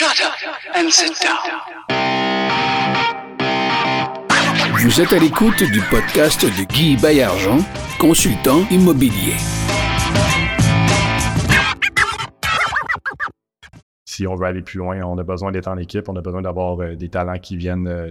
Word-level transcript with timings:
Shut 0.00 0.18
up 0.24 0.32
and 0.74 0.88
sit 0.90 1.12
down. 1.20 1.36
Vous 4.82 4.98
êtes 4.98 5.12
à 5.12 5.18
l'écoute 5.18 5.62
du 5.62 5.82
podcast 5.90 6.42
de 6.42 6.64
Guy 6.72 6.96
Bayargent, 6.96 7.58
consultant 7.98 8.66
immobilier. 8.70 9.34
Si 14.06 14.26
on 14.26 14.36
veut 14.36 14.46
aller 14.46 14.62
plus 14.62 14.78
loin, 14.78 15.02
on 15.02 15.18
a 15.18 15.22
besoin 15.22 15.52
d'être 15.52 15.68
en 15.68 15.76
équipe, 15.76 16.08
on 16.08 16.16
a 16.16 16.22
besoin 16.22 16.40
d'avoir 16.40 16.80
euh, 16.80 16.96
des 16.96 17.10
talents 17.10 17.38
qui 17.38 17.58
viennent 17.58 17.86
euh, 17.86 18.10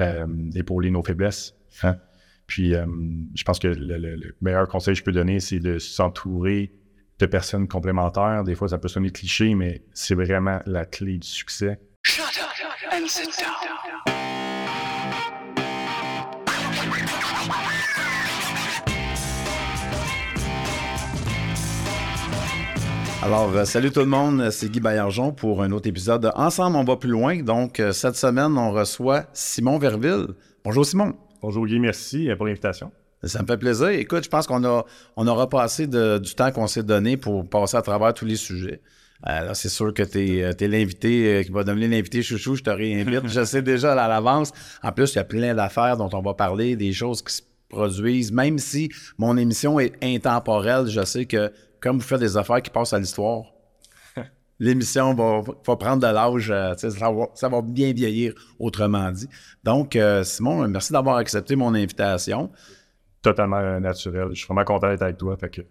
euh, 0.00 0.26
épauler 0.56 0.90
nos 0.90 1.04
faiblesses. 1.04 1.54
hein. 1.84 1.98
Puis, 2.48 2.74
euh, 2.74 2.84
je 3.36 3.44
pense 3.44 3.60
que 3.60 3.68
le, 3.68 3.96
le- 3.96 4.16
le 4.16 4.34
meilleur 4.40 4.66
conseil 4.66 4.94
que 4.94 4.98
je 4.98 5.04
peux 5.04 5.12
donner, 5.12 5.38
c'est 5.38 5.60
de 5.60 5.78
s'entourer 5.78 6.72
de 7.22 7.26
personnes 7.26 7.68
complémentaires. 7.68 8.42
Des 8.42 8.54
fois, 8.56 8.68
ça 8.68 8.78
peut 8.78 8.88
sonner 8.88 9.10
cliché, 9.10 9.54
mais 9.54 9.82
c'est 9.94 10.14
vraiment 10.14 10.58
la 10.66 10.84
clé 10.84 11.18
du 11.18 11.28
succès. 11.28 11.78
Shut 12.02 12.24
up 12.24 12.92
and 12.92 13.06
sit 13.06 13.26
down. 13.38 13.52
Alors, 23.22 23.54
euh, 23.54 23.64
salut 23.64 23.92
tout 23.92 24.00
le 24.00 24.06
monde, 24.06 24.50
c'est 24.50 24.68
Guy 24.68 24.80
Baillargeon 24.80 25.30
pour 25.30 25.62
un 25.62 25.70
autre 25.70 25.88
épisode 25.88 26.22
de 26.22 26.30
Ensemble, 26.34 26.76
on 26.76 26.82
va 26.82 26.96
plus 26.96 27.08
loin. 27.08 27.40
Donc, 27.40 27.78
euh, 27.78 27.92
cette 27.92 28.16
semaine, 28.16 28.58
on 28.58 28.72
reçoit 28.72 29.26
Simon 29.32 29.78
Verville. 29.78 30.26
Bonjour 30.64 30.84
Simon. 30.84 31.14
Bonjour 31.40 31.64
Guy, 31.66 31.78
merci 31.78 32.28
euh, 32.28 32.34
pour 32.34 32.46
l'invitation. 32.46 32.90
Ça 33.24 33.40
me 33.42 33.46
fait 33.46 33.56
plaisir. 33.56 33.88
Écoute, 33.88 34.24
je 34.24 34.28
pense 34.28 34.46
qu'on 34.46 34.64
a, 34.64 34.84
on 35.16 35.26
aura 35.28 35.48
passé 35.48 35.86
de- 35.86 36.18
du 36.18 36.34
temps 36.34 36.50
qu'on 36.50 36.66
s'est 36.66 36.82
donné 36.82 37.16
pour 37.16 37.48
passer 37.48 37.76
à 37.76 37.82
travers 37.82 38.12
tous 38.14 38.24
les 38.24 38.36
sujets. 38.36 38.80
Euh, 39.28 39.40
là, 39.42 39.54
c'est 39.54 39.68
sûr 39.68 39.94
que 39.94 40.02
tu 40.02 40.38
es, 40.40 40.68
l'invité 40.68 41.34
euh, 41.36 41.42
qui 41.44 41.52
va 41.52 41.62
devenir 41.62 41.88
l'invité 41.88 42.22
chouchou. 42.22 42.56
Je 42.56 42.62
te 42.64 42.70
réinvite. 42.70 43.28
je 43.28 43.44
sais 43.44 43.62
déjà 43.62 43.92
à 43.92 44.08
l'avance. 44.08 44.50
En 44.82 44.90
plus, 44.90 45.12
il 45.12 45.16
y 45.16 45.18
a 45.20 45.24
plein 45.24 45.54
d'affaires 45.54 45.96
dont 45.96 46.10
on 46.12 46.20
va 46.22 46.34
parler, 46.34 46.74
des 46.74 46.92
choses 46.92 47.22
qui 47.22 47.32
se 47.34 47.42
produisent. 47.68 48.32
Même 48.32 48.58
si 48.58 48.90
mon 49.18 49.36
émission 49.36 49.78
est 49.78 49.92
intemporelle, 50.02 50.88
je 50.88 51.04
sais 51.04 51.24
que 51.26 51.52
comme 51.80 51.98
vous 51.98 52.02
faites 52.04 52.18
des 52.20 52.36
affaires 52.36 52.60
qui 52.62 52.70
passent 52.70 52.92
à 52.92 52.98
l'histoire, 52.98 53.44
l'émission 54.58 55.14
va, 55.14 55.42
va 55.66 55.76
prendre 55.76 56.02
de 56.02 56.12
l'âge. 56.12 56.50
euh, 56.50 56.74
ça, 56.76 56.88
va, 57.10 57.26
ça 57.34 57.48
va 57.48 57.62
bien 57.62 57.92
vieillir, 57.92 58.34
autrement 58.58 59.10
dit. 59.12 59.28
Donc, 59.62 59.94
euh, 59.94 60.24
Simon, 60.24 60.66
merci 60.66 60.92
d'avoir 60.92 61.16
accepté 61.18 61.54
mon 61.54 61.72
invitation. 61.74 62.50
Totalement 63.22 63.56
euh, 63.58 63.80
naturel. 63.80 64.28
Je 64.30 64.34
suis 64.34 64.46
vraiment 64.46 64.64
content 64.64 64.88
d'être 64.88 65.02
avec 65.02 65.16
toi. 65.16 65.36
Fait 65.36 65.48
que, 65.48 65.62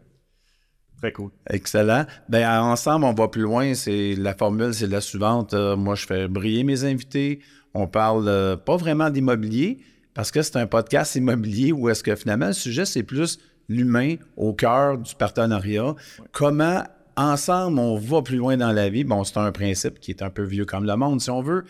très 0.97 1.11
cool. 1.11 1.31
Excellent. 1.49 2.05
Ben 2.29 2.61
ensemble, 2.61 3.05
on 3.05 3.13
va 3.13 3.27
plus 3.27 3.41
loin. 3.41 3.73
C'est 3.73 4.15
la 4.15 4.33
formule, 4.33 4.73
c'est 4.73 4.87
la 4.87 5.01
suivante. 5.01 5.53
Euh, 5.53 5.75
moi, 5.75 5.95
je 5.95 6.05
fais 6.05 6.27
briller 6.27 6.63
mes 6.63 6.83
invités. 6.85 7.39
On 7.73 7.87
parle 7.87 8.27
euh, 8.27 8.55
pas 8.57 8.77
vraiment 8.77 9.09
d'immobilier 9.09 9.79
parce 10.13 10.31
que 10.31 10.41
c'est 10.41 10.57
un 10.57 10.67
podcast 10.67 11.15
immobilier 11.15 11.71
où 11.71 11.89
est-ce 11.89 12.03
que 12.03 12.15
finalement 12.15 12.47
le 12.47 12.53
sujet 12.53 12.85
c'est 12.85 13.03
plus 13.03 13.39
l'humain 13.69 14.15
au 14.35 14.53
cœur 14.53 14.97
du 14.97 15.15
partenariat. 15.15 15.95
Comment 16.31 16.83
ensemble 17.15 17.79
on 17.79 17.97
va 17.97 18.21
plus 18.21 18.37
loin 18.37 18.57
dans 18.57 18.71
la 18.71 18.89
vie? 18.89 19.03
Bon, 19.03 19.23
c'est 19.23 19.37
un 19.37 19.51
principe 19.51 19.99
qui 19.99 20.11
est 20.11 20.21
un 20.21 20.29
peu 20.29 20.43
vieux 20.43 20.65
comme 20.65 20.85
le 20.85 20.95
monde, 20.95 21.21
si 21.21 21.29
on 21.29 21.41
veut. 21.41 21.63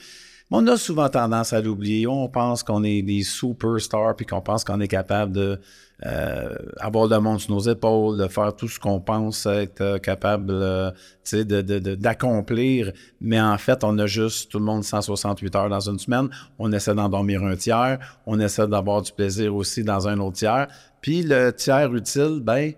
On 0.54 0.68
a 0.68 0.76
souvent 0.76 1.08
tendance 1.08 1.54
à 1.54 1.62
l'oublier. 1.62 2.08
On 2.08 2.28
pense 2.28 2.62
qu'on 2.62 2.84
est 2.84 3.02
des 3.02 3.24
superstars 3.24 4.16
puis 4.18 4.26
qu'on 4.26 4.42
pense 4.42 4.64
qu'on 4.66 4.82
est 4.82 4.88
capable 4.90 5.32
de 5.32 5.60
euh, 6.06 6.56
avoir 6.80 7.08
le 7.08 7.20
monde 7.20 7.40
sur 7.40 7.52
nos 7.54 7.60
épaules, 7.62 8.18
de 8.18 8.28
faire 8.28 8.54
tout 8.56 8.68
ce 8.68 8.80
qu'on 8.80 9.00
pense 9.00 9.46
être 9.46 10.00
capable 10.00 10.48
euh, 10.52 10.92
tu 10.92 10.98
sais, 11.38 11.46
de, 11.46 11.62
de- 11.62 11.80
de- 11.80 11.96
d'accomplir. 11.96 12.92
Mais 13.22 13.40
en 13.40 13.58
fait, 13.58 13.84
on 13.84 13.98
a 14.00 14.08
juste 14.08 14.52
tout 14.52 14.60
le 14.60 14.66
monde 14.66 14.84
168 14.84 15.56
heures 15.56 15.70
dans 15.70 15.90
une 15.90 16.00
semaine. 16.00 16.28
On 16.60 16.72
essaie 16.74 16.96
d'en 16.96 17.08
dormir 17.08 17.44
un 17.44 17.56
tiers. 17.56 18.00
On 18.26 18.40
essaie 18.40 18.68
d'avoir 18.68 19.02
du 19.04 19.12
plaisir 19.14 19.56
aussi 19.56 19.84
dans 19.84 20.08
un 20.08 20.20
autre 20.20 20.36
tiers. 20.38 20.68
Puis 21.02 21.22
le 21.24 21.52
tiers 21.54 21.94
utile, 21.94 22.40
ben, 22.42 22.74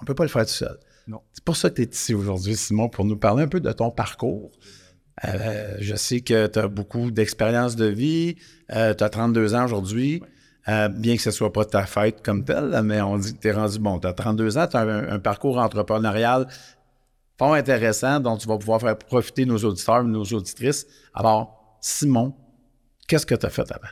on 0.00 0.04
peut 0.04 0.14
pas 0.14 0.24
le 0.24 0.28
faire 0.28 0.44
tout 0.44 0.52
seul. 0.52 0.78
Non. 1.06 1.20
C'est 1.32 1.44
pour 1.44 1.56
ça 1.56 1.70
que 1.70 1.76
tu 1.76 1.82
es 1.82 1.86
ici 1.90 2.12
aujourd'hui, 2.12 2.54
Simon, 2.54 2.88
pour 2.90 3.04
nous 3.06 3.16
parler 3.16 3.44
un 3.44 3.48
peu 3.48 3.60
de 3.60 3.72
ton 3.72 3.90
parcours. 3.90 4.50
Euh, 5.24 5.76
je 5.80 5.94
sais 5.96 6.20
que 6.20 6.46
tu 6.46 6.58
as 6.58 6.68
beaucoup 6.68 7.10
d'expérience 7.10 7.76
de 7.76 7.86
vie. 7.86 8.36
tu 8.70 8.74
as 8.76 8.94
32 8.94 9.54
ans 9.54 9.64
aujourd'hui. 9.64 10.22
Euh, 10.68 10.88
bien 10.88 11.16
que 11.16 11.22
ce 11.22 11.30
soit 11.30 11.52
pas 11.52 11.64
ta 11.64 11.86
fête 11.86 12.22
comme 12.22 12.44
telle, 12.44 12.78
mais 12.84 13.00
on 13.00 13.16
dit 13.16 13.34
que 13.34 13.40
tu 13.40 13.48
es 13.48 13.52
rendu 13.52 13.78
bon. 13.78 13.98
Tu 13.98 14.06
as 14.06 14.12
32 14.12 14.58
ans, 14.58 14.66
tu 14.66 14.76
as 14.76 14.80
un, 14.80 15.08
un 15.12 15.18
parcours 15.18 15.56
entrepreneurial 15.58 16.46
fort 17.38 17.54
intéressant 17.54 18.20
dont 18.20 18.36
tu 18.36 18.48
vas 18.48 18.58
pouvoir 18.58 18.80
faire 18.80 18.98
profiter 18.98 19.46
nos 19.46 19.56
auditeurs, 19.64 20.04
nos 20.04 20.24
auditrices. 20.24 20.86
Alors, 21.14 21.78
Simon, 21.80 22.34
qu'est-ce 23.06 23.24
que 23.24 23.34
tu 23.34 23.46
as 23.46 23.50
fait 23.50 23.70
avant? 23.72 23.88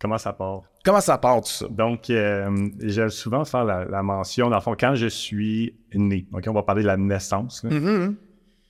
Comment 0.00 0.18
ça 0.18 0.32
part? 0.32 0.62
Comment 0.84 1.00
ça 1.00 1.18
part 1.18 1.42
tout 1.42 1.50
ça? 1.50 1.66
Donc, 1.70 2.10
euh, 2.10 2.68
j'aime 2.80 3.10
souvent 3.10 3.44
faire 3.44 3.64
la, 3.64 3.84
la 3.84 4.02
mention, 4.02 4.50
dans 4.50 4.56
le 4.56 4.62
fond, 4.62 4.74
quand 4.78 4.96
je 4.96 5.06
suis 5.06 5.76
né, 5.94 6.26
OK, 6.32 6.44
on 6.48 6.52
va 6.54 6.64
parler 6.64 6.82
de 6.82 6.88
la 6.88 6.96
naissance. 6.96 7.62
là. 7.62 7.70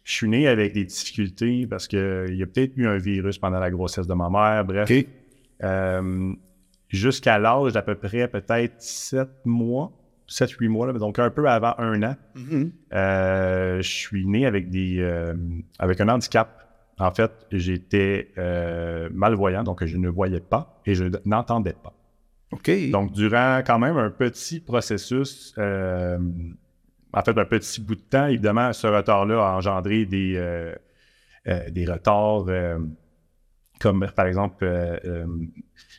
Je 0.04 0.12
suis 0.12 0.28
né 0.28 0.48
avec 0.48 0.72
des 0.72 0.84
difficultés 0.84 1.66
parce 1.66 1.86
qu'il 1.86 2.34
y 2.34 2.42
a 2.42 2.46
peut-être 2.46 2.76
eu 2.76 2.86
un 2.86 2.96
virus 2.98 3.38
pendant 3.38 3.60
la 3.60 3.70
grossesse 3.70 4.06
de 4.06 4.14
ma 4.14 4.28
mère. 4.28 4.64
Bref, 4.64 4.90
euh, 5.62 6.32
jusqu'à 6.88 7.38
l'âge 7.38 7.72
d'à 7.72 7.82
peu 7.82 7.94
près 7.94 8.26
peut-être 8.26 8.74
7 8.80 9.28
mois, 9.44 9.92
7-8 10.28 10.68
mois, 10.68 10.86
là, 10.88 10.92
donc 10.94 11.18
un 11.18 11.30
peu 11.30 11.48
avant 11.48 11.74
un 11.78 12.02
an, 12.02 12.16
euh, 12.92 13.80
je 13.80 13.88
suis 13.88 14.26
né 14.26 14.44
avec, 14.44 14.70
des, 14.70 14.98
euh, 14.98 15.34
avec 15.78 16.00
un 16.00 16.08
handicap. 16.08 16.58
En 16.98 17.12
fait, 17.12 17.30
j'étais 17.52 18.32
malvoyant, 19.12 19.62
donc 19.62 19.84
je 19.84 19.96
ne 19.96 20.08
voyais 20.08 20.40
pas 20.40 20.80
et 20.84 20.94
je 20.94 21.04
n'entendais 21.24 21.74
pas. 21.82 21.94
OK. 22.50 22.70
Donc, 22.90 23.12
durant 23.12 23.62
quand 23.64 23.78
même 23.78 23.96
un 23.96 24.10
petit 24.10 24.60
processus, 24.60 25.54
en 27.12 27.22
fait, 27.22 27.36
un 27.38 27.44
petit 27.44 27.80
bout 27.80 27.94
de 27.94 28.00
temps, 28.00 28.26
évidemment, 28.26 28.72
ce 28.72 28.86
retard-là 28.86 29.34
a 29.46 29.56
engendré 29.56 30.06
des, 30.06 30.34
euh, 30.36 30.74
euh, 31.48 31.70
des 31.70 31.84
retards, 31.84 32.46
euh, 32.48 32.78
comme 33.80 34.06
par 34.14 34.26
exemple, 34.26 34.64
euh, 34.64 34.96
euh, 35.04 35.26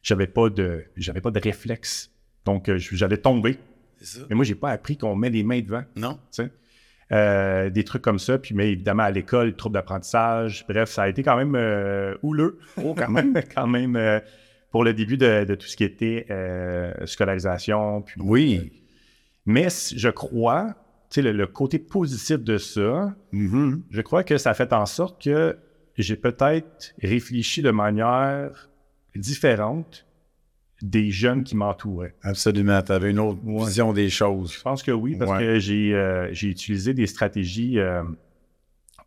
j'avais 0.01 0.27
pas 0.27 0.49
de 0.49 0.85
j'avais 0.95 1.21
pas 1.21 1.31
de 1.31 1.39
réflexe. 1.39 2.11
Donc, 2.45 2.69
euh, 2.69 2.77
j'allais 2.77 3.17
tomber. 3.17 3.57
ça. 4.01 4.21
Mais 4.29 4.35
moi, 4.35 4.43
j'ai 4.45 4.55
pas 4.55 4.71
appris 4.71 4.97
qu'on 4.97 5.15
met 5.15 5.29
les 5.29 5.43
mains 5.43 5.61
devant. 5.61 5.83
Non? 5.95 6.19
Euh, 7.11 7.69
des 7.69 7.83
trucs 7.83 8.01
comme 8.01 8.19
ça. 8.19 8.37
Puis, 8.37 8.55
mais 8.55 8.71
évidemment, 8.71 9.03
à 9.03 9.11
l'école, 9.11 9.55
troubles 9.55 9.75
d'apprentissage. 9.75 10.65
Bref, 10.67 10.89
ça 10.89 11.03
a 11.03 11.09
été 11.09 11.21
quand 11.23 11.37
même 11.37 11.55
euh, 11.55 12.15
houleux. 12.23 12.57
Oh, 12.83 12.95
quand 12.97 13.09
même. 13.09 13.33
quand 13.55 13.67
même 13.67 13.95
euh, 13.95 14.19
pour 14.71 14.83
le 14.83 14.93
début 14.93 15.17
de, 15.17 15.43
de 15.45 15.55
tout 15.55 15.67
ce 15.67 15.77
qui 15.77 15.83
était 15.83 16.25
euh, 16.31 16.91
scolarisation. 17.05 18.01
Puis, 18.01 18.19
Oui. 18.21 18.71
mais 19.45 19.67
je 19.95 20.09
crois, 20.09 20.73
le, 21.21 21.31
le 21.31 21.47
côté 21.47 21.79
positif 21.79 22.39
de 22.39 22.57
ça, 22.57 23.13
Mhm. 23.31 23.83
je 23.89 24.01
crois 24.01 24.23
que 24.23 24.37
ça 24.37 24.51
a 24.51 24.53
fait 24.53 24.73
en 24.73 24.85
sorte 24.85 25.21
que 25.23 25.57
j'ai 25.97 26.15
peut-être 26.15 26.93
réfléchi 27.01 27.61
de 27.61 27.71
manière 27.71 28.69
différente 29.15 30.05
des 30.81 31.11
jeunes 31.11 31.43
qui 31.43 31.55
m'entouraient. 31.55 32.15
Absolument. 32.23 32.81
Tu 32.81 32.91
avais 32.91 33.11
une 33.11 33.19
autre 33.19 33.39
vision 33.45 33.93
des 33.93 34.09
choses. 34.09 34.53
Je 34.53 34.61
pense 34.61 34.83
que 34.83 34.91
oui, 34.91 35.15
parce 35.15 35.31
Ouais. 35.31 35.39
que 35.39 35.59
j'ai 35.59 35.93
euh, 35.93 36.27
j'ai 36.33 36.47
utilisé 36.49 36.93
des 36.93 37.07
stratégies 37.07 37.79
euh, 37.79 38.03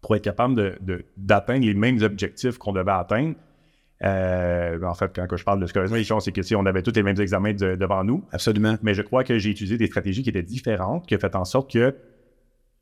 pour 0.01 0.17
être 0.17 0.23
capable 0.25 0.55
de- 0.55 0.79
de- 0.81 1.05
d'atteindre 1.17 1.67
les 1.67 1.75
mêmes 1.75 2.01
objectifs 2.03 2.57
qu'on 2.57 2.73
devait 2.73 2.93
atteindre. 2.93 3.35
Euh, 4.05 4.79
en 4.83 4.95
fait, 4.95 5.11
quand 5.15 5.37
je 5.37 5.45
parle 5.45 5.61
de 5.61 5.67
scolarisation, 5.67 6.21
c'est 6.21 6.33
que 6.33 6.43
sais, 6.43 6.55
on 6.55 6.67
avait 6.67 6.83
tous 6.83 6.93
les 6.95 7.03
mêmes 7.03 7.19
examens 7.21 7.55
de- 7.55 7.77
devant 7.77 8.05
nous, 8.05 8.25
Absolument. 8.31 8.77
mais 8.83 8.93
je 8.95 9.03
crois 9.03 9.25
que 9.25 9.39
j'ai 9.39 9.51
utilisé 9.51 9.79
des 9.79 9.87
stratégies 9.87 10.23
qui 10.23 10.29
étaient 10.29 10.43
différentes, 10.43 11.07
qui 11.07 11.17
ont 11.17 11.19
fait 11.19 11.35
en 11.35 11.45
sorte 11.47 11.71
que 11.73 11.95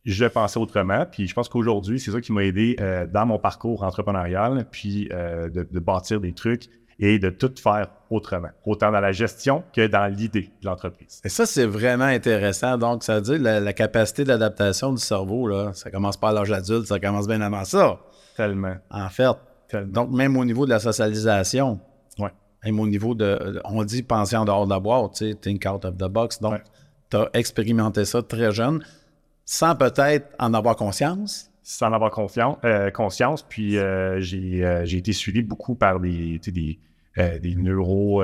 je 0.04 0.24
pensais 0.26 0.58
autrement. 0.58 1.06
Puis 1.10 1.28
je 1.28 1.34
pense 1.34 1.48
qu'aujourd'hui, 1.48 2.00
c'est 2.00 2.10
ça 2.10 2.20
qui 2.20 2.32
m'a 2.32 2.42
aidé 2.44 2.76
euh, 2.80 3.06
dans 3.06 3.26
mon 3.26 3.38
parcours 3.38 3.84
entrepreneurial, 3.84 4.66
puis 4.71 5.09
euh, 5.12 5.48
de, 5.48 5.66
de 5.71 5.78
bâtir 5.78 6.21
des 6.21 6.33
trucs 6.33 6.65
et 7.00 7.18
de 7.18 7.28
tout 7.30 7.50
faire 7.60 7.89
autrement, 8.10 8.50
autant 8.65 8.92
dans 8.92 9.00
la 9.00 9.10
gestion 9.12 9.65
que 9.74 9.86
dans 9.86 10.06
l'idée 10.06 10.50
de 10.62 10.66
l'entreprise. 10.66 11.21
Et 11.24 11.28
ça, 11.28 11.44
c'est 11.47 11.65
vraiment 11.66 12.04
intéressant. 12.04 12.77
Donc, 12.78 13.03
ça 13.03 13.16
veut 13.16 13.21
dire 13.22 13.39
la, 13.41 13.59
la 13.60 13.72
capacité 13.72 14.22
d'adaptation 14.24 14.92
du 14.92 15.00
cerveau, 15.03 15.48
là, 15.48 15.72
ça 15.74 15.91
commence 15.91 16.16
pas 16.16 16.28
à 16.28 16.33
l'âge 16.33 16.53
adulte, 16.53 16.86
ça 16.86 17.00
commence 17.00 17.27
bien 17.27 17.41
avant 17.41 17.65
ça, 17.65 17.98
Tellement. 18.36 18.77
en 18.91 19.09
fait. 19.09 19.30
Tellement. 19.69 19.93
Donc, 19.93 20.11
même 20.11 20.37
au 20.37 20.45
niveau 20.45 20.65
de 20.66 20.71
la 20.71 20.78
socialisation, 20.78 21.81
Ouais. 22.19 22.31
même 22.65 22.81
au 22.81 22.87
niveau 22.87 23.15
de. 23.15 23.61
On 23.65 23.83
dit 23.84 24.03
penser 24.03 24.37
en 24.37 24.45
dehors 24.45 24.65
de 24.66 24.71
la 24.71 24.81
boîte, 24.81 25.13
tu 25.15 25.31
sais, 25.31 25.34
think 25.34 25.65
out 25.66 25.84
of 25.84 25.97
the 25.97 26.05
box. 26.09 26.41
Donc, 26.41 26.53
Ouais. 26.53 26.63
tu 27.11 27.16
as 27.16 27.28
expérimenté 27.34 28.05
ça 28.05 28.22
très 28.22 28.53
jeune, 28.53 28.84
sans 29.45 29.75
peut-être 29.77 30.28
en 30.39 30.55
avoir 30.55 30.77
conscience. 30.77 31.51
sans 31.66 31.87
en 31.89 31.93
avoir 31.95 32.11
confiance, 32.11 32.59
euh, 32.65 32.91
conscience. 32.91 33.43
Puis 33.43 33.78
euh, 33.78 34.21
j'ai 34.21 34.63
euh, 34.65 34.84
j'ai 34.84 34.99
été 34.99 35.13
suivi 35.15 35.43
beaucoup 35.43 35.75
par 35.75 35.99
des, 35.99 36.39
des, 36.39 36.78
des 37.16 37.55
neuro, 37.55 38.22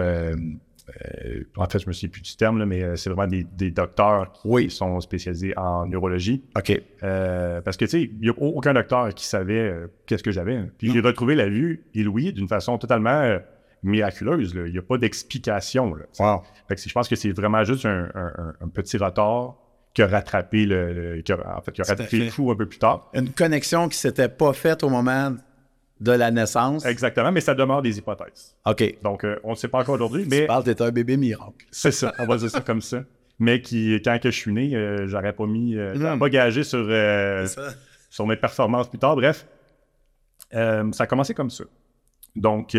euh, 1.26 1.42
en 1.56 1.66
fait, 1.66 1.78
je 1.78 1.86
me 1.86 1.92
souviens 1.92 2.08
plus 2.08 2.22
du 2.22 2.36
terme, 2.36 2.58
là, 2.58 2.66
mais 2.66 2.82
euh, 2.82 2.96
c'est 2.96 3.10
vraiment 3.10 3.26
des, 3.28 3.44
des 3.56 3.70
docteurs 3.70 4.32
qui 4.32 4.40
Oui. 4.44 4.70
sont 4.70 5.00
spécialisés 5.00 5.56
en 5.56 5.86
neurologie. 5.86 6.44
OK. 6.56 6.80
Euh, 7.02 7.60
parce 7.60 7.76
que, 7.76 7.84
tu 7.84 7.90
sais, 7.90 8.02
il 8.02 8.20
n'y 8.20 8.28
a 8.28 8.34
aucun 8.38 8.74
docteur 8.74 9.14
qui 9.14 9.24
savait 9.26 9.58
euh, 9.70 9.86
qu'est-ce 10.06 10.22
que 10.22 10.30
j'avais. 10.32 10.60
Puis 10.78 10.92
j'ai 10.92 11.00
retrouvé 11.00 11.34
la 11.34 11.48
vue 11.48 11.84
et 11.94 12.02
l'ouïe 12.02 12.32
d'une 12.32 12.48
façon 12.48 12.78
totalement 12.78 13.38
miraculeuse. 13.82 14.52
Il 14.66 14.72
n'y 14.72 14.78
a 14.78 14.82
pas 14.82 14.98
d'explication. 14.98 15.94
Wow. 16.18 16.42
Fait 16.68 16.74
que 16.76 16.80
je 16.80 16.92
pense 16.92 17.08
que 17.08 17.16
c'est 17.16 17.30
vraiment 17.32 17.64
juste 17.64 17.86
un, 17.86 18.08
un- 18.14 18.32
un- 18.38 18.54
un 18.60 18.68
petit 18.68 18.96
retard 18.98 19.54
qui 19.94 20.02
a 20.02 20.06
rattrapé 20.06 20.66
le, 20.66 20.92
le- 21.16 21.22
qui 21.22 21.32
a- 21.32 21.56
en 21.58 21.60
fait, 21.62 21.72
qui 21.72 21.80
a 21.80 21.84
rattrapé 21.84 22.18
fait. 22.18 22.24
le 22.26 22.30
coup 22.30 22.50
un 22.50 22.56
peu 22.56 22.66
plus 22.66 22.78
tard. 22.78 23.10
Une 23.14 23.30
connexion 23.30 23.88
qui 23.88 23.98
s'était 23.98 24.28
pas 24.28 24.52
faite 24.52 24.84
au 24.84 24.88
moment 24.90 25.34
de 26.00 26.12
la 26.12 26.30
naissance. 26.30 26.84
Exactement, 26.86 27.30
mais 27.30 27.40
ça 27.42 27.54
demeure 27.54 27.82
des 27.82 27.98
hypothèses. 27.98 28.56
OK. 28.66 28.94
Donc, 29.02 29.24
euh, 29.24 29.38
on 29.44 29.50
ne 29.50 29.54
sait 29.54 29.68
pas 29.68 29.80
encore 29.80 29.94
aujourd'hui, 29.96 30.22
Tu 30.24 30.28
mais 30.30 30.46
parles, 30.46 30.64
t'es 30.64 30.80
un 30.80 30.90
bébé 30.90 31.16
miracle. 31.16 31.66
c'est 31.70 31.90
ça, 31.92 32.12
on 32.18 32.26
va 32.26 32.36
dire 32.38 32.50
ça 32.50 32.60
comme 32.62 32.80
ça. 32.80 33.02
Mais 33.38 33.60
qui, 33.62 34.00
quand 34.04 34.18
que 34.20 34.30
je 34.30 34.36
suis 34.36 34.52
né, 34.52 34.74
euh, 34.74 35.06
j'aurais 35.06 35.32
pas 35.32 35.46
mis, 35.46 35.76
euh, 35.76 36.14
Mm. 36.14 36.18
pas 36.18 36.28
gagé 36.28 36.62
sur, 36.64 36.84
euh, 36.88 37.46
sur 38.10 38.26
mes 38.26 38.36
performances 38.36 38.88
plus 38.88 38.98
tard. 38.98 39.14
Bref, 39.16 39.46
ça 40.52 40.82
a 40.98 41.06
commencé 41.06 41.34
comme 41.34 41.50
ça. 41.50 41.64
Donc, 42.36 42.76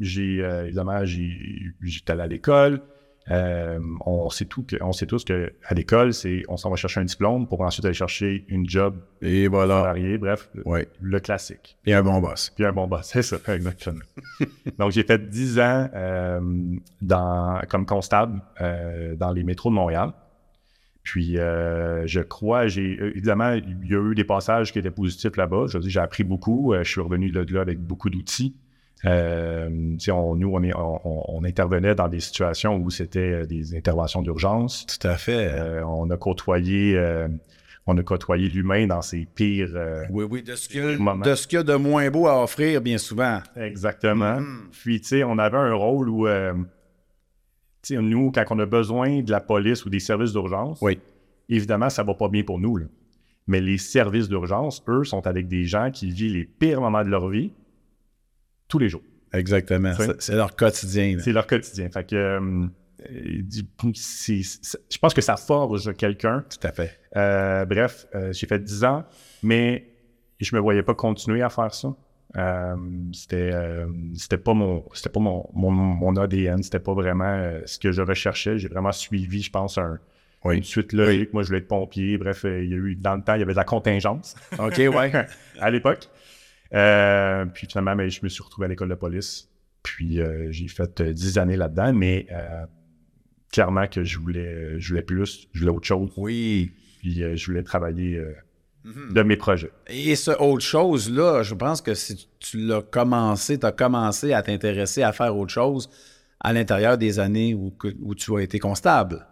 j'ai 0.00 0.38
évidemment, 0.66 1.04
j'ai- 1.04 1.72
j'étais 1.82 2.12
allé 2.12 2.22
à 2.22 2.26
l'école. 2.26 2.80
Euh, 3.30 3.78
on 4.06 4.30
sait 4.30 4.46
tout, 4.46 4.62
que, 4.62 4.76
on 4.80 4.92
sait 4.92 5.06
tous 5.06 5.24
qu'à 5.24 5.74
l'école, 5.74 6.14
c'est 6.14 6.42
on 6.48 6.56
s'en 6.56 6.70
va 6.70 6.76
chercher 6.76 7.00
un 7.00 7.04
diplôme 7.04 7.46
pour 7.46 7.60
ensuite 7.60 7.84
aller 7.84 7.94
chercher 7.94 8.44
une 8.48 8.68
job 8.68 8.96
Et 9.20 9.48
voilà. 9.48 9.80
salarié, 9.80 10.18
bref, 10.18 10.50
le 11.00 11.20
classique. 11.20 11.76
Et 11.84 11.94
un 11.94 12.02
bon 12.02 12.20
boss. 12.20 12.50
Puis 12.54 12.64
un 12.64 12.72
bon 12.72 12.86
boss, 12.86 13.06
c'est 13.12 13.22
ça, 13.22 13.36
exactement. 13.54 14.00
Donc, 14.78 14.92
j'ai 14.92 15.02
fait 15.02 15.28
10 15.28 15.60
ans 15.60 15.88
euh, 15.94 16.40
dans, 17.02 17.60
comme 17.68 17.86
constable 17.86 18.40
euh, 18.60 19.14
dans 19.16 19.32
les 19.32 19.44
métros 19.44 19.70
de 19.70 19.74
Montréal. 19.74 20.12
Puis, 21.08 21.38
euh, 21.38 22.06
je 22.06 22.20
crois, 22.20 22.66
j'ai 22.66 22.98
euh, 23.00 23.12
évidemment, 23.16 23.52
il 23.52 23.88
y 23.88 23.94
a 23.94 24.10
eu 24.10 24.14
des 24.14 24.24
passages 24.24 24.72
qui 24.72 24.78
étaient 24.78 24.90
positifs 24.90 25.36
là-bas. 25.36 25.64
Je 25.66 25.78
veux 25.78 25.80
dire, 25.80 25.90
j'ai 25.90 26.00
appris 26.00 26.22
beaucoup. 26.22 26.74
Euh, 26.74 26.84
je 26.84 26.90
suis 26.90 27.00
revenu 27.00 27.30
de 27.30 27.54
là 27.54 27.62
avec 27.62 27.78
beaucoup 27.80 28.10
d'outils. 28.10 28.54
Euh, 29.04 29.96
on, 30.10 30.34
nous, 30.34 30.50
on, 30.52 30.62
est, 30.62 30.72
on, 30.74 31.44
intervenait 31.44 31.94
dans 31.94 32.08
des 32.08 32.20
situations 32.20 32.76
où 32.76 32.90
c'était 32.90 33.20
euh, 33.20 33.46
des 33.46 33.76
interventions 33.76 34.22
d'urgence. 34.22 34.86
Tout 34.86 35.06
à 35.06 35.16
fait. 35.16 35.50
Euh, 35.52 35.84
on 35.86 36.10
a 36.10 36.16
côtoyé, 36.16 36.96
euh, 36.96 37.28
on 37.86 37.96
a 37.96 38.02
côtoyé 38.02 38.48
l'humain 38.48 38.86
dans 38.88 39.02
ses 39.02 39.24
pires. 39.24 39.70
oui, 40.10 40.24
oui, 40.28 40.42
de 40.42 40.54
ce 40.56 40.68
qu'il 40.68 40.80
y, 40.82 40.84
a- 40.84 41.16
de 41.24 41.34
ce 41.36 41.46
qu'il 41.46 41.58
y 41.58 41.60
a 41.60 41.62
de 41.62 41.74
moins 41.76 42.10
beau 42.10 42.26
à 42.26 42.42
offrir, 42.42 42.80
bien 42.80 42.98
souvent. 42.98 43.38
Exactement. 43.56 44.40
Mhm. 44.40 44.68
Puis, 44.72 45.00
tu 45.00 45.08
sais, 45.08 45.24
on 45.24 45.38
avait 45.38 45.56
un 45.58 45.74
rôle 45.74 46.08
où, 46.08 46.26
tu 46.26 47.94
sais, 47.94 48.02
nous, 48.02 48.32
quand 48.32 48.44
on 48.50 48.58
a 48.58 48.66
besoin 48.66 49.22
de 49.22 49.30
la 49.30 49.40
police 49.40 49.84
ou 49.84 49.90
des 49.90 50.00
services 50.00 50.32
d'urgence, 50.32 50.80
Oui. 50.82 50.98
évidemment, 51.48 51.88
ça 51.88 52.02
va 52.02 52.14
pas 52.14 52.28
bien 52.28 52.42
pour 52.42 52.58
nous. 52.58 52.76
là. 52.76 52.86
Mais 53.46 53.60
les 53.62 53.78
services 53.78 54.28
d'urgence, 54.28 54.82
eux, 54.88 55.04
sont 55.04 55.26
avec 55.26 55.48
des 55.48 55.64
gens 55.64 55.90
qui 55.90 56.10
vivent 56.10 56.34
les 56.34 56.44
pires 56.44 56.80
moments 56.82 57.02
de 57.04 57.08
leur 57.08 57.28
vie 57.28 57.52
tous 58.68 58.78
les 58.78 58.88
jours. 58.88 59.02
Exactement. 59.32 59.92
C'est- 60.18 60.34
leur 60.34 60.54
quotidien. 60.56 61.16
C'est 61.20 61.32
leur 61.32 61.46
quotidien. 61.46 61.88
Fait 61.90 62.04
que, 62.08 62.16
euh, 62.16 62.66
je 63.10 64.98
pense 65.00 65.14
que 65.14 65.20
ça 65.20 65.36
forge 65.36 65.94
quelqu'un. 65.96 66.44
Tout 66.48 66.66
à 66.66 66.72
fait. 66.72 66.98
Euh, 67.16 67.64
bref, 67.64 68.06
euh, 68.14 68.32
j'ai 68.32 68.46
fait 68.46 68.58
10 68.58 68.84
ans, 68.84 69.04
mais 69.42 69.88
je 70.40 70.54
me 70.54 70.60
voyais 70.60 70.82
pas 70.82 70.94
continuer 70.94 71.42
à 71.42 71.50
faire 71.50 71.72
ça. 71.74 71.94
Euh, 72.36 72.76
c'était 73.14 73.50
euh, 73.54 73.86
c'était 74.14 74.36
pas 74.36 74.52
mon 74.52 74.84
c'était 74.92 75.08
pas 75.08 75.20
mon, 75.20 75.48
mon, 75.54 75.70
mon 75.70 76.14
ADN, 76.16 76.62
c'était 76.62 76.78
pas 76.78 76.92
vraiment 76.92 77.24
euh, 77.24 77.60
ce 77.64 77.78
que 77.78 77.90
je 77.90 78.02
recherchais. 78.02 78.58
J'ai 78.58 78.68
vraiment 78.68 78.92
suivi, 78.92 79.40
je 79.42 79.50
pense, 79.50 79.78
un, 79.78 79.98
Oui. 80.44 80.58
une 80.58 80.62
suite 80.62 80.92
logique. 80.92 81.32
Moi, 81.32 81.42
je 81.42 81.48
voulais 81.48 81.60
être 81.60 81.68
pompier. 81.68 82.18
Bref, 82.18 82.44
il 82.44 82.68
y 82.68 82.74
a 82.74 82.76
eu 82.76 82.96
dans 82.96 83.16
le 83.16 83.22
temps, 83.22 83.34
il 83.34 83.40
y 83.40 83.42
avait 83.42 83.52
de 83.54 83.56
la 83.58 83.64
contingence 83.64 84.34
OK, 84.58 84.76
ouais. 84.78 85.10
à 85.60 85.70
l'époque. 85.70 86.08
Euh, 86.74 87.46
puis 87.46 87.66
finalement, 87.66 87.96
ben, 87.96 88.10
je 88.10 88.20
me 88.22 88.28
suis 88.28 88.42
retrouvé 88.42 88.66
à 88.66 88.68
l'école 88.68 88.88
de 88.88 88.94
police. 88.94 89.48
Puis 89.82 90.20
euh, 90.20 90.48
j'ai 90.50 90.68
fait 90.68 91.00
euh, 91.00 91.12
10 91.12 91.38
années 91.38 91.56
là-dedans, 91.56 91.92
mais 91.92 92.26
clairement 93.52 93.86
que 93.86 94.04
je 94.04 94.18
voulais, 94.18 94.78
je 94.78 94.88
voulais 94.90 95.02
plus, 95.02 95.48
je 95.52 95.60
voulais 95.60 95.72
autre 95.72 95.86
chose. 95.86 96.12
Oui. 96.16 96.72
Puis 97.00 97.22
je 97.36 97.46
voulais 97.46 97.62
travailler 97.62 98.22
Mhm. 98.84 99.12
de 99.12 99.22
mes 99.22 99.36
projets. 99.36 99.70
Et 99.88 100.14
ce 100.16 100.30
autre 100.30 100.64
chose-là, 100.64 101.42
je 101.42 101.54
pense 101.54 101.82
que 101.82 101.94
si 101.94 102.28
tu 102.38 102.58
l'as 102.58 102.82
commencé, 102.82 103.58
tu 103.58 103.66
as 103.66 103.72
commencé 103.72 104.32
à 104.32 104.42
t'intéresser 104.42 105.02
à 105.02 105.12
faire 105.12 105.36
autre 105.36 105.52
chose 105.52 105.90
à 106.40 106.52
l'intérieur 106.52 106.96
des 106.96 107.18
années 107.18 107.54
où, 107.54 107.72
tu 108.14 108.36
as 108.36 108.40
été 108.40 108.58
constable. 108.58 109.26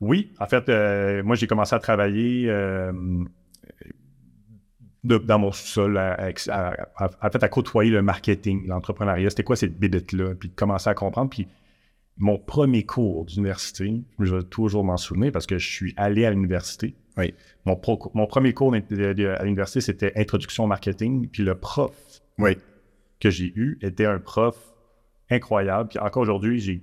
Oui, 0.00 0.32
en 0.38 0.46
fait, 0.46 0.68
euh, 0.68 1.22
moi, 1.24 1.34
j'ai 1.36 1.46
commencé 1.46 1.74
à 1.74 1.80
travailler 1.80 2.48
euh, 2.48 2.92
de- 5.04 5.18
dans 5.18 5.38
mon 5.38 5.52
sous-sol, 5.52 5.96
à, 5.98 6.14
à- 6.48 7.30
fait, 7.30 7.42
à 7.42 7.48
côtoyer 7.48 7.90
le 7.90 8.02
marketing, 8.02 8.66
l'entrepreneuriat. 8.66 9.30
C'était 9.30 9.42
quoi 9.44 9.56
cette 9.56 9.78
bébête-là? 9.78 10.34
Puis 10.38 10.48
de 10.48 10.54
commencer 10.54 10.88
à 10.90 10.94
comprendre. 10.94 11.30
Puis 11.30 11.48
mon 12.18 12.38
premier 12.38 12.84
cours 12.84 13.24
d'université, 13.24 14.02
je 14.20 14.36
vais 14.36 14.42
toujours 14.42 14.84
m'en 14.84 14.96
souvenir 14.96 15.32
parce 15.32 15.46
que 15.46 15.58
je 15.58 15.68
suis 15.68 15.94
allé 15.96 16.24
à 16.24 16.30
l'université. 16.30 16.94
Oui. 17.16 17.34
Mon, 17.66 17.76
pro- 17.76 18.10
mon 18.14 18.26
premier 18.26 18.52
cours 18.54 18.72
à 18.74 19.42
l'université, 19.44 19.80
c'était 19.80 20.12
Introduction 20.16 20.64
au 20.64 20.66
marketing. 20.66 21.28
Puis 21.28 21.42
le 21.42 21.54
prof 21.56 21.92
Oui. 22.38 22.56
que 23.20 23.28
j'ai 23.30 23.52
eu 23.56 23.78
était 23.82 24.06
un 24.06 24.18
prof 24.18 24.56
incroyable. 25.30 25.88
Puis 25.88 25.98
encore 25.98 26.22
aujourd'hui, 26.22 26.58
j'ai 26.60 26.82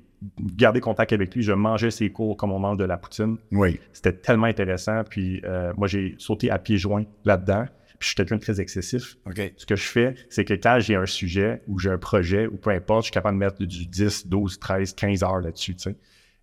gardé 0.56 0.82
contact 0.82 1.14
avec 1.14 1.34
lui. 1.34 1.42
Je 1.42 1.54
mangeais 1.54 1.92
ses 1.92 2.12
cours 2.12 2.36
comme 2.36 2.52
on 2.52 2.60
mange 2.60 2.78
de 2.78 2.84
la 2.84 2.98
poutine. 2.98 3.38
Oui. 3.52 3.80
C'était 3.94 4.14
tellement 4.14 4.48
intéressant. 4.48 5.04
Puis 5.04 5.42
euh, 5.46 5.72
moi, 5.78 5.88
j'ai 5.88 6.16
sauté 6.18 6.52
à 6.52 6.60
pieds 6.60 6.78
joints 6.78 7.06
là-dedans. 7.24 7.66
Puis 8.00 8.06
je 8.06 8.08
suis 8.08 8.16
quelqu'un 8.16 8.38
de 8.38 8.42
très 8.42 8.62
excessif. 8.62 9.18
OK. 9.26 9.54
Ce 9.58 9.66
que 9.66 9.76
je 9.76 9.84
fais, 9.84 10.16
c'est 10.30 10.46
que 10.46 10.54
quand 10.54 10.80
j'ai 10.80 10.96
un 10.96 11.06
sujet 11.06 11.62
ou 11.68 11.80
j'ai 11.80 11.90
un 11.90 11.98
projet 11.98 12.48
ou 12.48 12.56
peu 12.56 12.70
importe, 12.70 13.02
je 13.04 13.06
suis 13.08 13.12
capable 13.14 13.38
de 13.38 13.44
mettre 13.46 13.64
du 13.64 13.86
10, 13.86 14.28
12, 14.28 14.58
13, 14.60 14.94
15 14.96 15.24
heures 15.24 15.42
là-dessus, 15.42 15.76
tu 15.76 15.84
sais, 15.92 15.96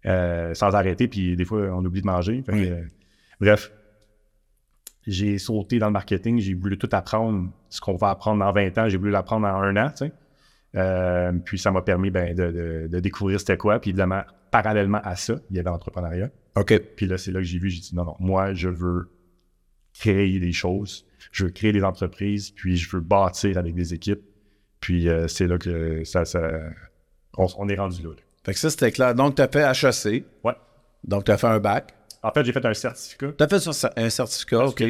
euh, 0.04 0.52
sans 0.54 0.74
arrêter. 0.74 1.08
Puis 1.08 1.34
des 1.34 1.44
fois, 1.46 1.62
on 1.74 1.84
oublie 1.84 2.02
de 2.02 2.06
manger. 2.06 2.42
Fait 2.44 2.52
que, 2.52 2.56
Oui. 2.58 2.68
euh, 2.70 2.82
bref, 3.40 3.72
j'ai 5.06 5.38
sauté 5.38 5.78
dans 5.78 5.86
le 5.86 5.92
marketing. 5.92 6.38
J'ai 6.40 6.54
voulu 6.54 6.78
tout 6.78 6.88
apprendre. 6.92 7.50
Ce 7.70 7.80
qu'on 7.80 7.96
va 7.96 8.10
apprendre 8.10 8.44
en 8.44 8.52
20 8.52 8.76
ans, 8.78 8.88
j'ai 8.88 8.96
voulu 8.98 9.10
l'apprendre 9.10 9.46
en 9.46 9.60
un 9.62 9.76
an, 9.76 9.90
tu 9.90 10.06
sais. 10.06 10.12
Euh, 10.74 11.32
puis 11.44 11.58
ça 11.58 11.70
m'a 11.70 11.80
permis 11.80 12.10
ben, 12.10 12.34
de, 12.34 12.50
de- 12.50 12.88
de 12.88 13.00
découvrir 13.00 13.38
c'était 13.40 13.56
quoi. 13.56 13.80
Puis 13.80 13.90
évidemment, 13.90 14.22
parallèlement 14.50 15.00
à 15.04 15.16
ça, 15.16 15.36
il 15.50 15.56
y 15.56 15.58
avait 15.60 15.70
l'entrepreneuriat. 15.70 16.28
OK. 16.56 16.78
Puis 16.96 17.06
là, 17.06 17.16
c'est 17.16 17.30
là 17.32 17.38
que 17.40 17.46
j'ai 17.46 17.58
vu, 17.58 17.70
j'ai 17.70 17.80
dit 17.80 17.94
non, 17.94 18.04
non, 18.04 18.16
moi, 18.18 18.52
je 18.52 18.68
veux 18.68 19.10
créer 19.98 20.38
des 20.38 20.52
choses, 20.52 21.06
je 21.32 21.44
veux 21.44 21.50
créer 21.50 21.72
des 21.72 21.84
entreprises, 21.84 22.50
puis 22.50 22.76
je 22.76 22.90
veux 22.96 23.00
bâtir 23.02 23.58
avec 23.58 23.74
des 23.74 23.94
équipes. 23.94 24.22
Puis 24.80 25.08
euh, 25.08 25.26
c'est 25.28 25.46
là 25.46 25.58
que 25.58 26.04
ça, 26.04 26.24
ça 26.24 26.40
on, 27.36 27.46
on 27.58 27.68
est 27.68 27.76
rendu 27.76 28.02
là, 28.02 28.10
là. 28.10 28.22
Fait 28.44 28.52
que 28.52 28.58
ça, 28.58 28.70
c'était 28.70 28.92
clair. 28.92 29.14
Donc, 29.14 29.34
tu 29.34 29.42
as 29.42 29.48
fait 29.48 29.62
HEC. 29.62 30.24
Ouais. 30.44 30.52
Donc, 31.02 31.24
tu 31.24 31.32
as 31.32 31.36
fait 31.36 31.48
un 31.48 31.58
bac. 31.58 31.92
En 32.22 32.30
fait, 32.30 32.44
j'ai 32.44 32.52
fait 32.52 32.64
un 32.64 32.74
certificat. 32.74 33.32
Tu 33.36 33.42
as 33.44 33.48
fait 33.48 33.58
ça- 33.58 33.92
un 33.96 34.08
certificat, 34.08 34.66
OK, 34.66 34.76
que, 34.76 34.84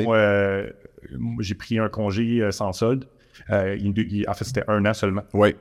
HEC. 0.00 0.06
euh, 0.08 0.70
j'ai 1.40 1.54
pris 1.54 1.78
un 1.78 1.88
congé 1.90 2.40
euh, 2.40 2.50
sans 2.50 2.72
solde. 2.72 3.04
Euh, 3.50 3.76
il- 3.78 3.98
il- 4.10 4.28
en 4.28 4.32
fait, 4.34 4.44
c'était 4.44 4.64
un 4.68 4.84
an 4.86 4.94
seulement. 4.94 5.22
Oui. 5.34 5.54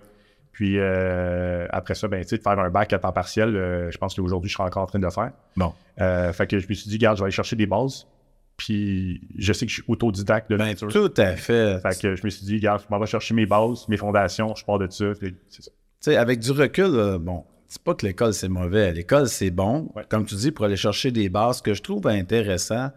Puis 0.53 0.77
euh, 0.79 1.65
après 1.71 1.95
ça, 1.95 2.07
ben, 2.07 2.21
tu 2.23 2.29
sais, 2.29 2.37
de 2.37 2.43
faire 2.43 2.57
un 2.59 2.69
bac 2.69 2.93
à 2.93 2.99
temps 2.99 3.11
partiel, 3.11 3.55
euh, 3.55 3.91
je 3.91 3.97
pense 3.97 4.15
qu'aujourd'hui, 4.15 4.49
je 4.49 4.55
serai 4.55 4.63
encore 4.65 4.83
en 4.83 4.87
train 4.87 4.99
de 4.99 5.05
le 5.05 5.11
faire. 5.11 5.31
Bon. 5.57 5.73
Fait 5.97 6.47
que 6.47 6.59
je 6.59 6.67
me 6.69 6.73
suis 6.73 6.89
dit, 6.89 6.95
regarde, 6.95 7.17
je 7.17 7.23
vais 7.23 7.25
aller 7.25 7.31
chercher 7.35 7.55
des 7.55 7.65
bases. 7.65 8.07
Puis 8.57 9.21
je 9.37 9.51
sais 9.53 9.65
que 9.65 9.69
je 9.71 9.75
suis 9.81 9.83
autodidacte 9.87 10.49
de 10.51 10.57
Ben, 10.57 10.65
nature. 10.67 10.87
tout 10.89 11.13
à 11.17 11.35
fait. 11.35 11.79
Fait 11.81 11.99
que 11.99 12.15
je 12.15 12.23
me 12.23 12.29
suis 12.29 12.45
dit, 12.45 12.55
regarde, 12.57 12.81
je 12.81 12.87
m'en 12.89 12.99
vais 12.99 13.07
chercher 13.07 13.33
mes 13.33 13.45
bases, 13.45 13.87
mes 13.87 13.97
fondations, 13.97 14.53
je 14.55 14.63
pars 14.63 14.77
de 14.79 14.87
ça. 14.89 15.05
c'est 15.19 15.63
ça. 15.63 15.71
Tu 15.71 16.11
sais, 16.11 16.15
avec 16.17 16.39
du 16.39 16.51
recul, 16.51 16.85
euh, 16.93 17.17
bon, 17.17 17.43
c'est 17.67 17.81
pas 17.81 17.95
que 17.95 18.05
l'école 18.05 18.33
c'est 18.33 18.49
mauvais. 18.49 18.91
L'école 18.93 19.27
c'est 19.27 19.49
bon. 19.49 19.91
Ouais. 19.95 20.03
Comme 20.07 20.25
tu 20.25 20.35
dis, 20.35 20.51
pour 20.51 20.65
aller 20.65 20.75
chercher 20.75 21.11
des 21.11 21.29
bases, 21.29 21.57
ce 21.57 21.61
que 21.63 21.73
je 21.73 21.81
trouve 21.81 22.05
intéressant 22.07 22.89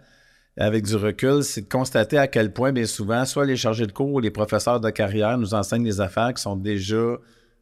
avec 0.59 0.85
du 0.85 0.97
recul, 0.97 1.43
c'est 1.43 1.63
de 1.63 1.69
constater 1.69 2.19
à 2.19 2.29
quel 2.29 2.53
point, 2.53 2.73
bien 2.73 2.87
souvent, 2.87 3.25
soit 3.25 3.45
les 3.47 3.57
chargés 3.57 3.87
de 3.87 3.93
cours 3.93 4.13
ou 4.13 4.21
les 4.21 4.31
professeurs 4.31 4.81
de 4.81 4.91
carrière 4.91 5.37
nous 5.39 5.55
enseignent 5.55 5.85
des 5.85 6.01
affaires 6.01 6.33
qui 6.35 6.43
sont 6.43 6.57
déjà 6.57 7.17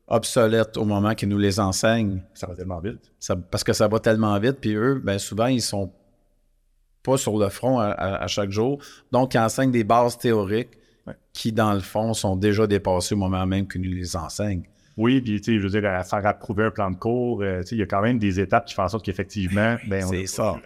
obsolètes 0.06 0.76
au 0.76 0.84
moment 0.84 1.14
qu'ils 1.14 1.28
nous 1.28 1.38
les 1.38 1.58
enseignent. 1.60 2.22
Ça 2.34 2.46
va 2.46 2.54
tellement 2.54 2.78
vite. 2.80 3.00
Ça- 3.18 3.36
parce 3.36 3.64
que 3.64 3.72
ça 3.72 3.88
va 3.88 3.98
tellement 4.00 4.38
vite, 4.38 4.58
puis 4.60 4.74
eux, 4.74 5.00
bien 5.04 5.18
souvent, 5.18 5.46
ils 5.46 5.62
sont 5.62 5.92
pas 7.04 7.16
sur 7.16 7.38
le 7.38 7.48
front 7.50 7.78
à, 7.78 7.86
à- 7.90 8.24
à 8.24 8.26
chaque 8.26 8.50
jour. 8.50 8.78
Donc, 9.12 9.34
ils 9.34 9.38
enseignent 9.38 9.70
des 9.70 9.84
bases 9.84 10.18
théoriques 10.18 10.70
Ouais. 11.06 11.12
qui, 11.34 11.52
dans 11.52 11.74
le 11.74 11.80
fond, 11.80 12.14
sont 12.14 12.34
déjà 12.34 12.66
dépassées 12.66 13.14
au 13.14 13.18
moment 13.18 13.44
même 13.44 13.68
qu'ils 13.68 13.82
nous 13.82 13.92
les 13.94 14.16
enseignent. 14.16 14.62
Oui, 14.96 15.20
puis 15.20 15.38
tu 15.40 15.52
sais, 15.52 15.58
je 15.58 15.64
veux 15.64 15.68
dire, 15.80 15.84
à 15.90 16.02
faire 16.02 16.24
approuver 16.26 16.64
un 16.64 16.70
plan 16.70 16.90
de 16.90 16.96
cours, 16.96 17.42
euh, 17.42 17.60
tu 17.60 17.66
sais, 17.68 17.74
il 17.76 17.78
y 17.80 17.82
a 17.82 17.86
quand 17.86 18.00
même 18.00 18.18
des 18.18 18.40
étapes 18.40 18.64
qui 18.64 18.72
font 18.74 18.84
en 18.84 18.88
sorte 18.88 19.04
qu'effectivement, 19.04 19.76
ben, 19.86 20.04
on 20.04 20.08
C'est 20.08 20.24
ça. 20.26 20.56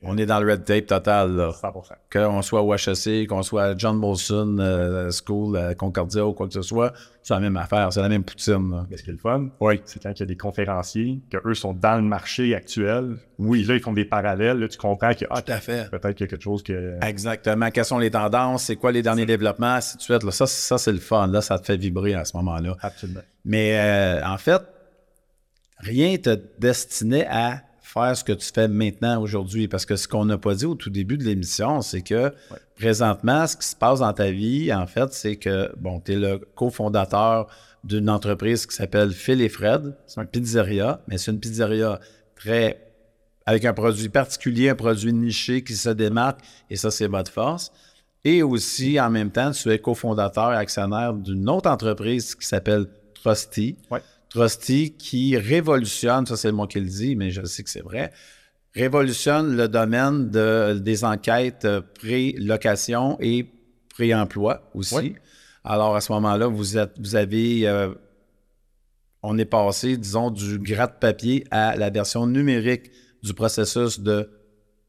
On 0.00 0.16
est 0.16 0.26
dans 0.26 0.38
le 0.38 0.52
red 0.52 0.64
tape 0.64 0.86
total, 0.86 1.32
là. 1.34 1.50
100%. 1.50 1.72
Qu'on 2.12 2.40
soit 2.42 2.62
au 2.62 2.72
HEC, 2.72 3.26
qu'on 3.26 3.42
soit 3.42 3.64
à 3.64 3.76
John 3.76 3.96
Molson 3.96 4.56
euh, 4.60 5.10
School, 5.10 5.56
à 5.56 5.74
Concordia 5.74 6.24
ou 6.24 6.32
quoi 6.34 6.46
que 6.46 6.54
ce 6.54 6.62
soit, 6.62 6.92
c'est 7.22 7.34
la 7.34 7.40
même 7.40 7.56
affaire, 7.56 7.92
c'est 7.92 8.00
la 8.00 8.08
même 8.08 8.22
poutine. 8.22 8.70
là. 8.70 8.86
Mais 8.88 8.96
ce 8.96 9.02
qui 9.02 9.10
est 9.10 9.14
le 9.14 9.18
fun, 9.18 9.48
Oui. 9.60 9.80
c'est 9.86 10.00
quand 10.00 10.12
il 10.12 10.20
y 10.20 10.22
a 10.22 10.26
des 10.26 10.36
conférenciers, 10.36 11.20
qu'eux 11.30 11.54
sont 11.54 11.72
dans 11.72 11.96
le 11.96 12.02
marché 12.02 12.54
actuel. 12.54 13.16
Oui. 13.40 13.64
Là, 13.64 13.74
ils 13.74 13.80
font 13.80 13.92
des 13.92 14.04
parallèles. 14.04 14.60
Là, 14.60 14.68
tu 14.68 14.78
comprends 14.78 15.12
que 15.14 15.24
ah, 15.30 15.42
Tout 15.42 15.50
à 15.52 15.56
fait. 15.56 15.90
peut-être 15.90 16.14
qu'il 16.14 16.26
y 16.26 16.28
a 16.28 16.30
quelque 16.30 16.44
chose 16.44 16.62
que. 16.62 16.96
Exactement. 17.02 17.70
Quelles 17.72 17.84
sont 17.84 17.98
les 17.98 18.12
tendances? 18.12 18.62
C'est 18.64 18.76
quoi 18.76 18.92
les 18.92 19.02
derniers 19.02 19.26
développements? 19.26 19.74
Ainsi 19.74 19.96
de 19.96 20.02
suite. 20.02 20.22
Là, 20.22 20.30
ça, 20.30 20.46
ça 20.46 20.78
c'est 20.78 20.92
le 20.92 20.98
fun. 21.00 21.26
Là, 21.26 21.40
ça 21.40 21.58
te 21.58 21.66
fait 21.66 21.76
vibrer 21.76 22.14
à 22.14 22.24
ce 22.24 22.36
moment-là. 22.36 22.76
Absolument. 22.82 23.20
Mais 23.44 23.76
euh, 23.80 24.24
en 24.24 24.38
fait, 24.38 24.62
rien 25.80 26.16
te 26.18 26.38
destinait 26.60 27.26
à 27.28 27.62
faire 27.88 28.16
ce 28.16 28.24
que 28.24 28.32
tu 28.32 28.50
fais 28.52 28.68
maintenant, 28.68 29.20
aujourd'hui. 29.20 29.68
Parce 29.68 29.86
que 29.86 29.96
ce 29.96 30.06
qu'on 30.06 30.24
n'a 30.24 30.38
pas 30.38 30.54
dit 30.54 30.66
au 30.66 30.74
tout 30.74 30.90
début 30.90 31.16
de 31.16 31.24
l'émission, 31.24 31.80
c'est 31.80 32.02
que 32.02 32.32
présentement, 32.76 33.46
ce 33.46 33.56
qui 33.56 33.66
se 33.66 33.76
passe 33.76 34.00
dans 34.00 34.12
ta 34.12 34.30
vie, 34.30 34.72
en 34.72 34.86
fait, 34.86 35.12
c'est 35.12 35.36
que, 35.36 35.72
bon, 35.78 36.00
tu 36.00 36.12
es 36.12 36.16
le 36.16 36.38
cofondateur 36.54 37.48
d'une 37.84 38.10
entreprise 38.10 38.66
qui 38.66 38.74
s'appelle 38.74 39.12
Phil 39.12 39.40
et 39.40 39.48
Fred. 39.48 39.96
C'est 40.06 40.20
une 40.20 40.26
pizzeria, 40.26 41.00
mais 41.08 41.18
c'est 41.18 41.30
une 41.30 41.40
pizzeria 41.40 42.00
très 42.36 42.84
avec 43.46 43.64
un 43.64 43.72
produit 43.72 44.10
particulier, 44.10 44.68
un 44.68 44.74
produit 44.74 45.10
niché 45.10 45.64
qui 45.64 45.74
se 45.74 45.88
démarque, 45.88 46.40
et 46.68 46.76
ça, 46.76 46.90
c'est 46.90 47.06
votre 47.06 47.32
force. 47.32 47.72
Et 48.22 48.42
aussi, 48.42 49.00
en 49.00 49.08
même 49.08 49.30
temps, 49.30 49.52
tu 49.52 49.70
es 49.70 49.78
cofondateur 49.78 50.52
et 50.52 50.56
actionnaire 50.56 51.14
d'une 51.14 51.48
autre 51.48 51.70
entreprise 51.70 52.34
qui 52.34 52.46
s'appelle 52.46 52.84
Trusty. 53.14 53.78
Ouais. 53.90 54.02
Trusty 54.30 54.94
qui 54.96 55.36
révolutionne, 55.36 56.26
ça 56.26 56.36
c'est 56.36 56.52
moi 56.52 56.66
qui 56.66 56.80
le 56.80 56.86
dis, 56.86 57.16
mais 57.16 57.30
je 57.30 57.44
sais 57.44 57.62
que 57.62 57.70
c'est 57.70 57.82
vrai, 57.82 58.12
révolutionne 58.74 59.56
le 59.56 59.68
domaine 59.68 60.30
de, 60.30 60.78
des 60.78 61.04
enquêtes 61.04 61.64
euh, 61.64 61.80
pré-location 61.80 63.16
et 63.20 63.46
pré-emploi 63.90 64.70
aussi. 64.74 65.14
Alors 65.64 65.96
à 65.96 66.00
ce 66.00 66.12
moment-là, 66.12 66.46
vous, 66.46 66.78
êtes, 66.78 66.92
vous 66.98 67.16
avez, 67.16 67.66
euh, 67.66 67.92
on 69.22 69.36
est 69.38 69.44
passé, 69.44 69.96
disons, 69.96 70.30
du 70.30 70.58
gratte-papier 70.58 71.44
à 71.50 71.76
la 71.76 71.90
version 71.90 72.26
numérique 72.26 72.90
du 73.22 73.34
processus 73.34 74.00
de 74.00 74.30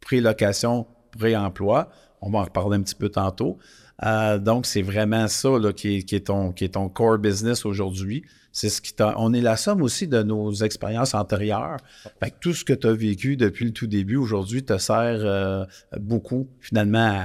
pré-location, 0.02 0.86
pré-emploi. 1.18 1.90
On 2.22 2.30
va 2.30 2.40
en 2.40 2.44
reparler 2.44 2.78
un 2.78 2.82
petit 2.82 2.96
peu 2.96 3.10
tantôt. 3.10 3.58
Euh, 4.06 4.38
donc, 4.38 4.66
c'est 4.66 4.82
vraiment 4.82 5.28
ça 5.28 5.50
là, 5.58 5.74
qui, 5.74 5.98
est, 5.98 6.04
qui 6.04 6.16
est 6.16 6.28
ton, 6.28 6.52
qui 6.52 6.66
est 6.66 6.70
ton 6.76 6.90
core 6.90 7.18
business 7.18 7.66
aujourd'hui. 7.66 8.24
C'est 8.60 8.68
ce 8.68 8.82
qui 8.82 8.94
t'a. 8.94 9.14
On 9.18 9.32
est 9.32 9.40
la 9.40 9.56
somme 9.56 9.82
aussi 9.82 10.06
de 10.10 10.22
nos 10.22 10.52
expériences 10.52 11.14
antérieures. 11.14 11.78
Fait 12.22 12.32
que 12.32 12.36
tout 12.42 12.52
ce 12.54 12.66
que 12.66 12.74
tu 12.74 12.88
as 12.88 12.92
vécu 12.94 13.38
depuis 13.38 13.64
le 13.64 13.72
tout 13.72 13.88
début 13.88 14.18
aujourd'hui 14.18 14.66
te 14.66 14.78
sert 14.78 14.98
euh, 15.22 15.64
beaucoup 15.98 16.50
finalement 16.60 17.24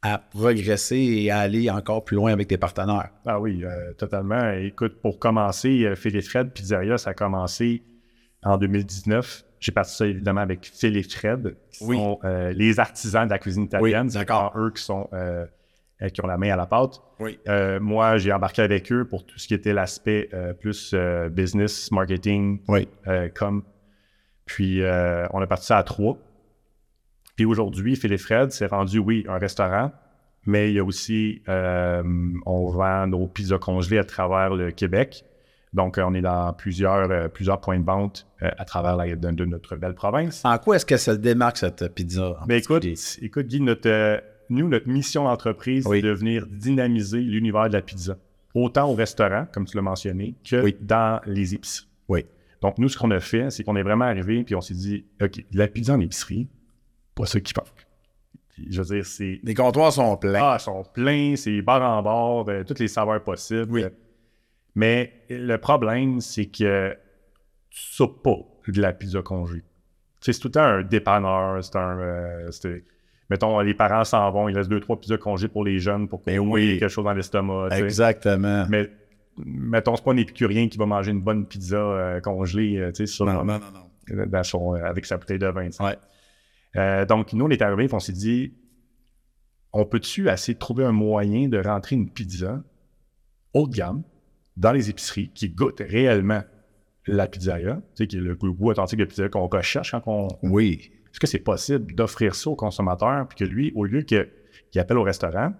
à, 0.00 0.14
à 0.14 0.16
progresser 0.16 0.96
et 0.96 1.30
à 1.30 1.40
aller 1.40 1.68
encore 1.68 2.02
plus 2.06 2.16
loin 2.16 2.32
avec 2.32 2.48
tes 2.48 2.56
partenaires. 2.56 3.10
Ah 3.26 3.38
oui, 3.38 3.62
euh, 3.62 3.92
totalement. 3.98 4.52
Écoute, 4.52 5.02
pour 5.02 5.18
commencer, 5.18 5.84
euh, 5.84 5.96
Phil 5.96 6.16
et 6.16 6.22
Fred 6.22 6.50
Pizzeria, 6.50 6.96
ça 6.96 7.10
a 7.10 7.14
commencé 7.14 7.82
en 8.42 8.56
2019. 8.56 9.44
J'ai 9.60 9.70
parti 9.72 9.94
ça 9.94 10.06
évidemment 10.06 10.40
avec 10.40 10.64
Phil 10.64 10.96
et 10.96 11.02
Fred, 11.02 11.56
qui 11.70 11.84
Oui. 11.84 11.96
sont 11.98 12.18
euh, 12.24 12.52
les 12.52 12.80
artisans 12.80 13.26
de 13.26 13.30
la 13.30 13.38
cuisine 13.38 13.64
italienne. 13.64 14.06
Oui, 14.06 14.14
d'accord. 14.14 14.54
eux 14.56 14.72
qui 14.74 14.82
sont 14.82 15.10
euh, 16.02 16.08
qui 16.08 16.22
ont 16.22 16.26
la 16.26 16.36
main 16.36 16.50
à 16.50 16.56
la 16.56 16.66
pâte. 16.66 17.00
Oui. 17.20 17.38
Euh, 17.48 17.78
moi, 17.80 18.16
j'ai 18.18 18.32
embarqué 18.32 18.62
avec 18.62 18.90
eux 18.92 19.06
pour 19.06 19.24
tout 19.24 19.38
ce 19.38 19.46
qui 19.46 19.54
était 19.54 19.72
l'aspect 19.72 20.28
euh, 20.34 20.52
plus 20.52 20.94
business, 21.30 21.90
marketing, 21.92 22.60
Oui. 22.68 22.88
com. 23.34 23.62
Puis 24.44 24.82
on 24.82 25.40
a 25.40 25.46
parti 25.46 25.66
ça 25.66 25.78
à 25.78 25.82
trois. 25.82 26.18
Puis 27.36 27.44
aujourd'hui, 27.46 27.96
Phil 27.96 28.12
et 28.12 28.18
Fred 28.18 28.50
s'est 28.52 28.66
rendu, 28.66 28.98
oui, 28.98 29.24
un 29.28 29.38
restaurant, 29.38 29.92
mais 30.44 30.70
il 30.70 30.74
y 30.74 30.78
a 30.78 30.84
aussi, 30.84 31.42
on 31.48 32.66
vend 32.70 33.06
nos 33.06 33.26
pizzas 33.28 33.58
congelées 33.58 33.98
à 33.98 34.04
travers 34.04 34.54
le 34.54 34.70
Québec. 34.70 35.24
Donc, 35.72 35.98
on 35.98 36.12
est 36.12 36.20
dans 36.20 36.52
plusieurs, 36.52 37.10
euh, 37.10 37.28
plusieurs 37.28 37.58
points 37.60 37.78
de 37.78 37.84
vente 37.84 38.26
euh, 38.42 38.50
à 38.58 38.64
travers 38.66 38.94
la, 38.94 39.16
de, 39.16 39.30
de 39.30 39.44
notre 39.46 39.76
belle 39.76 39.94
province. 39.94 40.44
En 40.44 40.58
quoi 40.58 40.76
est-ce 40.76 40.84
que 40.84 40.98
ça 40.98 41.16
démarque, 41.16 41.56
cette 41.56 41.94
pizza? 41.94 42.36
en 42.42 42.46
Mais 42.46 42.58
écoute, 42.58 42.84
écoute 43.22 43.46
Guy, 43.46 43.60
notre, 43.62 43.88
euh, 43.88 44.20
nous, 44.52 44.68
notre 44.68 44.88
mission 44.88 45.24
d'entreprise, 45.24 45.86
Oui. 45.86 45.98
c'est 46.00 46.06
de 46.06 46.12
venir 46.12 46.46
dynamiser 46.46 47.20
l'univers 47.20 47.68
de 47.68 47.72
la 47.74 47.82
pizza. 47.82 48.16
Autant 48.54 48.90
au 48.90 48.94
restaurant, 48.94 49.46
comme 49.52 49.64
tu 49.64 49.76
l'as 49.76 49.82
mentionné, 49.82 50.34
que 50.44 50.62
Oui. 50.62 50.76
dans 50.80 51.20
les 51.26 51.54
épiceries. 51.54 51.88
Oui. 52.08 52.26
Donc, 52.60 52.78
nous, 52.78 52.88
ce 52.88 52.96
qu'on 52.98 53.10
a 53.10 53.18
fait, 53.20 53.50
c'est 53.50 53.64
qu'on 53.64 53.76
est 53.76 53.82
vraiment 53.82 54.04
arrivé 54.04 54.44
puis 54.44 54.54
on 54.54 54.60
s'est 54.60 54.74
dit, 54.74 55.04
OK, 55.20 55.44
la 55.52 55.66
pizza 55.68 55.94
en 55.94 56.00
épicerie, 56.00 56.48
pas 57.14 57.26
ça 57.26 57.40
qui 57.40 57.52
manque. 57.56 57.86
Je 58.70 58.82
veux 58.82 58.94
dire, 58.96 59.06
c'est. 59.06 59.40
Les 59.42 59.54
comptoirs 59.54 59.92
sont 59.92 60.16
pleins. 60.16 60.40
Ah, 60.42 60.56
ils 60.60 60.62
sont 60.62 60.84
pleins, 60.92 61.34
c'est 61.36 61.62
bar 61.62 61.80
en 61.82 62.02
bar, 62.02 62.48
euh, 62.48 62.62
toutes 62.64 62.78
les 62.78 62.88
saveurs 62.88 63.22
possibles. 63.24 63.70
Oui. 63.72 63.84
Mais 64.74 65.12
le 65.30 65.56
problème, 65.56 66.20
c'est 66.20 66.46
que 66.46 66.92
tu 67.70 67.80
soupes 67.82 68.22
pas 68.22 68.36
de 68.68 68.80
la 68.80 68.92
pizza 68.92 69.22
congelée. 69.22 69.62
Tu 70.20 70.26
sais, 70.26 70.32
c'est 70.34 70.40
tout 70.40 70.48
le 70.48 70.52
temps 70.52 70.62
un 70.62 70.82
dépanneur, 70.82 71.64
c'est 71.64 71.76
un. 71.76 71.98
euh, 71.98 72.50
mettons, 73.32 73.58
les 73.60 73.74
parents 73.74 74.04
s'en 74.04 74.30
vont, 74.30 74.48
ils 74.48 74.54
laissent 74.54 74.68
deux, 74.68 74.80
trois 74.80 75.00
pizzas 75.00 75.16
congelées 75.16 75.48
pour 75.48 75.64
les 75.64 75.78
jeunes 75.78 76.06
pour 76.06 76.20
Mais 76.26 76.36
qu'on 76.36 76.50
oui. 76.52 76.78
quelque 76.78 76.88
chose 76.90 77.04
dans 77.04 77.14
l'estomac. 77.14 77.68
Exactement. 77.78 78.66
Mais 78.68 78.90
mettons, 79.38 79.96
c'est 79.96 80.04
pas 80.04 80.12
un 80.12 80.16
épicurien 80.18 80.68
qui 80.68 80.76
va 80.76 80.84
manger 80.86 81.10
une 81.12 81.22
bonne 81.22 81.46
pizza 81.46 81.76
euh, 81.76 82.20
congelée 82.20 82.76
euh, 82.78 82.92
tu 82.92 83.06
sais, 83.06 83.06
sur- 83.06 83.24
non, 83.24 83.44
non, 83.44 83.58
non, 83.58 83.60
non. 84.14 84.26
dans 84.26 84.42
son- 84.42 84.74
euh, 84.74 84.84
avec 84.84 85.06
sa 85.06 85.16
bouteille 85.16 85.38
de 85.38 85.46
vin. 85.46 85.70
Ouais. 85.80 87.06
Donc, 87.06 87.32
nous, 87.32 87.44
on 87.46 87.50
est 87.50 87.62
arrivés 87.62 87.88
on 87.92 87.98
s'est 87.98 88.12
dit, 88.12 88.52
on 89.72 89.84
peut-tu 89.86 90.28
essayer 90.28 90.54
de 90.54 90.58
trouver 90.58 90.84
un 90.84 90.92
moyen 90.92 91.48
de 91.48 91.58
rentrer 91.58 91.96
une 91.96 92.10
pizza 92.10 92.62
haut 93.54 93.66
de 93.66 93.74
gamme 93.74 94.02
dans 94.56 94.72
les 94.72 94.90
épiceries 94.90 95.30
qui 95.34 95.48
goûte 95.48 95.80
réellement 95.80 96.42
la 97.06 97.26
pizzeria, 97.26 97.76
tu 97.76 97.82
sais, 97.94 98.06
qui 98.06 98.16
est 98.18 98.20
le 98.20 98.34
goût 98.34 98.70
authentique 98.70 98.98
de 98.98 99.04
pizzeria 99.06 99.28
qu'on 99.30 99.46
recherche 99.48 99.92
quand 99.92 100.02
on... 100.06 100.28
Oui. 100.42 100.92
Est-ce 101.12 101.20
que 101.20 101.26
c'est 101.26 101.38
possible 101.38 101.94
d'offrir 101.94 102.34
ça 102.34 102.50
au 102.50 102.56
consommateur 102.56 103.26
puis 103.28 103.38
que 103.38 103.44
lui, 103.44 103.72
au 103.74 103.84
lieu 103.84 104.02
qu'il 104.02 104.26
appelle 104.76 104.96
au 104.98 105.02
restaurant, 105.02 105.52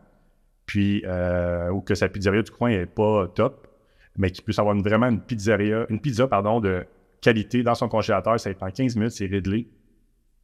puis 0.67 1.03
euh, 1.07 1.69
ou 1.71 1.81
que 1.81 1.95
sa 1.95 2.09
pizzeria 2.09 2.43
du 2.43 2.51
coin 2.51 2.71
n'est 2.71 2.87
pas 2.87 3.29
top, 3.29 3.69
mais 4.17 4.31
qu'il 4.31 4.45
puisse 4.45 4.59
avoir 4.59 4.75
une- 4.75 4.83
vraiment 4.83 5.07
une 5.09 5.21
pizzeria, 5.21 5.87
une 5.91 6.01
pizza, 6.01 6.27
pardon, 6.27 6.61
de 6.61 6.85
qualité 7.21 7.63
dans 7.63 7.75
son 7.75 7.89
congélateur, 7.89 8.39
ça 8.41 8.53
prend 8.55 8.71
15 8.71 8.97
minutes, 8.97 9.13
c'est 9.13 9.27
réglé. 9.27 9.69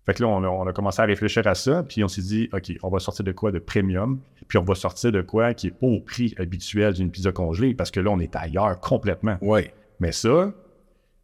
Fait 0.06 0.14
que 0.14 0.22
là, 0.22 0.28
on 0.28 0.42
a, 0.42 0.48
on 0.48 0.66
a 0.66 0.72
commencé 0.72 1.02
à 1.02 1.04
réfléchir 1.04 1.46
à 1.46 1.54
ça, 1.54 1.82
puis 1.82 2.02
on 2.02 2.08
s'est 2.08 2.22
dit, 2.22 2.48
OK, 2.52 2.72
on 2.82 2.88
va 2.88 2.98
sortir 2.98 3.24
de 3.24 3.32
quoi 3.32 3.52
de 3.52 3.58
premium, 3.58 4.20
puis 4.46 4.56
on 4.58 4.62
va 4.64 4.74
sortir 4.74 5.12
de 5.12 5.20
quoi 5.20 5.52
qui 5.54 5.66
n'est 5.66 5.72
pas 5.72 5.86
au 5.86 6.00
prix 6.00 6.34
habituel 6.38 6.94
d'une 6.94 7.10
pizza 7.10 7.30
congelée, 7.30 7.74
parce 7.74 7.90
que 7.90 8.00
là, 8.00 8.10
on 8.10 8.18
est 8.18 8.34
ailleurs 8.34 8.80
complètement. 8.80 9.36
Oui. 9.42 9.68
Mais 10.00 10.12
ça, 10.12 10.52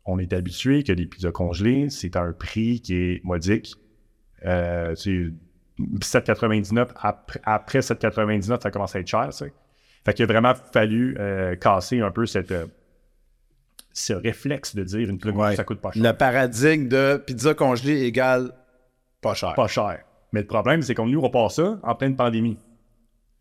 on 0.07 0.19
est 0.19 0.33
habitué 0.33 0.83
que 0.83 0.93
les 0.93 1.07
pizzas 1.07 1.31
congelées, 1.33 1.89
c'est 1.91 2.17
à 2.17 2.23
un 2.23 2.33
prix 2.33 2.81
qui 2.81 2.95
est 2.95 3.25
modique. 3.25 3.75
Euh, 4.45 4.95
tu 4.95 5.35
sais, 5.79 6.21
7,99, 6.21 6.89
après, 6.97 7.41
après 7.45 7.79
7,99, 7.81 8.61
ça 8.63 8.71
commence 8.71 8.95
à 8.95 9.01
être 9.01 9.07
cher, 9.09 9.29
tu 9.31 9.39
sais. 9.39 9.53
Fait 10.05 10.13
qu'il 10.15 10.25
a 10.25 10.27
vraiment 10.27 10.55
fallu 10.55 11.17
euh, 11.19 11.57
casser 11.57 12.01
un 12.01 12.11
peu 12.11 12.27
cette, 12.27 12.53
euh, 12.53 12.67
ce 13.93 14.13
réflexe 14.13 14.75
de 14.75 14.85
dire 14.85 15.09
une 15.09 15.19
pizza 15.19 15.35
Ouais. 15.37 15.57
ça 15.57 15.65
coûte 15.65 15.81
pas 15.81 15.91
cher. 15.93 16.03
Le 16.03 16.13
paradigme 16.17 16.89
de 16.89 17.17
pizza 17.17 17.55
congelée 17.55 18.03
égale 18.05 18.53
pas 19.23 19.33
cher. 19.35 19.55
Pas 19.55 19.67
cher. 19.69 20.01
Mais 20.33 20.41
le 20.41 20.47
problème, 20.47 20.83
c'est 20.83 20.95
qu'on 20.95 21.07
nous 21.07 21.21
repasse 21.21 21.55
ça 21.55 21.79
en 21.83 21.95
pleine 21.95 22.15
pandémie. 22.17 22.59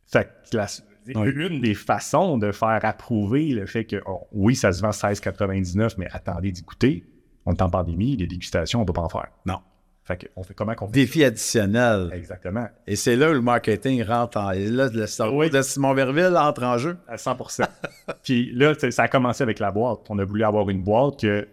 Fait 0.06 0.30
que 0.50 0.56
la- 0.58 0.68
Oui. 1.08 1.30
une 1.36 1.62
des 1.62 1.74
façons 1.74 2.38
de 2.38 2.52
faire 2.52 2.80
approuver 2.84 3.48
le 3.50 3.66
fait 3.66 3.86
que, 3.86 4.02
oh, 4.06 4.22
oui, 4.32 4.56
ça 4.56 4.72
se 4.72 4.82
vend 4.82 4.90
16,99, 4.92 5.96
mais 5.98 6.08
attendez 6.12 6.52
d'y 6.52 6.62
goûter. 6.62 7.06
On 7.46 7.54
est 7.54 7.62
en 7.62 7.70
pandémie, 7.70 8.16
les 8.16 8.28
dégustations, 8.28 8.80
on 8.80 8.84
ne 8.84 8.88
peut 8.88 8.94
pas 8.94 9.02
en 9.02 9.10
faire. 9.10 9.28
Non. 9.46 9.60
Fait 10.06 10.18
que, 10.18 10.28
on 10.36 10.44
fait 10.44 10.54
comment 10.54 10.76
qu'on 10.76 10.88
fait 10.88 10.94
Défi 10.94 11.24
additionnel. 11.24 12.10
Exactement. 12.14 12.68
Et 12.88 12.96
c'est 12.98 13.16
là 13.16 13.30
où 13.30 13.34
le 13.34 13.42
marketing 13.42 14.04
rentre 14.04 14.38
en. 14.38 14.52
Et 14.52 14.68
là, 14.68 14.90
le 14.94 15.08
cerveau 15.08 15.40
Oui. 15.42 15.50
de 15.50 15.62
Simon 15.62 15.94
Verville 15.94 16.36
entre 16.38 16.64
en 16.64 16.78
jeu. 16.78 16.98
À 17.08 17.16
100% 17.16 17.66
Puis 18.24 18.52
là, 18.54 18.74
ça 18.92 19.04
a 19.04 19.08
commencé 19.08 19.44
avec 19.44 19.60
la 19.60 19.72
boîte. 19.72 20.00
On 20.10 20.20
a 20.20 20.26
voulu 20.26 20.44
avoir 20.44 20.70
une 20.70 20.84
boîte 20.84 21.22
que 21.22 21.48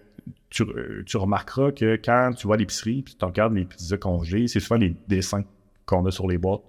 tu, 0.49 0.65
euh, 0.65 1.05
tu 1.07 1.17
remarqueras 1.17 1.71
que 1.71 1.95
quand 2.05 2.33
tu 2.37 2.49
vas 2.49 2.55
à 2.55 2.57
l'épicerie 2.57 3.03
puis 3.03 3.15
tu 3.17 3.25
regardes 3.25 3.55
les 3.55 3.65
pizzas 3.65 3.99
congelées, 3.99 4.49
c'est 4.49 4.59
souvent 4.59 4.81
les 4.81 4.97
dessins 5.07 5.45
qu'on 5.87 6.05
a 6.07 6.11
sur 6.11 6.27
les 6.27 6.39
boîtes. 6.39 6.63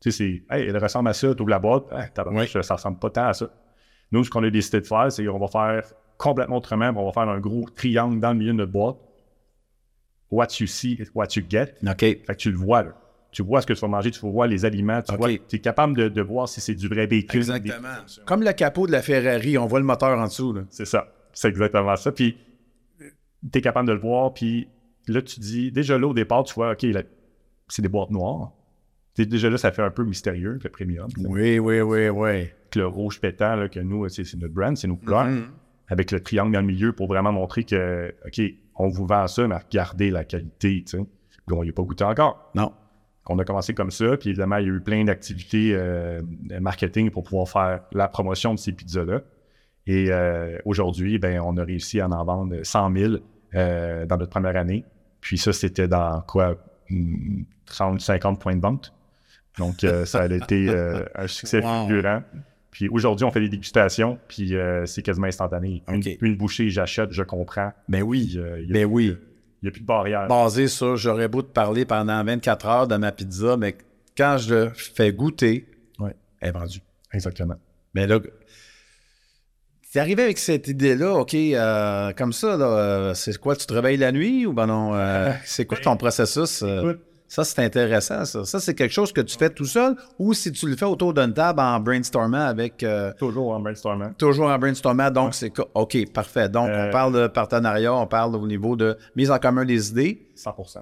Tu 0.00 0.10
sais, 0.12 0.42
c'est 0.48 0.54
Hey, 0.54 0.66
elle 0.68 0.76
ressemble 0.78 1.08
à 1.08 1.12
ça, 1.14 1.34
tu 1.34 1.42
ouvres 1.42 1.50
la 1.50 1.58
boîte, 1.58 1.84
hey, 1.92 2.10
tabarnak, 2.12 2.48
ça 2.62 2.74
ressemble 2.74 2.98
pas 2.98 3.10
tant 3.10 3.26
à 3.28 3.32
ça. 3.32 3.48
Nous, 4.12 4.24
ce 4.24 4.30
qu'on 4.30 4.44
a 4.44 4.50
décidé 4.50 4.80
de 4.80 4.86
faire, 4.86 5.10
c'est 5.10 5.24
qu'on 5.24 5.38
va 5.38 5.48
faire 5.48 5.82
complètement 6.18 6.56
autrement, 6.58 6.92
on 6.96 7.06
va 7.06 7.12
faire 7.12 7.28
un 7.28 7.40
gros 7.40 7.64
triangle 7.74 8.20
dans 8.20 8.30
le 8.32 8.38
milieu 8.38 8.52
de 8.52 8.58
notre 8.58 8.72
boîte. 8.72 8.96
What 10.30 10.48
you 10.60 10.66
see 10.66 10.94
is 10.94 11.08
what 11.14 11.28
you 11.36 11.42
get. 11.48 11.74
OK. 11.86 11.98
Fait 12.00 12.20
que 12.26 12.34
tu 12.34 12.50
le 12.50 12.56
vois, 12.58 12.82
là. 12.82 12.92
Tu 13.30 13.42
vois 13.42 13.60
ce 13.60 13.66
que 13.66 13.74
tu 13.74 13.80
vas 13.80 13.88
manger, 13.88 14.10
tu 14.10 14.20
vois 14.20 14.46
les 14.46 14.64
aliments, 14.64 15.02
tu 15.02 15.12
Ok. 15.12 15.18
vois, 15.18 15.28
tu 15.48 15.56
es 15.56 15.58
capable 15.58 15.94
de, 15.96 16.08
de 16.08 16.22
voir 16.22 16.48
si 16.48 16.60
c'est 16.60 16.74
du 16.74 16.88
vrai 16.88 17.06
bacon. 17.06 17.28
des- 17.60 17.70
Comme 18.24 18.42
le 18.42 18.52
capot 18.52 18.86
de 18.86 18.92
la 18.92 19.02
Ferrari, 19.02 19.58
on 19.58 19.66
voit 19.66 19.78
le 19.78 19.84
moteur 19.84 20.18
en 20.18 20.24
dessous. 20.24 20.52
Là. 20.54 20.62
C'est 20.70 20.86
ça. 20.86 21.08
C'est 21.32 21.48
exactement 21.48 21.94
ça. 21.96 22.12
Puis, 22.12 22.38
tu 22.98 23.58
es 23.58 23.60
capable 23.60 23.88
de 23.88 23.92
le 23.92 24.00
voir. 24.00 24.32
Puis 24.32 24.68
là, 25.06 25.20
tu 25.20 25.38
dis, 25.40 25.70
déjà 25.70 25.98
là, 25.98 26.06
au 26.06 26.14
départ, 26.14 26.44
tu 26.44 26.54
vois, 26.54 26.72
OK, 26.72 26.86
c'est 27.68 27.82
des 27.82 27.88
boîtes 27.88 28.10
noires. 28.10 28.52
Déjà 29.16 29.48
là, 29.48 29.56
ça 29.56 29.72
fait 29.72 29.82
un 29.82 29.90
peu 29.90 30.04
mystérieux, 30.04 30.58
fait 30.60 30.68
premium. 30.68 31.08
Oui, 31.18 31.58
oui, 31.58 31.80
oui, 31.80 32.08
oui. 32.08 32.28
Avec 32.28 32.74
le 32.74 32.86
rouge 32.86 33.20
pétant, 33.20 33.56
là, 33.56 33.68
que 33.68 33.80
nous, 33.80 34.08
c'est 34.08 34.24
c'est 34.24 34.36
notre 34.36 34.54
brand, 34.54 34.76
c'est 34.76 34.88
nos 34.88 34.96
couleurs. 34.96 35.26
Mhm. 35.26 35.46
Avec 35.88 36.10
le 36.10 36.20
triangle 36.20 36.52
dans 36.52 36.60
le 36.60 36.66
milieu 36.66 36.92
pour 36.92 37.06
vraiment 37.06 37.32
montrer 37.32 37.62
que, 37.62 38.12
OK, 38.26 38.40
on 38.74 38.88
vous 38.88 39.06
vend 39.06 39.26
ça, 39.28 39.46
mais 39.46 39.56
regardez 39.56 40.10
la 40.10 40.24
qualité, 40.24 40.82
tu 40.84 40.98
sais. 40.98 41.04
Puis 41.46 41.56
on 41.56 41.62
n'y 41.62 41.70
a 41.70 41.72
pas 41.72 41.82
goûté 41.82 42.04
encore. 42.04 42.50
Non. 42.54 42.72
On 43.28 43.38
a 43.38 43.44
commencé 43.44 43.74
comme 43.74 43.90
ça, 43.90 44.16
puis 44.16 44.30
évidemment, 44.30 44.56
il 44.58 44.66
y 44.66 44.70
a 44.70 44.72
eu 44.72 44.80
plein 44.80 45.04
d'activités 45.04 45.72
euh, 45.74 46.22
marketing 46.60 47.10
pour 47.10 47.24
pouvoir 47.24 47.48
faire 47.48 47.80
la 47.92 48.08
promotion 48.08 48.54
de 48.54 48.58
ces 48.58 48.72
pizzas-là. 48.72 49.22
Et 49.86 50.10
euh, 50.10 50.58
aujourd'hui, 50.64 51.18
ben, 51.18 51.40
on 51.40 51.56
a 51.56 51.64
réussi 51.64 52.00
à 52.00 52.08
en 52.08 52.24
vendre 52.24 52.56
100 52.62 52.92
000 52.94 53.14
euh, 53.54 54.06
dans 54.06 54.16
notre 54.16 54.30
première 54.30 54.56
année. 54.56 54.84
Puis 55.20 55.38
ça, 55.38 55.52
c'était 55.52 55.88
dans 55.88 56.20
quoi, 56.22 56.56
hmm, 56.90 57.42
30, 57.66 58.00
50 58.00 58.40
points 58.40 58.56
de 58.56 58.60
vente. 58.60 58.92
Donc, 59.58 59.84
euh, 59.84 60.04
ça 60.04 60.22
a 60.22 60.26
été 60.26 60.68
euh, 60.68 61.02
un 61.14 61.26
succès 61.26 61.60
Wow. 61.64 61.86
fulgurant. 61.86 62.22
Puis 62.70 62.88
aujourd'hui, 62.90 63.24
on 63.24 63.30
fait 63.30 63.40
des 63.40 63.48
dégustations, 63.48 64.18
puis 64.28 64.54
euh, 64.54 64.84
c'est 64.84 65.00
quasiment 65.02 65.28
instantané. 65.28 65.82
Une, 66.20 66.36
bouchée, 66.36 66.68
j'achète, 66.68 67.10
je 67.12 67.22
comprends. 67.22 67.72
Ben 67.88 68.02
oui. 68.02 68.26
Puis, 68.26 68.34
il 68.62 68.66
y 68.68 68.70
a 68.70 68.74
Ben 68.74 68.86
plus 68.86 68.94
oui. 68.94 69.16
Il 69.62 69.64
n'y 69.64 69.68
a 69.68 69.70
plus 69.72 69.80
de 69.80 69.86
barrière. 69.86 70.26
Basé 70.28 70.68
sur, 70.68 70.96
j'aurais 70.96 71.28
beau 71.28 71.40
te 71.40 71.50
parler 71.50 71.86
pendant 71.86 72.22
24 72.22 72.66
heures 72.66 72.86
de 72.86 72.96
ma 72.96 73.12
pizza, 73.12 73.56
mais 73.56 73.76
quand 74.16 74.36
je 74.38 74.54
le 74.54 74.70
fais 74.74 75.12
goûter, 75.12 75.66
Ouais. 75.98 76.14
elle 76.40 76.50
est 76.50 76.52
vendue. 76.52 76.82
Exactement. 77.14 77.56
Mais 77.94 78.06
là, 78.06 78.20
t'es 79.92 79.98
arrivé 79.98 80.24
avec 80.24 80.36
cette 80.38 80.68
idée-là, 80.68 81.14
OK, 81.14 81.34
euh, 81.34 82.12
comme 82.12 82.34
ça, 82.34 82.48
euh, 82.60 83.14
c'est 83.14 83.38
quoi, 83.38 83.56
tu 83.56 83.64
te 83.66 83.72
réveilles 83.72 83.96
la 83.96 84.12
nuit 84.12 84.44
ou 84.44 84.52
ben 84.52 84.66
non? 84.66 84.94
euh, 84.94 85.32
c'est 85.46 85.64
quoi 85.64 85.78
ton 85.78 85.96
processus? 85.96 86.62
Écoute, 86.62 87.00
ça, 87.28 87.44
c'est 87.44 87.64
intéressant, 87.64 88.24
ça. 88.24 88.44
Ça, 88.44 88.60
c'est 88.60 88.74
quelque 88.74 88.92
chose 88.92 89.12
que 89.12 89.20
tu 89.20 89.36
fais 89.36 89.50
tout 89.50 89.64
seul 89.64 89.96
ou 90.18 90.32
si 90.32 90.52
tu 90.52 90.68
le 90.68 90.76
fais 90.76 90.84
autour 90.84 91.12
d'une 91.12 91.34
table 91.34 91.60
en 91.60 91.80
brainstormant 91.80 92.46
avec... 92.46 92.82
euh, 92.82 93.12
toujours 93.18 93.50
en 93.50 93.60
brainstorming. 93.60 94.14
Toujours 94.14 94.46
en 94.48 94.58
brainstormant, 94.58 95.10
donc 95.10 95.34
c'est... 95.34 95.52
OK, 95.74 96.12
parfait. 96.12 96.48
Donc, 96.48 96.68
Euh, 96.68 96.88
on 96.88 96.92
parle 96.92 97.12
de 97.14 97.26
partenariat, 97.26 97.92
on 97.94 98.06
parle 98.06 98.36
au 98.36 98.46
niveau 98.46 98.76
de 98.76 98.96
mise 99.16 99.30
en 99.30 99.38
commun 99.38 99.64
des 99.64 99.90
idées. 99.90 100.28
100% 100.36 100.78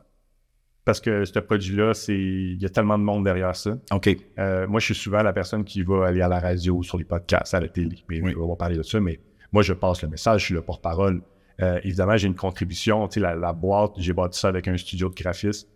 Parce 0.85 1.01
que 1.01 1.25
ce 1.25 1.39
produit-là, 1.39 1.95
c'est 1.95 2.15
il 2.19 2.61
y 2.61 2.67
a 2.67 2.69
tellement 2.69 2.99
de 2.99 3.05
monde 3.05 3.25
derrière 3.25 3.57
ça. 3.57 3.77
OK. 3.93 4.15
Euh, 4.39 4.67
moi, 4.69 4.81
je 4.81 4.87
suis 4.87 4.95
souvent 4.95 5.23
la 5.23 5.33
personne 5.33 5.65
qui 5.65 5.83
va 5.83 6.07
aller 6.07 6.21
à 6.21 6.29
la 6.29 6.41
radio, 6.41 6.83
sur 6.83 6.99
les 6.99 7.05
podcasts, 7.05 7.55
à 7.55 7.61
la 7.61 7.69
télé. 7.69 8.05
Mais 8.09 8.21
Oui. 8.21 8.35
on 8.39 8.47
va 8.49 8.57
parler 8.57 8.77
de 8.77 8.83
ça, 8.83 9.01
mais 9.01 9.19
moi, 9.51 9.63
je 9.63 9.73
passe 9.73 10.03
le 10.03 10.09
message, 10.09 10.41
je 10.43 10.45
suis 10.47 10.55
le 10.55 10.61
porte-parole. 10.63 11.23
Euh, 11.63 11.79
évidemment, 11.85 12.17
j'ai 12.17 12.27
une 12.27 12.35
contribution. 12.35 13.07
Tu 13.09 13.15
sais, 13.15 13.21
la, 13.21 13.35
la 13.35 13.53
boîte, 13.53 13.93
j'ai 13.97 14.13
bâti 14.13 14.39
ça 14.41 14.49
avec 14.49 14.67
un 14.69 14.77
studio 14.77 15.09
de 15.09 15.15
graphisme 15.15 15.69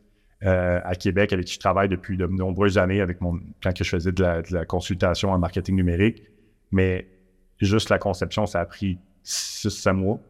euh, 0.45 0.81
à 0.85 0.95
Québec 0.95 1.33
avec 1.33 1.47
qui 1.47 1.55
je 1.55 1.59
travaille 1.59 1.89
depuis 1.89 2.17
de 2.17 2.27
nombreuses 2.27 2.79
années 2.79 3.01
avec 3.01 3.21
mon 3.21 3.41
quand 3.63 3.77
que 3.77 3.83
je 3.83 3.91
faisais 3.91 4.13
de 4.13 4.23
la, 4.23 4.43
de 4.43 4.55
la 4.55 4.65
consultation 4.65 5.31
en 5.31 5.39
marketing 5.39 5.75
numérique. 5.77 6.23
Mais 6.71 7.09
juste 7.61 7.91
la 7.91 7.99
conception, 7.99 8.47
ça 8.47 8.61
a 8.61 8.67
pris 8.67 8.99
6-7 9.25 9.93
mois. 9.93 10.21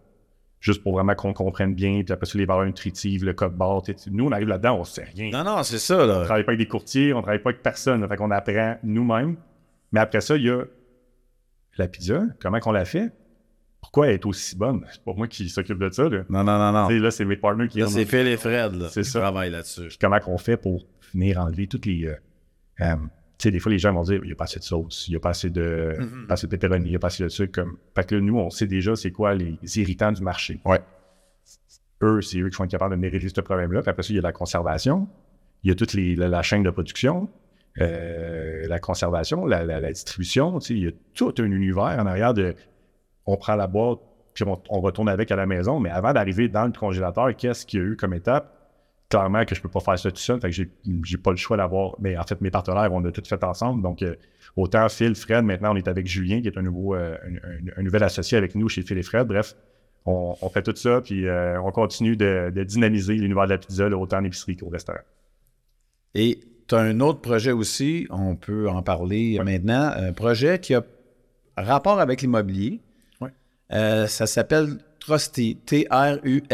Juste 0.61 0.83
pour 0.83 0.95
vraiment 0.95 1.15
qu'on 1.15 1.33
comprenne 1.33 1.75
bien, 1.75 2.03
puis 2.03 2.13
après 2.13 2.27
ça, 2.27 2.37
les 2.37 2.45
valeurs 2.47 2.67
nutritives, 2.67 3.25
le 3.25 3.33
code 3.33 3.55
barre. 3.55 3.83
Nous, 4.11 4.27
on 4.27 4.33
arrive 4.33 4.49
là-dedans, 4.49 4.81
on 4.81 4.85
sait 4.85 5.05
rien. 5.05 5.31
Non, 5.31 5.45
non, 5.45 5.63
c'est 5.63 5.79
ça, 5.79 6.03
On 6.03 6.07
là. 6.07 6.25
travaille 6.25 6.43
pas 6.43 6.51
avec 6.51 6.59
des 6.59 6.67
courtiers, 6.67 7.13
on 7.13 7.23
travaille 7.23 7.43
pas 7.43 7.51
avec 7.51 7.63
personne. 7.63 8.07
Fait 8.09 8.17
qu'on 8.17 8.33
apprend 8.33 8.77
nous-mêmes. 8.83 9.37
Mais 9.93 10.01
après 10.01 10.21
ça, 10.21 10.37
il 10.37 10.43
y 10.45 10.51
a 10.51 10.65
la 11.77 11.87
pizza. 11.87 12.23
Comment 12.41 12.59
qu'on 12.59 12.73
la 12.73 12.85
fait? 12.85 13.13
Pourquoi 13.81 14.09
elle 14.09 14.15
est 14.15 14.27
aussi 14.27 14.57
bonne? 14.57 14.85
C'est 14.93 15.03
pas 15.05 15.13
moi 15.15 15.29
qui 15.29 15.49
s'occupe 15.49 15.79
de 15.79 15.89
ça. 15.91 16.09
Là, 16.09 16.25
Non, 16.29 16.43
non, 16.45 16.59
non, 16.59 16.73
non. 16.73 16.89
Là 16.89 17.11
c'est 17.11 17.25
mes 17.25 17.37
partners 17.37 17.69
qui 17.69 17.79
Là, 17.81 17.87
c'est 17.87 18.05
Phil 18.05 18.27
et 18.27 18.37
Fred, 18.37 18.75
là. 18.75 18.89
C'est 18.91 19.03
qui 19.03 19.09
ça. 19.11 19.21
travaillent 19.21 19.51
là-dessus. 19.51 19.89
Comment 20.01 20.19
qu'on 20.21 20.37
fait 20.39 20.57
pour 20.57 20.85
venir 21.15 21.39
enlever 21.41 21.67
toutes 21.69 21.87
les. 21.87 22.07
euh, 22.07 22.15
euh, 22.81 22.95
tu 23.39 23.45
sais, 23.45 23.51
des 23.53 23.61
fois, 23.61 23.71
les 23.71 23.79
gens 23.79 23.93
vont 23.95 24.03
dire 24.03 24.21
il 24.23 24.27
n'y 24.27 24.33
a 24.33 24.35
pas 24.35 24.45
assez 24.45 24.59
de 24.59 24.65
sauce, 24.65 25.07
il 25.07 25.13
n'y 25.13 25.17
a 25.17 25.21
pas 25.21 25.31
assez 25.31 25.49
de, 25.49 25.95
Mhm. 25.99 26.27
pas 26.27 26.35
assez 26.35 26.47
de 26.49 26.51
pepperoni, 26.57 26.87
il 26.87 26.91
n'y 26.91 26.97
a 26.97 26.99
pas 26.99 27.07
assez 27.07 27.23
de 27.23 27.29
sucre. 27.29 27.63
Comme... 27.63 27.77
Fait 27.95 28.05
que 28.07 28.17
là, 28.17 28.21
nous, 28.21 28.37
on 28.37 28.51
sait 28.51 28.67
déjà 28.67 28.97
c'est 28.97 29.13
quoi 29.13 29.35
les 29.35 29.57
irritants 29.77 30.11
du 30.13 30.23
marché. 30.23 30.59
Ouais. 30.65 30.81
Eux, 32.03 32.21
c'est 32.21 32.39
eux 32.41 32.49
qui 32.49 32.57
sont 32.57 32.67
capables 32.67 32.95
de 32.97 33.01
mériter 33.01 33.29
ce 33.29 33.41
problème-là. 33.41 33.83
Puis 33.83 33.91
après 33.91 34.03
ça, 34.03 34.13
il 34.13 34.17
y 34.17 34.19
a 34.19 34.23
la 34.23 34.33
conservation, 34.33 35.09
il 35.63 35.69
y 35.69 35.73
a 35.73 35.75
toute 35.77 35.93
les, 35.95 36.15
la, 36.17 36.29
la 36.29 36.43
chaîne 36.43 36.63
de 36.65 36.71
production, 36.71 37.29
euh, 37.81 38.67
la 38.69 38.79
conservation, 38.81 39.47
la, 39.47 39.65
la- 39.65 39.81
la 39.81 39.93
distribution. 39.93 40.59
Tu 40.59 40.67
sais, 40.67 40.75
il 40.75 40.85
y 40.85 40.89
a 40.89 40.93
tout 41.15 41.35
un 41.39 41.45
univers 41.51 41.97
en 42.01 42.07
arrière 42.07 42.35
de. 42.35 42.55
On 43.31 43.37
prend 43.37 43.55
la 43.57 43.67
boîte, 43.67 43.99
puis 44.35 44.45
on, 44.45 44.61
on 44.71 44.81
retourne 44.81 45.09
avec 45.09 45.31
à 45.31 45.37
la 45.37 45.47
maison. 45.47 45.79
Mais 45.81 45.91
avant 45.91 46.13
d'arriver 46.13 46.49
dans 46.49 46.65
le 46.65 46.73
congélateur, 46.73 47.35
qu'est-ce 47.37 47.67
qu'il 47.67 47.81
y 47.81 47.83
a 47.83 47.87
eu 47.87 47.97
comme 47.97 48.15
étape? 48.15 48.55
Clairement 49.11 49.45
que 49.45 49.55
je 49.55 49.61
peux 49.63 49.69
pas 49.71 49.81
faire 49.81 49.99
ça 49.99 50.11
tout 50.11 50.17
seul, 50.19 50.41
fait 50.41 50.49
que 50.49 50.55
j'ai, 50.55 50.71
j'ai 51.05 51.17
pas 51.19 51.31
le 51.31 51.37
choix 51.37 51.57
d'avoir. 51.57 51.95
Mais 52.01 52.17
en 52.17 52.23
fait, 52.25 52.41
mes 52.41 52.51
partenaires, 52.51 52.91
on 52.93 53.05
a 53.05 53.11
tout 53.13 53.23
fait 53.27 53.43
ensemble. 53.45 53.83
Donc, 53.83 54.03
euh, 54.03 54.15
autant 54.57 54.89
Phil, 54.89 55.15
Fred, 55.15 55.45
maintenant 55.45 55.73
on 55.73 55.77
est 55.77 55.89
avec 55.89 56.07
Julien, 56.07 56.41
qui 56.43 56.49
est 56.49 56.59
un 56.59 56.63
nouveau, 56.63 56.95
euh, 56.95 57.17
un, 57.27 57.35
un- 57.37 57.73
un 57.79 57.83
nouvel 57.83 58.03
associé 58.03 58.37
avec 58.39 58.55
nous 58.55 58.69
chez 58.69 58.83
Phil 58.83 58.99
et 58.99 59.03
Fred. 59.03 59.27
Bref, 59.27 59.55
on, 60.05 60.37
on 60.43 60.49
fait 60.51 60.63
tout 60.63 60.77
ça, 60.77 61.01
puis 61.01 61.27
euh, 61.27 61.61
on 61.63 61.71
continue 61.71 62.17
de, 62.17 62.51
de 62.55 62.65
dynamiser 62.65 63.15
l'univers 63.15 63.45
de 63.45 63.51
la 63.51 63.59
pizza, 63.59 63.89
là, 63.89 63.97
autant 63.97 64.19
en 64.19 64.25
épicerie 64.25 64.57
qu'au 64.57 64.69
restaurant. 64.69 65.01
Et 66.15 66.41
tu 66.69 66.75
as 66.75 66.79
un 66.81 67.01
autre 67.01 67.21
projet 67.21 67.53
aussi, 67.53 68.07
on 68.11 68.37
peut 68.37 68.69
en 68.69 68.83
parler 68.83 69.39
Ouais. 69.39 69.45
maintenant, 69.45 69.91
un 69.97 70.13
projet 70.13 70.59
qui 70.59 70.75
a 70.75 70.83
rapport 71.57 71.99
avec 72.01 72.21
l'immobilier. 72.23 72.81
Euh, 73.73 74.07
ça 74.07 74.27
s'appelle 74.27 74.79
Trusty, 75.01 75.57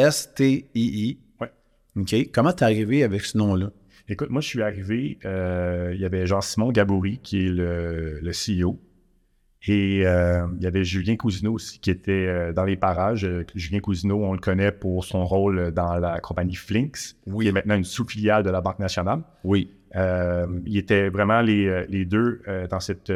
T-R-U-S-T-I-I. 0.05 1.19
Ouais. 1.41 1.51
OK. 1.97 2.15
Comment 2.33 2.53
t'es 2.53 2.65
arrivé 2.65 3.03
avec 3.05 3.23
ce 3.23 3.39
nom-là? 3.39 3.71
Écoute, 4.09 4.31
moi, 4.31 4.41
je 4.43 4.49
suis 4.49 4.63
arrivé, 4.63 5.19
euh, 5.25 5.93
il 5.95 6.01
y 6.01 6.05
avait 6.05 6.27
Jean-Simon 6.27 6.73
Gabouri, 6.73 7.21
qui 7.23 7.47
est 7.47 7.51
le, 7.51 8.21
le 8.21 8.31
CEO, 8.33 8.79
et 9.67 10.03
euh, 10.07 10.47
il 10.59 10.63
y 10.63 10.67
avait 10.67 10.85
Julien 10.85 11.17
Cousineau 11.17 11.55
aussi, 11.55 11.79
qui 11.81 11.91
était 11.91 12.53
dans 12.53 12.65
les 12.65 12.77
parages. 12.77 13.27
Julien 13.55 13.81
Cousineau, 13.81 14.23
on 14.23 14.33
le 14.35 14.39
connaît 14.39 14.73
pour 14.73 15.05
son 15.07 15.25
rôle 15.25 15.71
dans 15.71 15.95
la 15.99 16.21
compagnie 16.21 16.55
Flinks, 16.55 17.17
Oui. 17.27 17.47
qui 17.47 17.49
est 17.49 17.53
maintenant 17.53 17.77
une 17.77 17.85
sous-filiale 17.85 18.43
de 18.43 18.51
la 18.51 18.61
Banque 18.61 18.79
nationale. 18.79 19.23
Oui. 19.43 19.71
Il 19.95 20.77
était 20.77 21.09
vraiment 21.09 21.41
les, 21.41 21.87
les 21.89 22.05
deux 22.05 22.43
dans, 22.69 22.81
cette, 22.81 23.11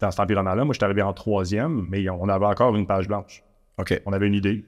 dans 0.00 0.10
cet 0.10 0.20
environnement-là. 0.20 0.64
Moi, 0.64 0.72
je 0.72 0.78
suis 0.78 0.84
arrivé 0.84 1.02
en 1.02 1.12
troisième, 1.12 1.86
mais 1.88 2.08
on 2.08 2.28
avait 2.28 2.46
encore 2.46 2.74
une 2.76 2.86
page 2.86 3.08
blanche. 3.08 3.42
OK. 3.78 4.00
On 4.06 4.12
avait 4.12 4.26
une 4.26 4.34
idée 4.34 4.64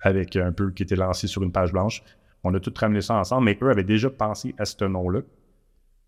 avec 0.00 0.36
un 0.36 0.52
peu 0.52 0.70
qui 0.70 0.82
était 0.82 0.96
lancée 0.96 1.26
sur 1.26 1.42
une 1.42 1.52
page 1.52 1.72
blanche. 1.72 2.02
On 2.44 2.54
a 2.54 2.60
tout 2.60 2.72
ramené 2.78 3.00
ça 3.00 3.14
ensemble, 3.14 3.44
mais 3.46 3.58
eux 3.62 3.70
avaient 3.70 3.84
déjà 3.84 4.10
pensé 4.10 4.54
à 4.58 4.64
ce 4.64 4.84
nom-là. 4.84 5.20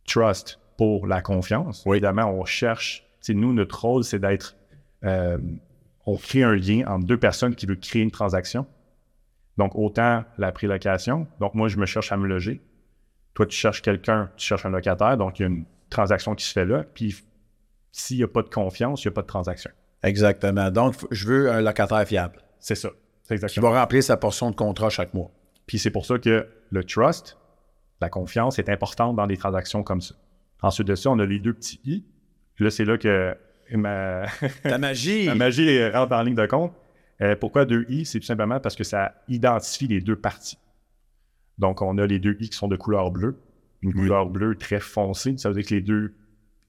Trust 0.07 0.61
pour 0.77 1.07
la 1.07 1.21
confiance. 1.21 1.85
Évidemment, 1.87 2.27
on 2.31 2.45
cherche. 2.45 3.05
tu 3.21 3.33
sais, 3.33 3.35
Nous, 3.35 3.53
notre 3.53 3.81
rôle, 3.81 4.05
c'est 4.05 4.19
d'être. 4.19 4.57
euh, 5.05 5.39
on 6.07 6.17
crée 6.17 6.43
un 6.43 6.55
lien 6.55 6.87
entre 6.87 7.07
deux 7.07 7.19
personnes 7.19 7.55
qui 7.55 7.67
veulent 7.67 7.79
créer 7.81 8.03
une 8.03 8.11
transaction. 8.11 8.67
Donc, 9.59 9.73
autant 9.75 10.25
la 10.39 10.53
prélocation. 10.53 11.27
Donc, 11.41 11.55
moi, 11.55 11.69
je 11.69 11.77
me 11.77 11.85
cherche 11.85 12.13
à 12.13 12.17
me 12.17 12.27
loger. 12.27 12.63
Toi, 13.35 13.45
tu 13.47 13.57
cherches 13.57 13.83
quelqu'un, 13.83 14.31
tu 14.37 14.47
cherches 14.47 14.65
un 14.65 14.71
locataire. 14.71 15.17
Donc, 15.19 15.39
il 15.39 15.43
y 15.43 15.45
a 15.45 15.49
une 15.49 15.65
transaction 15.91 16.35
qui 16.35 16.45
se 16.47 16.53
fait 16.53 16.65
là. 16.65 16.85
Puis, 16.95 17.17
s'il 17.93 18.19
n'y 18.19 18.23
a 18.23 18.29
pas 18.29 18.43
de 18.43 18.49
confiance, 18.49 19.05
il 19.05 19.09
n'y 19.09 19.13
a 19.13 19.15
pas 19.15 19.23
de 19.23 19.27
transaction. 19.27 19.71
Exactement. 20.03 20.71
Donc, 20.71 20.95
je 21.11 21.27
veux 21.27 21.51
un 21.51 21.61
locataire 21.61 22.07
fiable 22.07 22.43
C'est 22.61 22.75
ça. 22.75 22.91
C'est 23.23 23.29
qui 23.29 23.45
exactement. 23.45 23.71
va 23.71 23.81
remplir 23.81 24.03
sa 24.03 24.17
portion 24.17 24.51
de 24.51 24.57
contrat 24.57 24.91
chaque 24.91 25.13
mois. 25.13 25.31
Puis 25.67 25.79
c'est 25.79 25.91
pour 25.91 26.07
ça 26.07 26.19
que 26.19 26.49
le 26.71 26.85
trust, 26.85 27.37
la 28.01 28.09
confiance 28.09 28.59
est 28.59 28.69
importante 28.69 29.17
dans 29.17 29.27
des 29.27 29.37
transactions 29.37 29.83
comme 29.83 30.01
ça. 30.01 30.15
Ensuite 30.63 30.89
de 30.89 30.95
ça, 30.95 31.11
on 31.11 31.19
a 31.19 31.27
les 31.27 31.39
deux 31.39 31.53
petits 31.53 31.81
i. 31.85 32.05
Là, 32.59 32.71
c'est 32.71 32.85
là 32.85 32.97
que 32.97 33.37
ma, 33.73 34.25
Ta 34.63 34.79
magie. 34.79 35.27
ma 35.27 35.35
magie 35.35 35.89
rentre 35.91 36.13
en 36.13 36.23
ligne 36.23 36.35
de 36.35 36.47
compte. 36.47 36.73
Euh, 37.21 37.37
pourquoi 37.37 37.65
deux 37.65 37.85
i? 37.89 38.05
C'est 38.05 38.21
tout 38.21 38.27
simplement 38.27 38.61
parce 38.61 38.77
que 38.77 38.85
ça 38.85 39.15
identifie 39.29 39.89
les 39.89 40.01
deux 40.01 40.17
parties. 40.17 40.59
Donc, 41.59 41.83
on 41.83 41.99
a 41.99 42.07
les 42.07 42.19
deux 42.19 42.37
i 42.41 42.49
qui 42.49 42.57
sont 42.57 42.69
de 42.69 42.77
couleur 42.77 43.11
bleue. 43.11 43.37
Une 43.83 43.93
couleur 43.93 44.27
bleue 44.27 44.57
très 44.57 44.81
foncée. 44.81 45.37
Ça 45.37 45.51
veut 45.51 45.57
dire 45.57 45.67
que 45.67 45.75
les 45.75 45.81
deux 45.81 46.15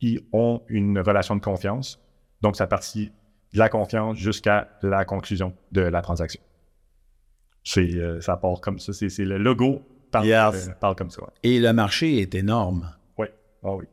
i 0.02 0.20
ont 0.34 0.62
une 0.70 1.00
relation 1.00 1.36
de 1.36 1.42
confiance. 1.42 2.00
Donc, 2.42 2.56
ça 2.56 2.68
partit 2.68 3.12
de 3.54 3.58
la 3.60 3.70
confiance 3.70 4.18
jusqu'à 4.18 4.70
la 4.82 5.06
conclusion 5.06 5.54
de 5.72 5.82
la 5.82 6.02
transaction. 6.02 6.42
C'est, 7.64 7.94
euh, 7.96 8.22
ça 8.22 8.38
part 8.38 8.62
comme 8.62 8.80
ça. 8.80 8.94
C'est, 8.94 9.10
le 9.26 9.38
logo 9.38 9.82
parle, 10.12 10.26
Yes. 10.28 10.68
euh, 10.70 10.72
parle 10.80 10.96
comme 10.96 11.10
ça. 11.10 11.22
ouais. 11.24 11.30
Et 11.44 11.60
le 11.60 11.74
marché 11.74 12.20
est 12.20 12.34
énorme. 12.36 12.92
Oui. 13.18 13.28
Ah 13.64 13.76
oui. 13.76 13.86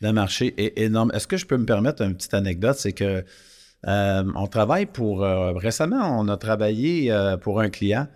Le 0.00 0.12
marché 0.12 0.54
est 0.56 0.78
énorme. 0.80 1.10
Est-ce 1.14 1.26
que 1.26 1.36
je 1.36 1.46
peux 1.46 1.56
me 1.56 1.66
permettre 1.66 2.02
une 2.02 2.14
petite 2.14 2.34
anecdote? 2.34 2.76
C'est 2.76 2.92
que 2.92 3.24
euh, 3.88 4.32
on 4.36 4.46
travaille 4.46 4.86
pour. 4.86 5.24
euh, 5.24 5.52
récemment, 5.52 6.18
on 6.20 6.28
a 6.28 6.36
travaillé 6.36 7.12
pour 7.42 7.60
un 7.60 7.70
client 7.70 8.06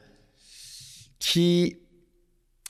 qui, 1.18 1.78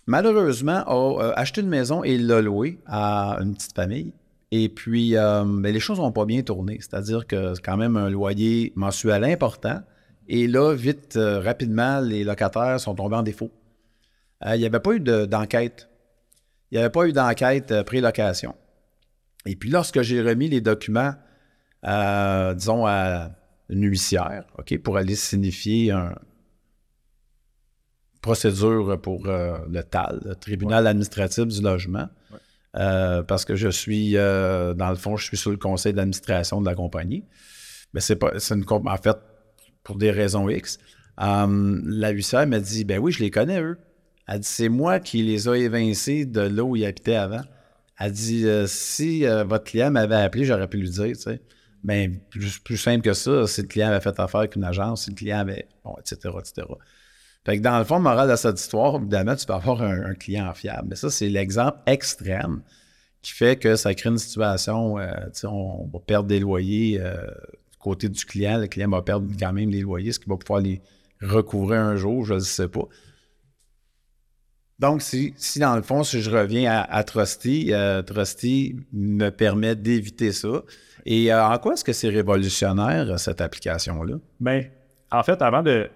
malheureusement, 0.06 0.84
a 0.86 1.32
acheté 1.36 1.60
une 1.60 1.68
maison 1.68 2.04
et 2.04 2.16
l'a 2.18 2.40
louée 2.40 2.78
à 2.86 3.38
une 3.40 3.54
petite 3.54 3.74
famille. 3.74 4.12
Et 4.58 4.70
puis, 4.70 5.16
euh, 5.18 5.44
ben, 5.44 5.70
les 5.70 5.80
choses 5.80 5.98
n'ont 5.98 6.12
pas 6.12 6.24
bien 6.24 6.40
tourné. 6.42 6.78
C'est-à-dire 6.80 7.26
que 7.26 7.52
c'est 7.54 7.60
quand 7.62 7.76
même 7.76 7.98
un 7.98 8.08
loyer 8.08 8.72
mensuel 8.74 9.22
important. 9.24 9.82
Et 10.28 10.46
là, 10.46 10.72
vite, 10.74 11.16
euh, 11.18 11.40
rapidement, 11.40 12.00
les 12.00 12.24
locataires 12.24 12.80
sont 12.80 12.94
tombés 12.94 13.16
en 13.16 13.22
défaut. 13.22 13.50
Euh, 14.46 14.56
il 14.56 14.60
n'y 14.60 14.64
avait 14.66 14.80
pas 14.80 14.92
eu 14.94 15.00
de- 15.00 15.26
d'enquête. 15.26 15.90
il 16.70 16.74
n'y 16.76 16.80
avait 16.80 16.90
pas 16.90 17.06
eu 17.06 17.12
d'enquête 17.12 17.82
pré-location. 17.82 18.54
Et 19.44 19.56
puis, 19.56 19.68
lorsque 19.70 20.00
j'ai 20.00 20.22
remis 20.22 20.48
les 20.48 20.60
documents, 20.62 21.14
disons, 21.84 22.86
à 22.86 23.30
une 23.68 23.84
huissière, 23.84 24.44
OK, 24.58 24.76
pour 24.78 24.96
aller 24.96 25.14
signifier 25.14 25.92
une 25.92 26.14
procédure 28.20 29.00
pour 29.00 29.26
le 29.26 29.80
TAL, 29.82 30.20
le 30.24 30.34
tribunal 30.34 30.86
administratif 30.86 31.46
du 31.46 31.60
logement, 31.62 32.08
euh, 32.76 33.22
parce 33.22 33.44
que 33.44 33.54
je 33.54 33.68
suis, 33.68 34.16
euh, 34.16 34.74
dans 34.74 34.90
le 34.90 34.96
fond, 34.96 35.16
je 35.16 35.24
suis 35.24 35.36
sur 35.36 35.50
le 35.50 35.56
conseil 35.56 35.92
d'administration 35.92 36.60
de 36.60 36.66
la 36.66 36.74
compagnie. 36.74 37.24
Mais 37.94 38.00
c'est 38.00 38.16
pas, 38.16 38.38
c'est 38.38 38.54
une 38.54 38.64
en 38.68 38.96
fait, 38.96 39.16
pour 39.82 39.96
des 39.96 40.10
raisons 40.10 40.48
X. 40.48 40.78
Euh, 41.20 41.80
la 41.84 42.10
huissière 42.10 42.46
m'a 42.46 42.60
dit, 42.60 42.84
ben 42.84 42.98
oui, 42.98 43.12
je 43.12 43.20
les 43.20 43.30
connais, 43.30 43.60
eux. 43.60 43.78
Elle 44.28 44.40
dit, 44.40 44.48
c'est 44.48 44.68
moi 44.68 45.00
qui 45.00 45.22
les 45.22 45.48
ai 45.48 45.60
évincés 45.60 46.26
de 46.26 46.40
là 46.40 46.64
où 46.64 46.76
ils 46.76 46.84
habitaient 46.84 47.16
avant. 47.16 47.42
Elle 47.98 48.12
dit, 48.12 48.46
si 48.66 49.24
votre 49.24 49.64
client 49.64 49.90
m'avait 49.90 50.16
appelé, 50.16 50.44
j'aurais 50.44 50.68
pu 50.68 50.76
lui 50.78 50.90
dire, 50.90 51.06
tu 51.06 51.14
sais. 51.14 51.40
Mais 51.84 52.10
plus, 52.30 52.58
plus 52.58 52.76
simple 52.76 53.02
que 53.02 53.12
ça, 53.12 53.46
si 53.46 53.62
le 53.62 53.68
client 53.68 53.88
avait 53.88 54.00
fait 54.00 54.18
affaire 54.18 54.40
avec 54.40 54.56
une 54.56 54.64
agence, 54.64 55.04
si 55.04 55.10
le 55.10 55.16
client 55.16 55.38
avait, 55.38 55.68
bon, 55.84 55.94
etc., 56.00 56.34
etc. 56.38 56.66
Fait 57.46 57.58
que 57.58 57.62
dans 57.62 57.78
le 57.78 57.84
fond, 57.84 58.00
morale 58.00 58.28
de 58.28 58.34
cette 58.34 58.58
histoire, 58.58 58.96
évidemment, 58.96 59.36
tu 59.36 59.46
peux 59.46 59.52
avoir 59.52 59.80
un, 59.80 60.14
client 60.14 60.52
fiable. 60.52 60.88
Mais 60.90 60.96
ça, 60.96 61.10
c'est 61.10 61.28
l'exemple 61.28 61.78
extrême 61.86 62.60
qui 63.22 63.30
fait 63.30 63.56
que 63.56 63.76
ça 63.76 63.94
crée 63.94 64.10
une 64.10 64.18
situation, 64.18 64.98
euh, 64.98 65.12
on, 65.44 65.88
va 65.92 66.00
perdre 66.00 66.28
des 66.28 66.40
loyers 66.40 66.98
euh, 67.00 67.14
du 67.70 67.78
côté 67.78 68.08
du 68.08 68.24
client. 68.24 68.58
Le 68.58 68.66
client 68.66 68.88
va 68.88 69.00
perdre 69.00 69.28
quand 69.38 69.52
même 69.52 69.70
les 69.70 69.82
loyers, 69.82 70.10
ce 70.10 70.18
qui 70.18 70.28
va 70.28 70.36
pouvoir 70.36 70.60
les 70.60 70.82
recouvrer 71.22 71.76
un 71.76 71.94
jour, 71.94 72.24
je 72.24 72.34
ne 72.34 72.40
sais 72.40 72.66
pas. 72.66 72.88
Donc, 74.80 75.00
si, 75.00 75.32
si 75.36 75.60
dans 75.60 75.76
le 75.76 75.82
fond, 75.82 76.02
si 76.02 76.22
je 76.22 76.30
reviens 76.30 76.84
à, 76.88 77.04
Trusty, 77.04 77.72
euh, 77.72 78.02
Trusty 78.02 78.76
me 78.92 79.30
permet 79.30 79.76
d'éviter 79.76 80.32
ça. 80.32 80.64
Et 81.04 81.32
euh, 81.32 81.46
en 81.46 81.56
quoi 81.58 81.74
est-ce 81.74 81.84
que 81.84 81.92
c'est 81.92 82.08
révolutionnaire, 82.08 83.20
cette 83.20 83.40
application-là? 83.40 84.16
Ben, 84.40 84.64
en 85.12 85.22
fait, 85.22 85.40
avant 85.42 85.62
de. 85.62 85.88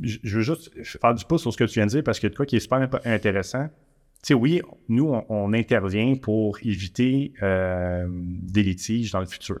Je 0.00 0.36
veux 0.36 0.42
juste 0.42 0.70
faire 0.84 1.14
du 1.14 1.24
pouce 1.24 1.42
sur 1.42 1.52
ce 1.52 1.56
que 1.58 1.64
tu 1.64 1.74
viens 1.74 1.86
de 1.86 1.90
dire 1.90 2.02
parce 2.04 2.18
que 2.18 2.26
de 2.26 2.34
quoi 2.34 2.46
qui 2.46 2.56
est 2.56 2.60
super 2.60 2.88
intéressant. 3.04 3.68
Tu 4.22 4.28
sais, 4.28 4.34
oui, 4.34 4.62
nous, 4.88 5.08
on, 5.08 5.24
on 5.28 5.52
intervient 5.52 6.14
pour 6.16 6.58
éviter 6.62 7.32
euh, 7.42 8.06
des 8.08 8.62
litiges 8.62 9.10
dans 9.10 9.20
le 9.20 9.26
futur. 9.26 9.58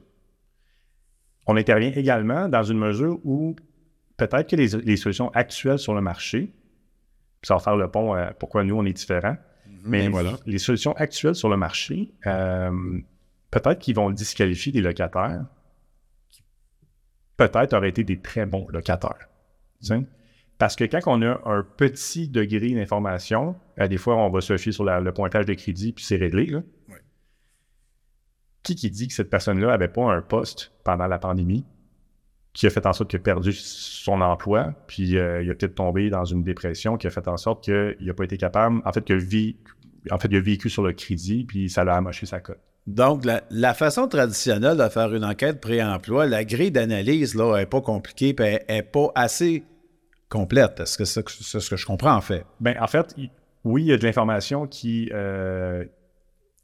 On 1.46 1.56
intervient 1.56 1.90
également 1.90 2.48
dans 2.48 2.62
une 2.62 2.78
mesure 2.78 3.18
où 3.24 3.56
peut-être 4.16 4.48
que 4.48 4.56
les, 4.56 4.68
les 4.84 4.96
solutions 4.96 5.30
actuelles 5.30 5.80
sur 5.80 5.94
le 5.94 6.00
marché, 6.00 6.52
ça 7.42 7.54
va 7.54 7.60
faire 7.60 7.76
le 7.76 7.90
pont 7.90 8.12
à 8.14 8.32
pourquoi 8.32 8.62
nous, 8.62 8.76
on 8.76 8.84
est 8.84 8.92
différents, 8.92 9.36
mais 9.84 10.08
voilà. 10.08 10.36
les 10.46 10.58
solutions 10.58 10.92
actuelles 10.92 11.34
sur 11.34 11.48
le 11.48 11.56
marché, 11.56 12.12
euh, 12.26 13.00
peut-être 13.50 13.80
qu'ils 13.80 13.96
vont 13.96 14.10
disqualifier 14.10 14.70
des 14.70 14.80
locataires 14.80 15.44
qui 16.28 16.44
peut-être 17.36 17.74
auraient 17.74 17.88
été 17.88 18.04
des 18.04 18.20
très 18.20 18.46
bons 18.46 18.68
locataires. 18.68 19.28
tu 19.80 19.86
sais. 19.86 20.02
Parce 20.62 20.76
que 20.76 20.84
quand 20.84 21.00
on 21.06 21.20
a 21.22 21.40
un 21.44 21.66
petit 21.76 22.28
degré 22.28 22.70
d'information, 22.70 23.56
euh, 23.80 23.88
des 23.88 23.96
fois, 23.96 24.14
on 24.14 24.30
va 24.30 24.40
se 24.40 24.56
fier 24.56 24.70
sur 24.70 24.84
la- 24.84 25.00
le 25.00 25.12
pointage 25.12 25.44
de 25.44 25.54
crédit, 25.54 25.92
puis 25.92 26.04
c'est 26.04 26.14
réglé. 26.14 26.46
là. 26.46 26.60
Qui 28.62 28.76
qui 28.76 28.88
dit 28.88 29.08
que 29.08 29.12
cette 29.14 29.28
personne-là 29.28 29.66
n'avait 29.66 29.88
pas 29.88 30.04
un 30.12 30.22
poste 30.22 30.70
pendant 30.84 31.08
la 31.08 31.18
pandémie, 31.18 31.64
qui 32.52 32.68
a 32.68 32.70
fait 32.70 32.86
en 32.86 32.92
sorte 32.92 33.10
qu'il 33.10 33.18
a 33.18 33.22
perdu 33.24 33.50
son 33.52 34.20
emploi, 34.20 34.72
puis 34.86 35.18
euh, 35.18 35.42
il 35.42 35.50
a 35.50 35.54
peut-être 35.56 35.74
tombé 35.74 36.10
dans 36.10 36.24
une 36.24 36.44
dépression 36.44 36.96
qui 36.96 37.08
a 37.08 37.10
fait 37.10 37.26
en 37.26 37.36
sorte 37.36 37.64
qu'il 37.64 37.96
n'a 38.00 38.14
pas 38.14 38.22
été 38.22 38.36
capable, 38.36 38.82
en 38.84 38.92
fait, 38.92 39.02
qu'il 39.04 39.16
a, 39.16 39.18
vi- 39.18 39.56
en 40.12 40.18
fait, 40.20 40.28
il 40.30 40.36
a 40.36 40.40
vécu 40.40 40.70
sur 40.70 40.84
le 40.84 40.92
crédit, 40.92 41.42
puis 41.42 41.70
ça 41.70 41.82
l'a 41.82 41.96
amoché 41.96 42.24
sa 42.24 42.38
cote. 42.38 42.60
Donc, 42.86 43.24
la, 43.24 43.42
la 43.50 43.74
façon 43.74 44.06
traditionnelle 44.06 44.76
de 44.76 44.88
faire 44.88 45.12
une 45.12 45.24
enquête 45.24 45.60
pré-emploi, 45.60 46.26
la 46.26 46.44
grille 46.44 46.70
d'analyse, 46.70 47.34
là, 47.34 47.56
n'est 47.58 47.66
pas 47.66 47.80
compliquée, 47.80 48.32
puis 48.32 48.46
elle 48.46 48.60
n'est 48.68 48.82
pas 48.84 49.10
assez 49.16 49.64
complète. 50.32 50.80
Est-ce 50.80 50.96
que 50.96 51.04
c'est 51.04 51.60
ce 51.60 51.70
que 51.70 51.76
je 51.76 51.86
comprends, 51.86 52.14
en 52.14 52.20
fait? 52.22 52.46
Ben, 52.60 52.74
en 52.80 52.86
fait, 52.86 53.14
oui, 53.64 53.82
il 53.82 53.86
y 53.88 53.92
a 53.92 53.98
de 53.98 54.02
l'information 54.04 54.66
qui, 54.66 55.10
euh, 55.12 55.84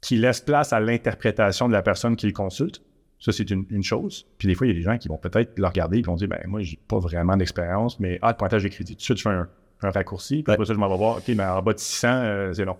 qui 0.01 0.17
laisse 0.17 0.41
place 0.41 0.73
à 0.73 0.79
l'interprétation 0.79 1.67
de 1.67 1.73
la 1.73 1.83
personne 1.83 2.15
qui 2.15 2.25
le 2.25 2.33
consulte. 2.33 2.81
Ça, 3.19 3.31
c'est 3.31 3.49
une, 3.51 3.65
une 3.69 3.83
chose. 3.83 4.25
Puis 4.37 4.47
des 4.47 4.55
fois, 4.55 4.65
il 4.65 4.71
y 4.71 4.73
a 4.73 4.75
des 4.75 4.81
gens 4.81 4.97
qui 4.97 5.07
vont 5.07 5.17
peut-être 5.17 5.59
le 5.59 5.67
regarder 5.67 5.99
et 5.99 6.01
vont 6.01 6.15
dire, 6.15 6.27
ben 6.27 6.41
moi, 6.47 6.61
j'ai 6.61 6.79
pas 6.87 6.99
vraiment 6.99 7.37
d'expérience, 7.37 7.99
mais 7.99 8.17
ah, 8.21 8.29
le 8.31 8.37
pointage 8.37 8.63
de 8.63 8.69
crédit. 8.69 8.95
Tout 8.95 8.99
de 8.99 9.03
suite, 9.03 9.17
je 9.17 9.23
fais 9.23 9.29
un, 9.29 9.47
un 9.81 9.89
raccourci. 9.91 10.41
Puis 10.41 10.53
après 10.53 10.65
ça, 10.65 10.73
je 10.73 10.79
m'en 10.79 10.89
vais 10.89 10.97
voir, 10.97 11.17
OK, 11.17 11.27
mais 11.27 11.43
en 11.43 11.61
bas 11.61 11.73
de 11.73 11.79
600, 11.79 12.07
euh, 12.07 12.53
c'est 12.53 12.65
long. 12.65 12.77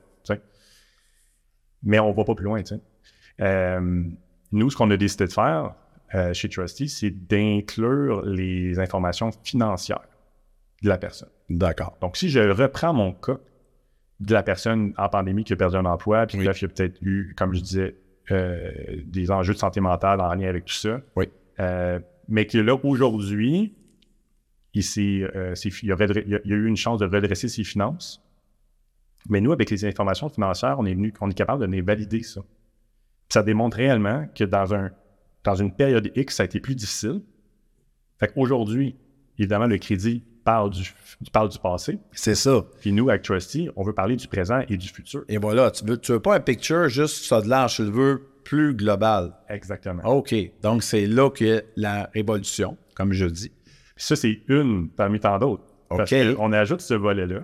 Mais 1.81 1.99
on 1.99 2.11
va 2.11 2.25
pas 2.25 2.35
plus 2.35 2.43
loin, 2.45 2.61
tu 2.61 2.75
sais. 2.75 2.81
Euh, 3.39 4.03
nous, 4.51 4.69
ce 4.69 4.75
qu'on 4.75 4.91
a 4.91 4.97
décidé 4.97 5.27
de 5.27 5.31
faire 5.31 5.75
euh, 6.13 6.33
chez 6.33 6.49
Trusty, 6.49 6.89
c'est 6.89 7.11
d'inclure 7.11 8.21
les 8.25 8.79
informations 8.79 9.29
financières 9.43 10.01
de 10.83 10.89
la 10.89 10.97
personne. 10.97 11.29
D'accord. 11.49 11.97
Donc, 12.01 12.17
si 12.17 12.29
je 12.29 12.39
reprends 12.39 12.93
mon 12.93 13.11
cas 13.13 13.37
de 14.19 14.33
la 14.33 14.43
personne 14.43 14.93
en 14.97 15.09
pandémie 15.09 15.43
qui 15.43 15.53
a 15.53 15.55
perdu 15.55 15.75
un 15.77 15.85
emploi, 15.85 16.25
puis 16.27 16.37
Oui. 16.37 16.43
il 16.45 16.47
y 16.47 16.65
a 16.65 16.67
peut-être 16.67 16.97
eu, 17.01 17.33
comme 17.37 17.53
je 17.53 17.61
disais, 17.61 17.95
euh, 18.31 18.71
des 19.05 19.31
enjeux 19.31 19.53
de 19.53 19.59
santé 19.59 19.79
mentale 19.79 20.21
en 20.21 20.33
lien 20.35 20.47
avec 20.47 20.65
tout 20.65 20.73
ça. 20.73 21.01
Oui. 21.15 21.29
Euh, 21.59 21.99
mais 22.27 22.45
que 22.45 22.57
là, 22.57 22.75
aujourd'hui, 22.83 23.73
il, 24.73 24.83
euh, 25.35 25.53
il, 25.81 25.91
a 25.91 25.95
il 26.25 26.35
a- 26.35 26.55
eu 26.55 26.65
une 26.67 26.77
chance 26.77 26.99
de 26.99 27.05
redresser 27.05 27.47
ses 27.47 27.63
finances. 27.63 28.21
Mais 29.27 29.41
nous, 29.41 29.51
avec 29.51 29.69
les 29.71 29.83
informations 29.85 30.29
financières, 30.29 30.77
on 30.79 30.85
est, 30.85 30.93
venu, 30.93 31.13
on 31.21 31.29
est 31.29 31.33
capable 31.33 31.65
de 31.65 31.71
les 31.71 31.81
valider 31.81 32.23
ça. 32.23 32.41
Puis 32.41 33.33
ça 33.33 33.43
démontre 33.43 33.77
réellement 33.77 34.27
que 34.35 34.43
dans, 34.43 34.73
un, 34.73 34.91
dans 35.43 35.55
une 35.55 35.73
période 35.73 36.11
X, 36.15 36.35
ça 36.35 36.43
a 36.43 36.45
été 36.45 36.59
plus 36.59 36.75
difficile. 36.75 37.21
Fait 38.19 38.27
qu'aujourd'hui, 38.31 38.95
évidemment, 39.37 39.65
le 39.67 39.77
crédit 39.77 40.23
parle 40.49 40.69
du, 40.71 40.83
parle 41.31 41.49
du 41.49 41.59
passé. 41.59 41.99
C'est 42.11 42.35
ça. 42.35 42.63
Puis 42.81 42.91
nous, 42.91 43.09
avec 43.09 43.21
Trusty, 43.21 43.69
on 43.75 43.83
veut 43.83 43.93
parler 43.93 44.15
du 44.15 44.27
présent 44.27 44.61
et 44.67 44.77
du 44.77 44.87
futur. 44.87 45.23
Et 45.27 45.37
voilà, 45.37 45.69
tu 45.69 45.85
veux, 45.85 45.97
tu 45.97 46.11
veux 46.11 46.19
pas 46.19 46.35
un 46.35 46.39
picture 46.39 46.89
juste 46.89 47.25
ça 47.25 47.41
de 47.41 47.47
large, 47.47 47.75
tu 47.75 47.83
le 47.83 47.91
veux 47.91 48.27
plus 48.43 48.73
global. 48.73 49.33
Exactement. 49.47 50.03
OK. 50.05 50.33
Donc, 50.63 50.81
c'est 50.81 51.05
là 51.05 51.29
que 51.29 51.63
la 51.75 52.09
révolution, 52.15 52.77
comme 52.95 53.13
je 53.13 53.25
dis. 53.25 53.51
Puis 53.95 54.05
ça, 54.05 54.15
c'est 54.15 54.41
une 54.47 54.89
parmi 54.89 55.19
tant 55.19 55.37
d'autres. 55.37 55.63
Parce 55.87 56.11
OK. 56.11 56.35
qu'on 56.35 56.51
ajoute 56.51 56.81
ce 56.81 56.95
volet-là. 56.95 57.41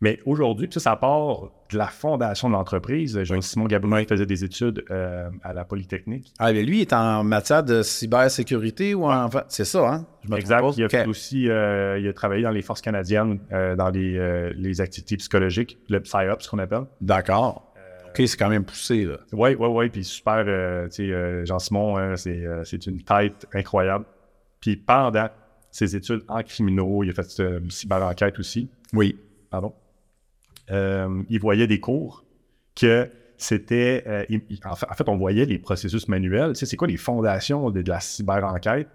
Mais 0.00 0.18
aujourd'hui, 0.26 0.68
ça, 0.70 0.80
ça 0.80 0.96
part 0.96 1.50
de 1.70 1.78
la 1.78 1.86
fondation 1.86 2.48
de 2.48 2.54
l'entreprise. 2.54 3.22
Jean-Simon 3.22 3.66
Gabriel 3.66 4.06
faisait 4.06 4.26
des 4.26 4.44
études 4.44 4.84
euh, 4.90 5.30
à 5.42 5.52
la 5.54 5.64
Polytechnique. 5.64 6.32
Ah, 6.38 6.52
mais 6.52 6.62
lui, 6.62 6.78
il 6.78 6.80
est 6.82 6.92
en 6.92 7.24
matière 7.24 7.62
de 7.62 7.82
cybersécurité 7.82 8.94
ou 8.94 9.06
en 9.06 9.30
fait, 9.30 9.44
c'est 9.48 9.64
ça, 9.64 9.88
hein? 9.88 10.06
Je 10.28 10.34
Exact. 10.34 10.60
pas? 10.60 10.70
Il 10.76 10.84
a 10.84 11.08
aussi, 11.08 11.48
euh, 11.48 11.98
il 11.98 12.06
a 12.08 12.12
travaillé 12.12 12.42
dans 12.42 12.50
les 12.50 12.62
forces 12.62 12.80
canadiennes, 12.82 13.38
euh, 13.52 13.76
dans 13.76 13.90
les, 13.90 14.52
les 14.54 14.80
activités 14.80 15.16
psychologiques, 15.16 15.78
le 15.88 16.00
PSYOP, 16.00 16.42
ce 16.42 16.50
qu'on 16.50 16.58
appelle. 16.58 16.84
D'accord. 17.00 17.72
OK, 18.08 18.22
c'est 18.26 18.36
quand 18.36 18.48
même 18.50 18.64
poussé, 18.64 19.04
là. 19.04 19.16
Oui, 19.32 19.56
oui, 19.58 19.68
oui. 19.68 19.88
Puis 19.88 20.04
super, 20.04 20.44
tu 20.44 21.08
sais, 21.08 21.46
Jean-Simon, 21.46 21.96
hein, 21.96 22.16
c'est, 22.16 22.44
c'est 22.64 22.86
une 22.86 23.02
tête 23.02 23.46
incroyable. 23.54 24.04
Puis 24.60 24.76
pendant 24.76 25.28
ses 25.70 25.96
études 25.96 26.22
en 26.28 26.42
criminaux, 26.42 27.02
il 27.02 27.10
a 27.10 27.12
fait 27.12 27.38
une 27.38 27.70
cyber-enquête 27.70 28.38
aussi. 28.38 28.68
Oui. 28.92 29.18
Pardon? 29.50 29.72
Euh, 30.70 31.22
il 31.28 31.40
voyait 31.40 31.66
des 31.66 31.80
cours 31.80 32.24
que 32.74 33.10
c'était. 33.36 34.02
euh, 34.06 34.24
en, 34.64 34.74
fait, 34.76 34.86
en 34.90 34.94
fait, 34.94 35.08
on 35.08 35.16
voyait 35.16 35.44
les 35.44 35.58
processus 35.58 36.08
manuels. 36.08 36.52
Tu 36.54 36.60
sais, 36.60 36.66
c'est 36.66 36.76
quoi 36.76 36.88
les 36.88 36.96
fondations 36.96 37.70
de, 37.70 37.82
de 37.82 37.88
la 37.90 38.00
cyber-enquête, 38.00 38.88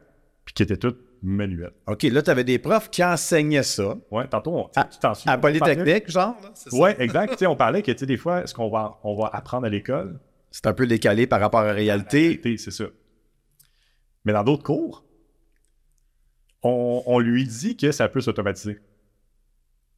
puis 0.45 0.53
qui 0.53 0.63
étaient 0.63 0.77
toutes 0.77 0.99
manuelles? 1.21 1.73
OK, 1.87 2.03
là, 2.03 2.21
tu 2.21 2.29
avais 2.31 2.43
des 2.43 2.57
profs 2.59 2.89
qui 2.89 3.03
enseignaient 3.03 3.61
ça. 3.63 3.95
Ouais, 4.09 4.27
tantôt, 4.27 4.51
on, 4.55 4.69
À- 4.75 4.85
tu 4.85 4.97
t'en 4.99 5.13
souviens, 5.13 5.33
À 5.33 5.37
on 5.37 5.41
Polytechnique, 5.41 6.09
genre? 6.09 6.35
Ouais, 6.71 6.95
exact. 6.99 7.33
Tu 7.33 7.37
sais, 7.39 7.45
on 7.47 7.55
parlait 7.57 7.81
que, 7.83 7.91
tu 7.91 7.97
sais, 7.99 8.05
des 8.05 8.17
fois, 8.17 8.47
ce 8.47 8.53
qu'on 8.53 8.69
va, 8.69 8.97
on 9.03 9.15
va 9.15 9.29
apprendre 9.33 9.65
à 9.65 9.69
l'école, 9.69 10.19
C'est 10.51 10.65
un 10.65 10.73
peu 10.73 10.87
décalé 10.87 11.27
par 11.27 11.39
rapport 11.39 11.59
à 11.59 11.65
la 11.67 11.73
réalité. 11.73 12.39
T'es- 12.41 12.57
c'est 12.57 12.71
ça. 12.71 12.85
Mais 14.25 14.33
dans 14.33 14.43
d'autres 14.43 14.63
cours, 14.63 15.05
on, 16.63 17.03
on 17.05 17.19
lui 17.19 17.43
dit 17.45 17.77
que 17.77 17.91
ça 17.91 18.09
peut 18.09 18.21
s'automatiser. 18.21 18.75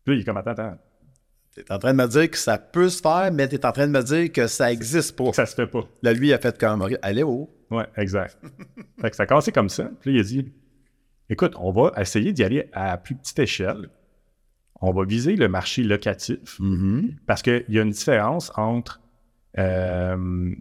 Puis 0.04 0.14
là, 0.14 0.14
il 0.16 0.20
est 0.22 0.24
comme, 0.24 0.38
attends, 0.38 0.52
attends, 0.52 0.78
Tu 1.54 1.60
es 1.62 1.72
en 1.72 1.80
train 1.80 1.92
de 1.94 1.98
me 2.02 2.08
dire 2.08 2.30
que 2.32 2.38
ça 2.38 2.58
peut 2.58 2.88
se 2.90 3.02
faire, 3.02 3.30
mais 3.34 3.48
tu 3.50 3.56
es 3.56 3.66
en 3.66 3.72
train 3.72 3.86
de 3.88 3.92
me 3.92 4.02
dire 4.04 4.32
que 4.32 4.48
ça 4.48 4.72
existe 4.72 5.16
pas. 5.18 5.34
ça 5.34 5.46
se 5.46 5.54
fait 5.56 5.68
pas. 5.68 5.86
Là, 6.02 6.14
lui, 6.14 6.30
il 6.30 6.34
a 6.34 6.38
fait 6.40 6.58
comme, 6.58 6.88
allez, 7.02 7.24
oh. 7.24 7.50
Ouais, 7.70 7.86
exact. 7.98 8.38
fait 9.02 9.10
que 9.10 9.16
ça 9.16 9.24
a 9.24 9.26
commencé 9.26 9.52
comme 9.52 9.70
ça. 9.70 9.90
Puis 10.00 10.12
là, 10.12 10.18
il 10.18 10.20
a 10.22 10.24
dit, 10.24 10.52
écoute, 11.30 11.54
on 11.60 11.72
va 11.72 11.94
essayer 12.00 12.32
d'y 12.34 12.44
aller 12.44 12.70
à 12.74 12.98
plus 12.98 13.16
petite 13.16 13.40
échelle. 13.40 13.90
On 14.82 14.92
va 14.92 15.04
viser 15.06 15.36
le 15.36 15.48
marché 15.48 15.84
locatif 15.84 16.60
Mhm. 16.60 17.16
parce 17.28 17.42
qu'il 17.42 17.66
y 17.70 17.78
a 17.80 17.82
une 17.84 17.92
différence 17.92 18.52
entre 18.56 19.00
euh, 19.60 20.56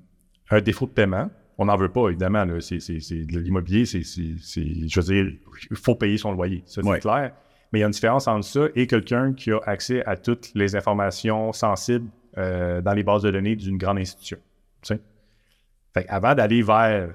un 0.50 0.60
défaut 0.60 0.86
de 0.86 0.90
paiement. 0.92 1.30
On 1.58 1.66
n'en 1.66 1.76
veut 1.76 1.88
pas, 1.90 2.08
évidemment. 2.08 2.44
l'immobilier, 2.44 3.86
c'est, 3.86 4.00
je 4.02 5.00
veux 5.00 5.06
dire, 5.06 5.32
il 5.70 5.76
faut 5.76 5.94
payer 5.94 6.16
son 6.18 6.32
loyer. 6.32 6.62
Ça, 6.66 6.80
c'est 6.82 6.88
Ouais. 6.88 6.98
clair. 7.00 7.32
Mais 7.72 7.78
il 7.78 7.82
y 7.82 7.84
a 7.84 7.86
une 7.86 7.92
différence 7.92 8.26
entre 8.28 8.44
ça 8.44 8.66
et 8.74 8.86
quelqu'un 8.86 9.32
qui 9.32 9.52
a 9.52 9.58
accès 9.66 10.04
à 10.04 10.16
toutes 10.16 10.50
les 10.54 10.74
informations 10.76 11.52
sensibles 11.52 12.08
euh, 12.38 12.80
dans 12.80 12.92
les 12.94 13.02
bases 13.04 13.22
de 13.22 13.30
données 13.30 13.56
d'une 13.56 13.76
grande 13.78 13.98
institution. 13.98 14.38
tu 14.82 14.94
sais. 14.94 15.00
Fait 15.94 16.06
avant 16.08 16.34
d'aller 16.34 16.62
vers, 16.62 17.10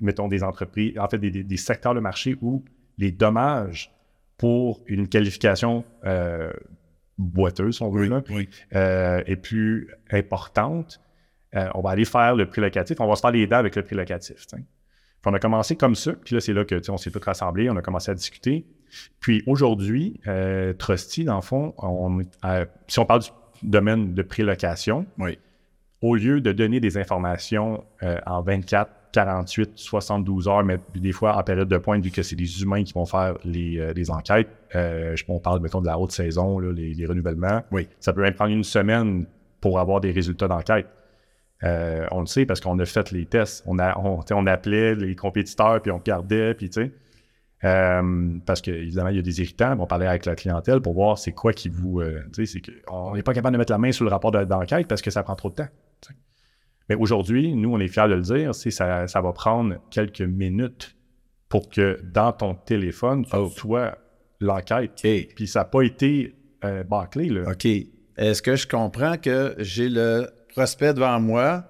mettons, 0.00 0.28
des 0.28 0.42
entreprises, 0.42 0.98
en 0.98 1.08
fait, 1.08 1.18
des, 1.18 1.30
des- 1.30 1.44
des 1.44 1.56
secteurs 1.56 1.94
de 1.94 2.00
marché 2.00 2.36
où 2.40 2.64
les 2.98 3.10
dommages 3.12 3.92
pour 4.38 4.80
une 4.86 5.08
qualification 5.08 5.84
euh, 6.04 6.52
boiteuse, 7.18 7.76
si 7.76 7.82
on 7.82 7.90
veut, 7.90 8.06
là, 8.08 8.22
Oui. 8.30 8.48
euh, 8.74 9.22
est 9.26 9.36
plus 9.36 9.88
importante, 10.10 11.00
on 11.74 11.80
va 11.82 11.90
aller 11.90 12.04
faire 12.04 12.36
le 12.36 12.46
prix 12.46 12.60
locatif. 12.60 13.00
On 13.00 13.08
va 13.08 13.16
se 13.16 13.20
faire 13.22 13.32
les 13.32 13.46
dents 13.46 13.56
avec 13.58 13.74
le 13.76 13.82
prix 13.82 13.96
locatif. 13.96 14.46
tu 14.46 14.56
sais. 14.56 14.64
Puis 15.22 15.30
on 15.30 15.34
a 15.34 15.38
commencé 15.38 15.76
comme 15.76 15.94
ça, 15.94 16.12
puis 16.24 16.34
là, 16.34 16.40
c'est 16.40 16.52
là 16.54 16.64
que 16.64 16.74
tu 16.76 16.84
sais, 16.84 16.90
on 16.90 16.96
s'est 16.96 17.10
tous 17.10 17.22
rassemblés, 17.24 17.68
on 17.70 17.76
a 17.76 17.82
commencé 17.82 18.10
à 18.10 18.14
discuter. 18.14 18.64
Puis 19.20 19.42
aujourd'hui, 19.46 20.18
euh, 20.26 20.72
Trusty, 20.72 21.24
dans 21.24 21.36
le 21.36 21.42
fond, 21.42 21.74
on, 21.78 22.20
euh, 22.44 22.64
si 22.88 22.98
on 22.98 23.04
parle 23.06 23.20
du 23.20 23.28
domaine 23.62 24.14
de 24.14 24.22
prélocation, 24.22 25.04
Oui. 25.18 25.38
au 26.00 26.16
lieu 26.16 26.40
de 26.40 26.52
donner 26.52 26.80
des 26.80 26.96
informations 26.96 27.84
euh, 28.02 28.18
en 28.26 28.40
24, 28.42 28.90
48, 29.12 29.72
72 29.74 30.48
heures, 30.48 30.64
mais 30.64 30.78
des 30.94 31.12
fois 31.12 31.36
en 31.36 31.42
période 31.42 31.68
de 31.68 31.76
pointe, 31.78 32.02
vu 32.02 32.10
que 32.10 32.22
c'est 32.22 32.36
des 32.36 32.62
humains 32.62 32.82
qui 32.84 32.92
vont 32.94 33.04
faire 33.06 33.34
les, 33.44 33.78
euh, 33.78 33.92
les 33.92 34.10
enquêtes, 34.10 34.48
euh, 34.74 35.14
je, 35.16 35.24
on 35.28 35.38
parle, 35.40 35.60
mettons, 35.60 35.80
de 35.82 35.86
la 35.86 35.98
haute 35.98 36.12
saison, 36.12 36.58
là, 36.60 36.72
les, 36.72 36.94
les 36.94 37.06
renouvellements, 37.06 37.62
Oui. 37.72 37.88
ça 38.00 38.12
peut 38.12 38.22
même 38.22 38.34
prendre 38.34 38.52
une 38.52 38.64
semaine 38.64 39.26
pour 39.60 39.78
avoir 39.78 40.00
des 40.00 40.12
résultats 40.12 40.48
d'enquête. 40.48 40.86
Euh, 41.62 42.06
on 42.10 42.20
le 42.20 42.26
sait 42.26 42.46
parce 42.46 42.60
qu'on 42.60 42.78
a 42.78 42.84
fait 42.86 43.10
les 43.10 43.26
tests. 43.26 43.62
On, 43.66 43.78
a, 43.78 43.98
on, 43.98 44.20
on 44.30 44.46
appelait 44.46 44.94
les 44.94 45.14
compétiteurs, 45.14 45.80
puis 45.82 45.90
on 45.90 45.98
regardait, 45.98 46.54
puis 46.54 46.70
tu 46.70 46.82
sais. 46.82 46.92
Euh, 47.62 48.38
parce 48.46 48.62
qu'évidemment, 48.62 49.10
il 49.10 49.16
y 49.16 49.18
a 49.18 49.22
des 49.22 49.40
irritants, 49.42 49.76
mais 49.76 49.82
on 49.82 49.86
parlait 49.86 50.06
avec 50.06 50.24
la 50.24 50.34
clientèle 50.34 50.80
pour 50.80 50.94
voir 50.94 51.18
c'est 51.18 51.32
quoi 51.32 51.52
qui 51.52 51.68
vous. 51.68 52.00
euh, 52.00 52.22
tu 52.34 52.46
sais, 52.46 52.52
c'est 52.54 52.60
que 52.60 52.72
on 52.90 53.14
n'est 53.14 53.22
pas 53.22 53.34
capable 53.34 53.52
de 53.52 53.58
mettre 53.58 53.72
la 53.72 53.76
main 53.78 53.92
sur 53.92 54.04
le 54.06 54.10
rapport 54.10 54.30
de- 54.30 54.44
d'enquête 54.44 54.86
parce 54.88 55.02
que 55.02 55.10
ça 55.10 55.22
prend 55.22 55.34
trop 55.36 55.50
de 55.50 55.56
temps. 55.56 55.68
Mais 56.88 56.96
aujourd'hui, 56.96 57.54
nous, 57.54 57.72
on 57.72 57.78
est 57.78 57.86
fiers 57.88 58.08
de 58.08 58.14
le 58.14 58.22
dire, 58.22 58.54
c'est 58.54 58.70
ça, 58.72 59.06
ça 59.06 59.20
va 59.20 59.32
prendre 59.32 59.76
quelques 59.90 60.22
minutes 60.22 60.96
pour 61.48 61.68
que 61.68 62.00
dans 62.02 62.32
ton 62.32 62.54
téléphone, 62.54 63.24
tu 63.26 63.36
Oh. 63.36 63.50
l'enquête. 64.40 64.92
Puis 65.36 65.46
ça 65.46 65.60
n'a 65.60 65.64
pas 65.66 65.82
été 65.82 66.34
euh, 66.64 66.82
bâclé, 66.82 67.28
là. 67.28 67.42
OK. 67.50 67.66
Est-ce 68.16 68.42
que 68.42 68.56
je 68.56 68.66
comprends 68.66 69.16
que 69.18 69.54
j'ai 69.58 69.88
le 69.88 70.28
prospect 70.52 70.94
devant 70.94 71.18
moi? 71.20 71.64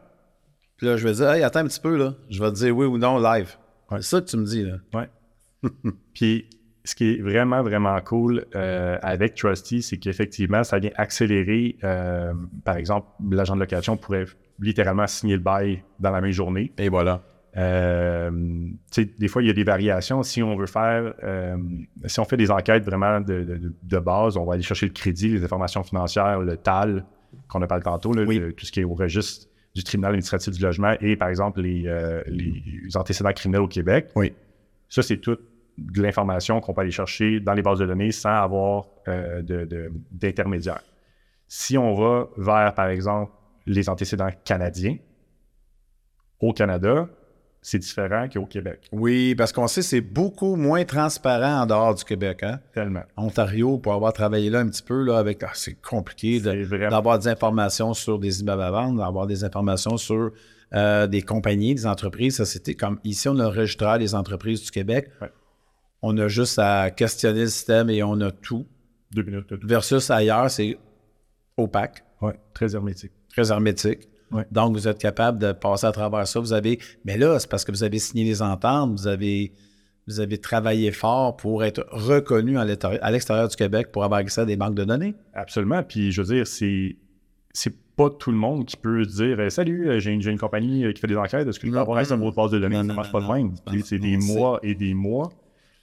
Puis 0.77 0.87
là, 0.87 0.97
je 0.97 1.07
vais 1.07 1.13
dire, 1.15 1.31
hey, 1.31 1.43
attends 1.43 1.61
un 1.61 1.67
petit 1.67 1.81
peu, 1.81 1.97
là. 1.97 2.15
Je 2.31 2.43
vais 2.43 2.51
te 2.51 2.57
dire 2.57 2.77
oui 2.77 2.87
ou 2.87 2.97
non 2.99 3.19
live. 3.19 3.57
Ouais. 3.91 3.99
C'est 4.01 4.09
ça 4.17 4.21
que 4.21 4.27
tu 4.27 4.37
me 4.37 4.45
dis, 4.45 4.65
là. 4.65 4.77
Ouais. 4.95 5.09
Puis, 6.15 6.47
ce 6.85 6.95
qui 6.95 7.13
est 7.13 7.21
vraiment, 7.23 7.63
vraiment 7.63 8.01
cool 8.01 8.47
euh, 8.55 8.97
avec 9.03 9.35
Trusty, 9.35 9.83
c'est 9.83 9.99
qu'effectivement, 9.99 10.65
ça 10.65 10.79
vient 10.79 10.91
accélérer, 10.97 11.77
euh, 11.85 12.33
par 12.65 12.77
exemple, 12.77 13.09
l'agent 13.31 13.55
de 13.55 13.61
location 13.61 13.97
pourrait 13.99 14.25
littéralement 14.59 15.07
signer 15.07 15.35
le 15.37 15.43
bail 15.43 15.85
dans 15.99 16.11
la 16.11 16.21
même 16.23 16.33
journée. 16.33 16.73
Et 16.79 16.89
voilà. 16.89 17.23
Euh, 17.57 18.31
tu 18.31 19.03
sais, 19.03 19.05
des 19.19 19.29
fois, 19.29 19.43
il 19.43 19.49
y 19.49 19.51
a 19.51 19.55
des 19.55 19.65
variations. 19.65 20.23
Si 20.23 20.43
on 20.43 20.57
veut 20.57 20.67
faire, 20.67 21.13
euh, 21.23 21.57
si 22.07 22.21
on 22.21 22.25
fait 22.25 22.37
des 22.37 22.51
enquêtes 22.51 22.85
vraiment 22.85 23.21
de, 23.21 23.43
de- 23.45 23.75
de 23.83 23.99
base, 23.99 24.37
on 24.37 24.45
va 24.45 24.55
aller 24.55 24.63
chercher 24.63 24.87
le 24.87 24.93
crédit, 24.93 25.29
les 25.29 25.45
informations 25.45 25.83
financières, 25.83 26.41
le 26.41 26.57
TAL, 26.57 27.05
qu'on 27.51 27.63
a 27.63 27.67
parlé 27.67 27.83
tantôt, 27.85 28.13
là, 28.13 28.23
Oui. 28.27 28.39
le- 28.39 28.53
tout 28.53 28.65
ce 28.67 28.73
qui 28.73 28.81
est 28.81 28.85
au 28.85 28.95
registre 28.95 29.47
du 29.75 29.85
tribunal 29.85 30.11
administratif 30.11 30.55
du 30.55 30.63
logement 30.63 30.95
et, 31.01 31.17
par 31.17 31.29
exemple, 31.29 31.61
les, 31.61 31.87
euh, 31.87 32.23
les 32.27 32.97
antécédents 32.97 33.33
criminels 33.33 33.63
au 33.63 33.69
Québec. 33.69 34.09
Oui. 34.17 34.33
Ça, 34.89 35.03
c'est 35.03 35.19
toute 35.19 35.41
de 35.79 36.03
l'information 36.03 36.61
qu'on 36.61 36.75
peut 36.75 36.81
aller 36.83 36.91
chercher 36.91 37.41
dans 37.41 37.55
les 37.55 37.63
bases 37.63 37.79
de 37.79 37.87
données 37.87 38.11
sans 38.13 38.35
avoir 38.43 38.87
euh, 39.09 39.41
de- 39.43 39.65
de- 39.65 39.91
d'intermédiaire. 40.11 40.83
Si 41.49 41.79
on 41.79 41.95
va 41.95 42.29
vers, 42.37 42.75
par 42.75 42.89
exemple, 42.89 43.33
les 43.67 43.89
antécédents 43.89 44.31
canadiens, 44.45 44.97
au 46.41 46.53
Canada, 46.53 47.09
c'est 47.63 47.79
différent 47.79 48.27
qu'au 48.33 48.47
Québec. 48.47 48.89
Oui, 48.93 49.35
parce 49.35 49.53
qu'on 49.53 49.67
sait 49.69 49.83
que 49.83 49.87
c'est 49.87 50.01
beaucoup 50.01 50.57
moins 50.57 50.85
transparent 50.85 51.63
en 51.63 51.67
dehors 51.67 51.95
du 51.95 52.05
Québec. 52.05 52.43
Hein? 52.43 52.59
Tellement. 52.73 53.03
Ontario, 53.17 53.77
pour 53.79 53.93
avoir 53.93 54.13
travaillé 54.13 54.49
là 54.51 54.61
un 54.61 54.69
petit 54.69 54.83
peu, 54.83 55.03
là, 55.05 55.19
avec. 55.19 55.43
ah, 55.43 55.51
c'est 55.55 55.75
compliqué 55.81 56.41
de- 56.41 56.89
d'avoir 56.89 57.19
des 57.19 57.29
informations 57.29 57.93
sur 57.95 58.19
des 58.19 58.41
immeubles 58.41 58.63
à 58.63 58.71
vendre, 58.71 58.99
d'avoir 59.05 59.27
des 59.27 59.45
informations 59.45 59.97
sur 59.99 60.31
euh, 60.73 61.07
des 61.07 61.23
compagnies, 61.23 61.75
des 61.75 61.87
entreprises. 61.87 62.37
Ça, 62.37 62.47
c'était 62.47 62.75
comme 62.75 62.99
ici, 63.05 63.29
on 63.29 63.39
a 63.41 63.43
le 63.43 63.49
registraire 63.61 63.99
des 63.99 64.15
entreprises 64.15 64.63
du 64.63 64.71
Québec. 64.71 65.11
Ouais. 65.21 65.31
On 66.03 66.17
a 66.17 66.29
juste 66.29 66.59
à 66.59 66.91
questionner 66.91 67.41
le 67.41 67.49
système 67.49 67.91
et 67.91 68.03
on 68.03 68.21
a 68.21 68.31
tout. 68.31 68.67
Deux 69.13 69.23
minutes. 69.25 69.49
tout. 69.49 69.59
Versus 69.67 70.11
ailleurs, 70.11 70.51
c'est 70.51 70.79
opaque, 71.57 72.05
Ouais, 72.23 72.39
très 72.55 72.75
hermétique. 72.75 73.13
très 73.29 73.51
hermétique. 73.51 74.09
Ouais. 74.33 74.45
Donc, 74.53 74.75
vous 74.75 74.87
êtes 74.89 74.99
capable 74.99 75.39
de 75.39 75.53
passer 75.53 75.87
à 75.87 75.93
travers 75.93 76.27
ça. 76.27 76.39
Vous 76.41 76.53
avez, 76.53 76.79
mais 77.05 77.19
là, 77.19 77.39
c'est 77.39 77.51
parce 77.51 77.65
que 77.65 77.73
vous 77.73 77.83
avez 77.85 77.99
signé 77.99 78.25
les 78.25 78.43
ententes, 78.43 78.93
vous 78.93 79.07
avez, 79.07 79.53
vous 80.07 80.21
avez 80.21 80.39
travaillé 80.39 80.93
fort 80.93 81.37
pour 81.37 81.65
être 81.65 81.85
reconnu 81.91 82.59
à 82.59 82.65
l'extérieur 83.11 83.49
du 83.49 83.57
Québec 83.57 83.91
pour 83.93 84.05
avoir 84.05 84.21
accès 84.21 84.41
à 84.43 84.45
des 84.45 84.57
banques 84.57 84.75
de 84.77 84.85
données. 84.85 85.15
Absolument. 85.35 85.83
Puis, 85.83 86.13
je 86.13 86.23
veux 86.23 86.35
dire, 86.35 86.47
c'est, 86.47 86.97
c'est 87.53 87.75
pas 87.97 88.09
tout 88.09 88.31
le 88.31 88.37
monde 88.37 88.65
qui 88.67 88.77
peut 88.77 89.05
dire 89.05 89.39
euh, 89.41 89.51
Salut, 89.51 89.89
euh, 89.91 89.99
j'ai 89.99 90.13
une, 90.13 90.23
j'ai 90.23 90.31
une 90.31 90.39
compagnie 90.39 90.85
euh, 90.87 90.93
qui 90.93 91.01
fait 91.01 91.07
des 91.07 91.17
enquêtes, 91.17 91.47
est-ce 91.47 91.59
que 91.61 91.67
je 91.67 91.71
peux 91.73 91.77
Non, 91.77 91.83
avoir 91.83 91.99
accès 91.99 92.13
à 92.13 92.17
non, 92.17 92.25
votre 92.25 92.37
base 92.37 92.51
de 92.53 92.59
données? 92.59 92.77
Non, 92.77 92.83
Ça 92.83 92.87
non, 92.89 92.95
marche 92.95 93.13
non, 93.13 93.21
pas 93.21 93.27
de 93.27 93.33
même. 93.33 93.49
non, 93.51 93.83
c'est 93.85 93.99
non, 93.99 94.03
des 94.03 94.17
mois 94.17 94.61
et 94.63 94.75
des 94.75 94.95
mois. 94.95 95.29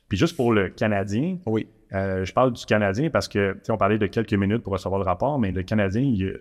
Puis, 0.09 0.17
juste 0.17 0.35
pour 0.37 0.53
le 0.53 0.69
Canadien, 0.69 1.37
Oui. 1.45 1.67
euh, 1.93 2.23
je 2.25 2.33
parle 2.33 2.53
du 2.53 2.65
Canadien 2.65 3.09
parce 3.09 3.27
que, 3.27 3.53
tu 3.53 3.59
sais, 3.63 3.71
on 3.73 3.77
parlait 3.77 3.97
de 3.99 4.07
quelques 4.07 4.33
minutes 4.33 4.63
pour 4.63 4.71
recevoir 4.73 4.99
le 4.99 5.05
rapport, 5.05 5.37
mais 5.37 5.51
le 5.51 5.63
Canadien, 5.63 6.01
il 6.01 6.39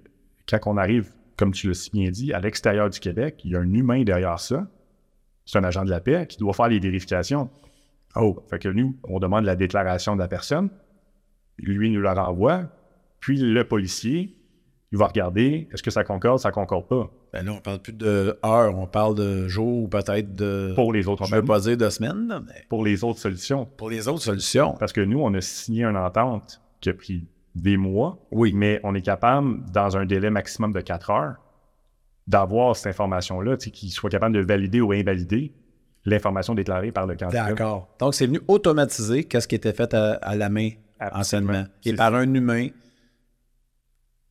quand 0.49 0.61
on 0.66 0.77
arrive, 0.77 1.11
comme 1.37 1.53
tu 1.53 1.68
l'as 1.68 1.75
si 1.75 1.90
bien 1.90 2.11
dit, 2.11 2.33
à 2.33 2.40
l'extérieur 2.40 2.90
du 2.90 3.01
Québec, 3.01 3.40
il 3.44 3.53
y 3.53 3.57
a 3.57 3.61
un 3.61 3.72
humain 3.72 4.03
derrière 4.05 4.40
ça. 4.40 4.66
C'est 5.44 5.59
un 5.59 5.64
agent 5.64 5.85
de 5.85 5.90
la 5.90 6.01
paix 6.01 6.27
qui 6.27 6.38
doit 6.38 6.53
faire 6.53 6.68
les 6.68 6.81
vérifications. 6.81 7.51
Oh, 8.16 8.42
fait 8.49 8.59
que 8.59 8.68
nous, 8.68 8.96
on 9.05 9.18
demande 9.18 9.44
la 9.44 9.57
déclaration 9.57 10.16
de 10.16 10.20
la 10.20 10.29
personne. 10.29 10.70
Lui, 11.59 11.90
nous 11.90 12.01
la 12.01 12.14
renvoie. 12.14 12.64
Puis 13.20 13.38
le 13.38 13.64
policier, 13.64 14.37
il 14.92 14.99
va 14.99 15.07
regarder, 15.07 15.68
est-ce 15.72 15.83
que 15.83 15.90
ça 15.90 16.05
concorde, 16.05 16.38
ça 16.38 16.51
concorde 16.51 16.88
pas? 16.88 17.11
Ben 17.33 17.44
là, 17.44 17.53
on 17.53 17.61
parle 17.61 17.81
plus 17.81 17.92
de 17.92 18.38
heures, 18.44 18.79
on 18.79 18.87
parle 18.87 19.14
de 19.14 19.49
jours 19.49 19.85
ou 19.85 19.88
peut-être 19.88 20.33
de. 20.35 20.72
Pour 20.75 20.92
les 20.92 21.07
autres 21.07 21.27
je 21.27 21.35
ne 21.35 21.40
pas 21.40 21.61
dire 21.61 21.77
de 21.77 21.90
semaines, 21.90 22.29
là, 22.29 22.40
mais 22.40 22.64
pour 22.68 22.85
les 22.85 23.05
autres 23.05 23.18
solutions. 23.18 23.66
pour 23.66 23.90
les 23.90 24.09
autres 24.09 24.22
solutions. 24.22 24.75
Parce 24.79 24.92
que 24.92 25.01
nous, 25.01 25.20
on 25.20 25.35
a 25.35 25.40
signé 25.40 25.85
une 25.85 25.96
entente 25.96 26.62
qui 26.81 26.88
a 26.88 26.94
pris 26.94 27.27
des 27.57 27.77
mois, 27.77 28.19
Oui. 28.31 28.53
mais 28.55 28.81
on 28.85 28.95
est 28.95 29.03
capable, 29.03 29.64
dans 29.73 29.97
un 29.97 30.05
délai 30.07 30.31
maximum 30.31 30.73
de 30.73 30.81
4 30.81 31.11
heures, 31.11 31.35
d'avoir 32.27 32.77
cette 32.77 32.88
information-là, 32.88 33.57
qu'il 33.57 33.90
soit 33.90 34.11
capable 34.11 34.35
de 34.35 34.40
valider 34.40 34.81
ou 34.81 34.92
invalider 34.92 35.53
l'information 36.05 36.55
déclarée 36.55 36.92
par 36.92 37.07
le 37.07 37.16
candidat. 37.16 37.49
D'accord. 37.49 37.88
Donc, 37.99 38.14
c'est 38.14 38.27
venu 38.27 38.40
automatiser 38.47 39.25
qu'est-ce 39.25 39.49
qui 39.49 39.55
était 39.55 39.73
fait 39.73 39.92
à, 39.95 40.12
à 40.14 40.37
la 40.37 40.49
main 40.49 40.71
anciennement. 41.12 41.64
Et 41.85 41.90
C'est 41.90 41.97
par 41.97 42.14
un 42.14 42.33
humain 42.35 42.69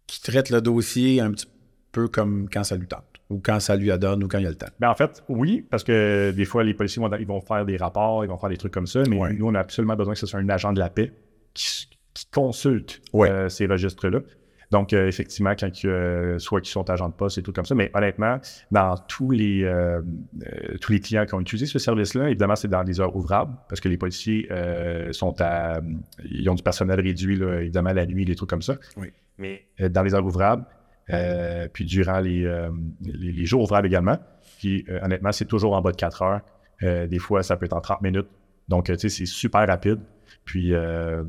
qui 0.08 0.22
traite 0.22 0.50
le 0.50 0.62
dossier 0.62 1.20
un 1.22 1.32
petit 1.32 1.48
peu 1.92 2.08
comme 2.08 2.48
quand 2.52 2.64
ça 2.64 2.76
lui 2.76 2.88
tente, 2.88 3.04
ou 3.30 3.40
quand 3.44 3.60
ça 3.60 3.76
lui 3.76 3.92
adonne, 3.92 4.24
ou 4.24 4.28
quand 4.28 4.38
il 4.38 4.46
a 4.46 4.50
le 4.50 4.56
temps. 4.56 4.68
Ben, 4.80 4.90
en 4.90 4.96
fait, 4.96 5.24
oui, 5.30 5.66
parce 5.70 5.84
que 5.84 6.32
des 6.36 6.46
fois, 6.46 6.64
les 6.64 6.74
policiers 6.74 7.02
vont, 7.02 7.10
ils 7.18 7.26
vont 7.28 7.42
faire 7.42 7.66
des 7.66 7.78
rapports, 7.78 8.24
ils 8.24 8.28
vont 8.28 8.38
faire 8.38 8.50
des 8.50 8.58
trucs 8.58 8.74
comme 8.74 8.88
ça, 8.88 9.02
mais 9.10 9.34
nous, 9.34 9.48
on 9.48 9.56
a 9.56 9.60
absolument 9.60 9.96
besoin 9.96 10.14
que 10.14 10.20
ce 10.20 10.28
soit 10.28 10.40
un 10.40 10.50
agent 10.50 10.74
de 10.74 10.80
la 10.80 10.90
paix 10.90 11.12
qui, 11.54 11.88
qui 12.16 12.26
consulte 12.32 13.02
Ouais. 13.14 13.30
euh, 13.30 13.50
ces 13.50 13.68
registres-là. 13.68 14.22
Donc, 14.72 14.94
euh, 14.94 15.08
effectivement, 15.08 15.54
quand 15.58 15.70
euh, 15.86 16.40
soit 16.40 16.60
qu'ils 16.60 16.72
sont 16.72 16.90
agents 16.90 17.08
de 17.08 17.14
poste 17.14 17.38
et 17.38 17.44
tout 17.44 17.54
comme 17.54 17.66
ça, 17.66 17.76
mais 17.76 17.92
honnêtement, 17.94 18.40
dans 18.72 18.96
tous 19.08 19.30
les, 19.30 19.64
euh, 19.64 20.02
tous 20.82 20.92
les 20.92 21.00
clients 21.00 21.26
qui 21.28 21.36
ont 21.36 21.40
utilisé 21.40 21.68
ce 21.68 21.78
service-là, 21.78 22.30
évidemment, 22.30 22.56
c'est 22.56 22.68
dans 22.68 22.84
des 22.84 23.00
heures 23.00 23.16
ouvrables, 23.16 23.54
parce 23.70 23.80
que 23.80 23.88
les 23.90 23.98
policiers 23.98 24.50
sont 25.12 25.36
à. 25.40 25.82
Ils 26.30 26.50
ont 26.50 26.56
du 26.56 26.64
personnel 26.64 27.00
réduit, 27.00 27.36
là, 27.38 27.60
évidemment, 27.62 27.94
la 27.94 28.08
nuit, 28.08 28.26
des 28.26 28.36
trucs 28.36 28.50
comme 28.50 28.64
ça. 28.64 28.76
Oui. 28.98 29.12
Mais 29.38 29.66
dans 29.90 30.02
les 30.02 30.16
heures 30.16 30.26
ouvrables, 30.26 30.66
puis 31.74 31.86
durant 31.86 32.20
les, 32.20 32.42
les, 33.04 33.32
les 33.32 33.46
jours 33.46 33.62
ouvrables 33.62 33.88
également. 33.88 34.18
Puis 34.58 34.84
honnêtement, 35.04 35.32
c'est 35.32 35.46
toujours 35.46 35.74
en 35.76 35.82
bas 35.82 35.92
de 35.92 35.98
4 35.98 36.22
heures. 36.24 36.42
Des 36.82 37.20
fois, 37.20 37.44
ça 37.44 37.56
peut 37.56 37.66
être 37.66 37.74
en 37.74 37.82
30 37.82 38.02
minutes. 38.02 38.28
Donc, 38.68 38.86
tu 38.88 38.98
sais, 38.98 39.10
c'est 39.10 39.26
super 39.28 39.68
rapide. 39.68 40.00
Puis, 40.46 40.74
euh, 40.74 41.24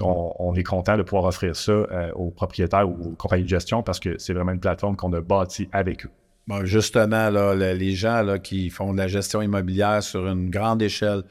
on, 0.00 0.32
on 0.38 0.54
est 0.54 0.62
content 0.62 0.96
de 0.96 1.02
pouvoir 1.02 1.24
offrir 1.24 1.56
ça 1.56 1.72
euh, 1.72 2.12
aux 2.12 2.30
propriétaires 2.30 2.88
ou 2.88 3.10
aux 3.10 3.14
compagnies 3.16 3.42
de 3.42 3.48
gestion 3.48 3.82
parce 3.82 3.98
que 3.98 4.16
c'est 4.18 4.32
vraiment 4.32 4.52
une 4.52 4.60
plateforme 4.60 4.96
qu'on 4.96 5.12
a 5.12 5.20
bâtie 5.20 5.68
avec 5.72 6.06
eux. 6.06 6.10
Bon, 6.46 6.64
justement, 6.64 7.30
là, 7.30 7.54
les 7.54 7.92
gens 7.92 8.22
là, 8.22 8.38
qui 8.38 8.70
font 8.70 8.92
de 8.92 8.98
la 8.98 9.08
gestion 9.08 9.42
immobilière 9.42 10.02
sur 10.02 10.26
une 10.28 10.50
grande 10.50 10.82
échelle, 10.82 11.22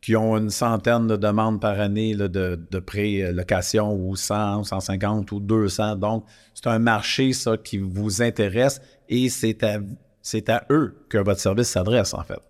qui 0.00 0.16
ont 0.16 0.36
une 0.36 0.50
centaine 0.50 1.06
de 1.06 1.16
demandes 1.16 1.60
par 1.60 1.80
année 1.80 2.12
là, 2.14 2.28
de, 2.28 2.60
de 2.70 2.78
pré-location 2.78 3.94
ou 3.94 4.16
100, 4.16 4.60
ou 4.60 4.64
150 4.64 5.32
ou 5.32 5.40
200. 5.40 5.96
Donc, 5.96 6.24
c'est 6.54 6.66
un 6.66 6.78
marché, 6.78 7.32
ça, 7.32 7.56
qui 7.56 7.78
vous 7.78 8.20
intéresse 8.20 8.80
et 9.08 9.28
c'est 9.28 9.62
à, 9.62 9.78
c'est 10.22 10.48
à 10.48 10.66
eux 10.70 11.06
que 11.08 11.18
votre 11.18 11.40
service 11.40 11.68
s'adresse, 11.68 12.14
en 12.14 12.22
fait. 12.22 12.40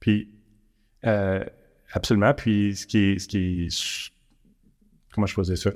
Puis, 0.00 0.28
euh, 1.06 1.44
absolument. 1.94 2.34
Puis, 2.34 2.76
ce 2.76 2.86
qui 2.86 2.98
est. 2.98 3.18
Ce 3.18 3.28
qui 3.28 3.66
est 3.66 4.12
comment 5.12 5.26
je 5.26 5.34
faisais 5.34 5.56
ça? 5.56 5.70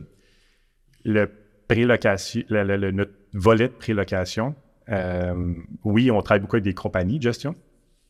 Le 1.05 1.31
prélocation, 1.69 2.43
le, 2.49 2.65
le- 2.65 2.77
le- 2.77 2.91
notre 2.91 3.13
volet 3.33 3.69
de 3.69 3.73
prélocation, 3.73 4.55
euh, 4.89 5.55
oui, 5.85 6.11
on 6.11 6.21
travaille 6.23 6.41
beaucoup 6.41 6.57
avec 6.57 6.65
des 6.65 6.75
compagnies 6.75 7.19
de 7.19 7.23
gestion. 7.23 7.55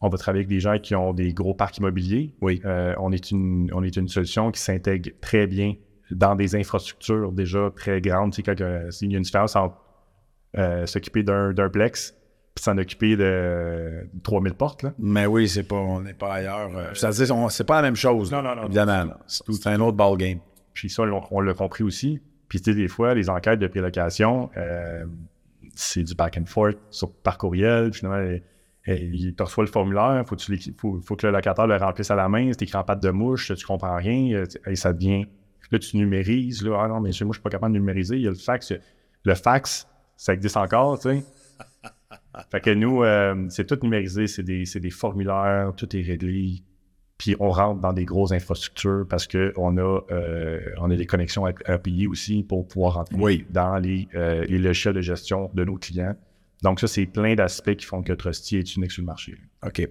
On 0.00 0.08
va 0.08 0.16
travailler 0.16 0.42
avec 0.42 0.48
des 0.48 0.60
gens 0.60 0.78
qui 0.78 0.94
ont 0.94 1.12
des 1.12 1.32
gros 1.34 1.54
parcs 1.54 1.76
immobiliers. 1.78 2.34
Oui. 2.40 2.62
Euh, 2.64 2.94
on, 2.98 3.10
est 3.12 3.30
une, 3.30 3.70
on 3.74 3.82
est 3.82 3.96
une 3.96 4.08
solution 4.08 4.50
qui 4.52 4.60
s'intègre 4.60 5.10
très 5.20 5.46
bien 5.46 5.74
dans 6.10 6.36
des 6.36 6.54
infrastructures 6.54 7.32
déjà 7.32 7.70
très 7.74 8.00
grandes. 8.00 8.32
Tu 8.32 8.36
sais, 8.36 8.42
quand, 8.42 8.60
euh, 8.60 8.88
il 9.02 9.10
y 9.10 9.14
a 9.14 9.18
une 9.18 9.24
différence 9.24 9.56
entre 9.56 9.76
euh, 10.56 10.86
s'occuper 10.86 11.22
d'un 11.24 11.52
d'un 11.52 11.68
plex 11.68 12.14
puis 12.58 12.64
s'en 12.64 12.76
occuper 12.76 13.16
de 13.16 14.08
3000 14.24 14.54
portes. 14.54 14.82
Là. 14.82 14.92
Mais 14.98 15.26
oui, 15.26 15.48
c'est 15.48 15.62
pas, 15.62 15.76
on 15.76 16.00
n'est 16.00 16.12
pas 16.14 16.34
ailleurs. 16.34 16.70
euh, 16.76 16.90
C'est-à-dire, 16.92 17.36
on- 17.36 17.48
c'est 17.48 17.62
pas 17.64 17.76
la 17.76 17.82
même 17.82 17.94
chose. 17.96 18.32
Non, 18.32 18.42
non, 18.42 18.56
non, 18.56 18.64
Évidemment. 18.66 19.14
C'est 19.28 19.44
c'est 19.52 19.68
un 19.68 19.80
autre 19.80 19.96
ballgame. 19.96 20.40
Puis 20.74 20.90
ça, 20.90 21.04
on, 21.04 21.22
on 21.30 21.40
l'a 21.40 21.54
compris 21.54 21.84
aussi. 21.84 22.20
Puis 22.48 22.60
tu 22.60 22.72
sais, 22.72 22.76
des 22.76 22.88
fois, 22.88 23.14
les 23.14 23.30
enquêtes 23.30 23.60
de 23.60 23.68
prélocation, 23.68 24.50
euh, 24.56 25.04
c'est 25.76 26.02
du 26.02 26.14
back 26.16 26.36
and 26.40 26.46
forth 26.46 26.76
sur, 26.90 27.12
par 27.12 27.38
courriel. 27.38 27.92
Finalement, 27.92 28.18
eh, 28.28 28.42
eh, 28.86 29.04
il 29.12 29.34
te 29.34 29.42
reçoit 29.44 29.64
le 29.64 29.70
formulaire, 29.70 30.24
faut, 30.26 30.34
tu 30.34 30.58
faut, 30.76 31.00
faut 31.00 31.14
que 31.14 31.26
le 31.26 31.32
locataire 31.32 31.66
le 31.68 31.76
remplisse 31.76 32.10
à 32.10 32.16
la 32.16 32.28
main, 32.28 32.50
c'est 32.52 32.62
écrit 32.62 32.76
en 32.76 32.82
patte 32.84 33.02
de 33.02 33.10
mouche, 33.10 33.52
tu 33.54 33.66
comprends 33.66 33.94
rien, 33.96 34.32
euh, 34.34 34.46
et 34.66 34.74
ça 34.76 34.92
devient... 34.92 35.26
Là, 35.70 35.78
tu 35.78 35.98
numérises, 35.98 36.64
là, 36.64 36.80
ah 36.82 36.88
non, 36.88 36.94
mais 37.00 37.10
moi, 37.20 37.28
je 37.28 37.32
suis 37.34 37.42
pas 37.42 37.50
capable 37.50 37.74
de 37.74 37.78
numériser, 37.78 38.16
il 38.16 38.22
y 38.22 38.26
a 38.26 38.30
le 38.30 38.36
fax. 38.36 38.72
Le 39.24 39.34
fax, 39.34 39.86
ça 40.16 40.32
existe 40.32 40.56
encore, 40.56 40.98
tu 40.98 41.10
sais. 41.10 41.24
Fait 42.50 42.60
que 42.60 42.70
nous, 42.70 43.02
euh, 43.02 43.46
c'est 43.50 43.66
tout 43.66 43.78
numérisé, 43.82 44.26
c'est 44.26 44.42
des, 44.42 44.90
formulaires, 44.90 45.72
tout 45.76 45.94
est 45.96 46.02
réglé. 46.02 46.62
Puis 47.18 47.34
on 47.40 47.50
rentre 47.50 47.80
dans 47.80 47.92
des 47.92 48.04
grosses 48.04 48.30
infrastructures 48.32 49.04
parce 49.08 49.26
qu'on 49.26 49.76
a, 49.76 50.00
euh, 50.12 50.60
on 50.80 50.90
a 50.90 50.94
des 50.96 51.06
connexions 51.06 51.46
à, 51.46 51.52
à 51.64 51.78
payer 51.78 52.06
aussi 52.06 52.44
pour 52.44 52.66
pouvoir 52.68 52.94
rentrer 52.94 53.16
Oui. 53.18 53.46
dans 53.50 53.76
les, 53.78 54.06
euh, 54.14 54.44
les 54.44 54.58
logiciels 54.58 54.94
de 54.94 55.00
gestion 55.00 55.50
de 55.52 55.64
nos 55.64 55.76
clients. 55.76 56.14
Donc 56.62 56.78
ça, 56.80 56.86
c'est 56.86 57.06
plein 57.06 57.34
d'aspects 57.34 57.74
qui 57.74 57.86
font 57.86 58.02
que 58.02 58.12
Trusty 58.12 58.56
est 58.58 58.76
unique 58.76 58.92
sur 58.92 59.02
le 59.02 59.06
marché. 59.06 59.36
OK. 59.66 59.88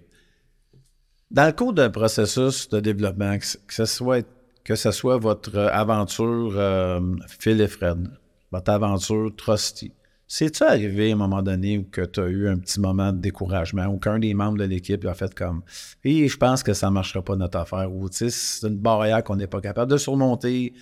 Dans 1.31 1.45
le 1.45 1.51
cours 1.51 1.73
d'un 1.73 1.89
processus 1.89 2.69
de 2.69 2.79
développement, 2.79 3.37
que 3.37 3.45
ce- 3.73 3.85
soit, 3.85 4.25
que 4.63 4.75
ce 4.75 4.91
soit 4.91 5.17
votre 5.17 5.57
aventure 5.57 6.53
euh, 6.55 7.01
Phil 7.39 7.59
et 7.59 7.67
Fred, 7.67 8.07
votre 8.51 8.71
aventure 8.71 9.35
Trusty, 9.35 9.91
c'est-tu 10.27 10.63
arrivé 10.63 11.11
à 11.11 11.13
un 11.13 11.17
moment 11.17 11.41
donné 11.41 11.77
où 11.77 11.85
tu 11.89 12.19
as 12.19 12.27
eu 12.27 12.49
un 12.49 12.57
petit 12.57 12.79
moment 12.81 13.13
de 13.13 13.19
découragement, 13.19 13.85
ou 13.85 13.97
qu'un 13.97 14.19
des 14.19 14.33
membres 14.33 14.57
de 14.57 14.65
l'équipe 14.65 15.05
a 15.05 15.13
fait 15.13 15.33
comme 15.33 15.61
je 16.03 16.37
pense 16.37 16.63
que 16.63 16.73
ça 16.73 16.87
ne 16.87 16.93
marchera 16.93 17.23
pas 17.23 17.35
notre 17.35 17.57
affaire, 17.57 17.91
ou 17.91 18.07
c'est 18.11 18.67
une 18.67 18.77
barrière 18.77 19.23
qu'on 19.23 19.37
n'est 19.37 19.47
pas 19.47 19.61
capable 19.61 19.91
de 19.91 19.97
surmonter. 19.97 20.73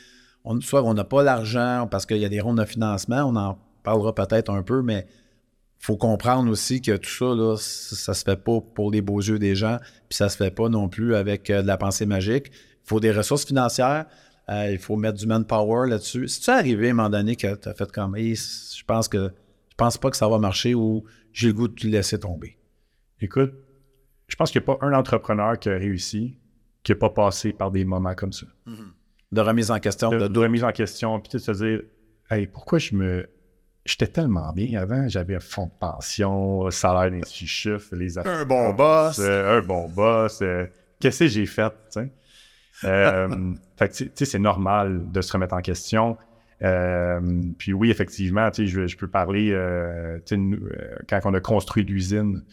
On, 0.44 0.60
soit 0.62 0.84
on 0.84 0.94
n'a 0.94 1.04
pas 1.04 1.24
l'argent 1.24 1.88
parce 1.90 2.06
qu'il 2.06 2.18
y 2.18 2.26
a 2.26 2.30
des 2.30 2.40
rondes 2.40 2.60
de 2.60 2.66
financement, 2.66 3.24
on 3.24 3.36
en 3.36 3.58
parlera 3.84 4.14
peut-être 4.14 4.52
un 4.52 4.64
peu, 4.64 4.82
mais 4.82 5.08
faut 5.78 5.98
comprendre 5.98 6.50
aussi 6.50 6.82
que 6.82 6.98
tout 6.98 7.10
ça, 7.10 7.26
là, 7.26 7.56
ça, 7.58 7.96
ça 7.96 8.14
se 8.16 8.24
fait 8.24 8.44
pas 8.44 8.60
pour 8.74 8.90
les 8.90 9.02
beaux 9.02 9.22
yeux 9.22 9.38
des 9.38 9.56
gens, 9.56 9.78
puis 10.10 10.18
ça 10.18 10.30
se 10.30 10.38
fait 10.38 10.52
pas 10.52 10.70
non 10.70 10.90
plus 10.90 11.16
avec 11.16 11.50
euh, 11.50 11.62
de 11.62 11.68
la 11.68 11.78
pensée 11.78 12.08
magique. 12.08 12.48
Il 12.52 12.88
faut 12.88 13.00
des 13.00 13.12
ressources 13.12 13.46
financières, 13.46 14.06
euh, 14.50 14.72
il 14.72 14.78
faut 14.78 14.96
mettre 14.96 15.18
du 15.18 15.28
manpower 15.28 15.90
là-dessus. 15.90 16.28
Si 16.28 16.42
tu 16.42 16.50
arrivé 16.50 16.88
à 16.88 16.92
un 16.92 16.94
moment 16.94 17.10
donné 17.10 17.36
que 17.36 17.56
tu 17.56 17.70
as 17.70 17.74
fait 17.74 17.92
comme 17.92 18.16
Hey, 18.16 18.36
je 18.36 18.84
pense 18.86 19.08
que 19.08 19.32
je 19.70 19.76
pense 19.76 19.98
pas 19.98 20.10
que 20.10 20.18
ça 20.18 20.28
va 20.28 20.38
marcher 20.38 20.74
ou 20.76 21.04
j'ai 21.34 21.48
le 21.48 21.54
goût 21.54 21.68
de 21.68 21.74
te 21.76 21.88
laisser 21.88 22.20
tomber? 22.20 22.58
Écoute, 23.22 23.54
je 24.28 24.36
pense 24.36 24.52
qu'il 24.52 24.62
n'y 24.62 24.66
a 24.72 24.76
pas 24.76 24.86
un 24.86 24.94
entrepreneur 24.94 25.58
qui 25.60 25.70
a 25.70 25.74
réussi 25.78 26.38
qui 26.84 26.92
n'a 26.92 26.98
pas 26.98 27.10
passé 27.10 27.52
par 27.54 27.72
des 27.72 27.84
moments 27.84 28.14
comme 28.14 28.32
ça. 28.34 28.46
De 29.32 29.42
remise 29.42 29.72
en 29.72 29.80
question, 29.80 30.12
de, 30.12 30.20
de, 30.20 30.28
de 30.28 30.40
remise 30.40 30.64
en 30.64 30.72
question, 30.72 31.20
puis 31.20 31.30
tu 31.32 31.40
sais, 31.40 31.54
se 31.54 31.64
dire, 31.64 31.82
hey, 32.30 32.46
pourquoi 32.48 32.78
je 32.80 32.96
me. 32.96 33.28
J'étais 33.86 34.08
tellement 34.08 34.52
bien 34.54 34.80
avant, 34.82 35.08
j'avais 35.08 35.36
un 35.36 35.40
fonds 35.40 35.66
de 35.68 35.72
pension, 35.80 36.70
salaire 36.72 37.12
d'institutif, 37.12 37.92
les 37.92 38.18
affaires. 38.18 38.40
Un 38.40 38.46
bon 38.46 38.74
boss. 38.74 39.20
euh, 39.20 39.60
un 39.60 39.62
bon 39.62 39.90
boss. 39.90 40.42
euh, 40.42 40.66
Qu'est-ce 41.00 41.20
que 41.20 41.28
j'ai 41.28 41.46
fait, 41.46 41.70
tu 41.70 41.76
sais? 41.90 42.00
Euh, 42.00 42.08
fait 43.78 43.90
que, 43.90 43.94
tu 43.94 44.12
sais, 44.16 44.26
c'est 44.26 44.40
normal 44.40 45.12
de 45.12 45.22
se 45.22 45.32
remettre 45.34 45.54
en 45.56 45.62
question. 45.62 46.18
Euh, 46.62 47.20
puis 47.58 47.74
oui, 47.74 47.90
effectivement, 47.92 48.50
tu 48.52 48.64
sais, 48.64 48.68
je, 48.68 48.88
je 48.88 48.98
peux 48.98 49.08
parler, 49.10 49.52
euh, 49.52 50.18
tu 50.26 50.36
sais, 50.36 50.42
euh, 50.42 50.96
quand 51.10 51.20
on 51.26 51.34
a 51.34 51.40
construit 51.42 51.84
l'usine 51.84 52.44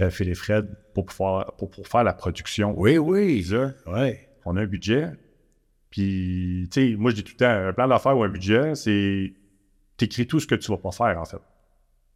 euh, 0.00 0.10
Phil 0.10 0.28
et 0.28 0.34
Fred 0.34 0.68
pour 0.94 1.06
pouvoir 1.06 1.54
pour, 1.56 1.70
pour 1.70 1.86
faire 1.86 2.02
la 2.04 2.12
production. 2.12 2.74
Oui, 2.76 2.98
oui. 2.98 3.44
Là, 3.50 3.70
Ouais. 3.86 4.28
on 4.44 4.56
a 4.56 4.62
un 4.62 4.66
budget. 4.66 5.10
Puis, 5.90 6.68
tu 6.72 6.90
sais, 6.92 6.96
moi, 6.96 7.10
je 7.10 7.16
dis 7.16 7.24
tout 7.24 7.34
le 7.38 7.44
temps, 7.44 7.68
un 7.68 7.72
plan 7.72 7.86
d'affaires 7.86 8.16
ou 8.16 8.22
un 8.24 8.28
budget, 8.28 8.74
c'est 8.74 9.32
t'écris 9.96 10.26
tout 10.26 10.40
ce 10.40 10.46
que 10.46 10.54
tu 10.54 10.70
vas 10.70 10.78
pas 10.78 10.90
faire, 10.90 11.20
en 11.20 11.24
fait. 11.24 11.36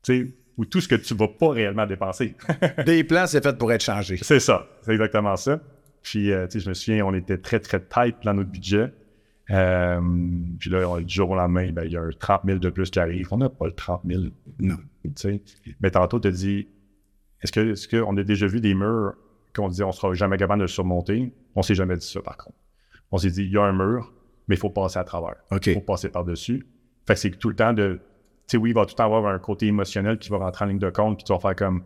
Tu 0.03 0.27
sais, 0.27 0.35
ou 0.57 0.65
tout 0.65 0.81
ce 0.81 0.89
que 0.89 0.95
tu 0.95 1.15
vas 1.15 1.29
pas 1.29 1.51
réellement 1.51 1.87
dépenser. 1.87 2.35
Des 2.87 3.05
plans, 3.05 3.27
c'est 3.27 3.43
fait 3.43 3.57
pour 3.59 3.71
être 3.73 3.85
changé. 3.85 4.17
c'est 4.23 4.41
ça, 4.41 4.67
c'est 4.83 4.93
exactement 4.93 5.37
ça. 5.37 5.61
Puis, 6.07 6.31
euh, 6.31 6.47
tu 6.47 6.53
sais, 6.53 6.65
je 6.65 6.69
me 6.69 6.75
souviens, 6.75 7.05
on 7.05 7.13
était 7.15 7.37
très, 7.39 7.59
très 7.59 7.81
tight 7.85 8.15
dans 8.23 8.33
notre 8.33 8.51
budget. 8.51 8.93
Euh, 9.51 10.01
puis 10.61 10.71
là, 10.71 10.89
on- 10.89 11.01
du 11.01 11.13
jour 11.13 11.31
au 11.31 11.35
lendemain, 11.35 11.73
ben, 11.73 11.83
il 11.85 11.91
y 11.91 11.97
a 11.97 12.01
un 12.01 12.11
30 12.17 12.43
000 12.45 12.61
de 12.61 12.71
plus 12.71 12.91
qui 12.93 13.01
arrive. 13.01 13.27
On 13.33 13.39
n'a 13.39 13.49
pas 13.49 13.67
le 13.67 13.73
30 13.73 14.03
000. 14.07 14.23
Non. 14.61 14.77
Tu 15.03 15.11
sais. 15.17 15.43
Mais 15.81 15.91
tantôt, 15.91 16.21
tu 16.21 16.29
as 16.29 16.31
dit, 16.31 16.69
est-ce 17.43 17.51
que, 17.51 18.01
qu'on 18.01 18.17
a 18.19 18.23
déjà 18.23 18.47
vu 18.47 18.61
des 18.61 18.73
murs 18.75 19.15
qu'on 19.53 19.69
dit 19.69 19.83
on 19.83 19.91
sera 19.91 20.15
jamais 20.15 20.37
capable 20.37 20.61
de 20.61 20.65
le 20.65 20.69
surmonter? 20.69 21.33
On 21.57 21.63
s'est 21.63 21.75
jamais 21.75 21.97
dit 21.97 22.07
ça, 22.07 22.21
par 22.23 22.37
contre. 22.37 22.57
On 23.11 23.19
s'est 23.19 23.31
dit, 23.33 23.43
il 23.43 23.51
y 23.51 23.57
a 23.59 23.63
un 23.63 23.73
mur, 23.73 24.13
mais 24.47 24.55
il 24.55 24.59
faut 24.59 24.71
passer 24.71 25.01
à 25.01 25.05
travers. 25.05 25.35
Il 25.51 25.75
faut 25.75 25.81
passer 25.81 26.09
par-dessus. 26.09 26.69
Fait 27.05 27.15
que 27.15 27.21
c'est 27.21 27.31
tout 27.33 27.49
le 27.49 27.57
temps 27.57 27.73
de. 27.73 27.99
Tu 28.47 28.53
sais, 28.53 28.57
oui, 28.59 28.71
il 28.71 28.75
va 28.75 28.83
tout 28.85 28.93
le 28.93 28.97
temps 28.97 29.07
avoir 29.07 29.27
un 29.27 29.41
côté 29.41 29.67
émotionnel 29.67 30.19
qui 30.19 30.29
va 30.31 30.39
rentrer 30.39 30.67
en 30.67 30.69
ligne 30.69 30.79
de 30.79 30.91
compte, 30.91 31.17
puis 31.17 31.25
tu 31.25 31.33
vas 31.33 31.41
faire 31.41 31.57
comme 31.57 31.83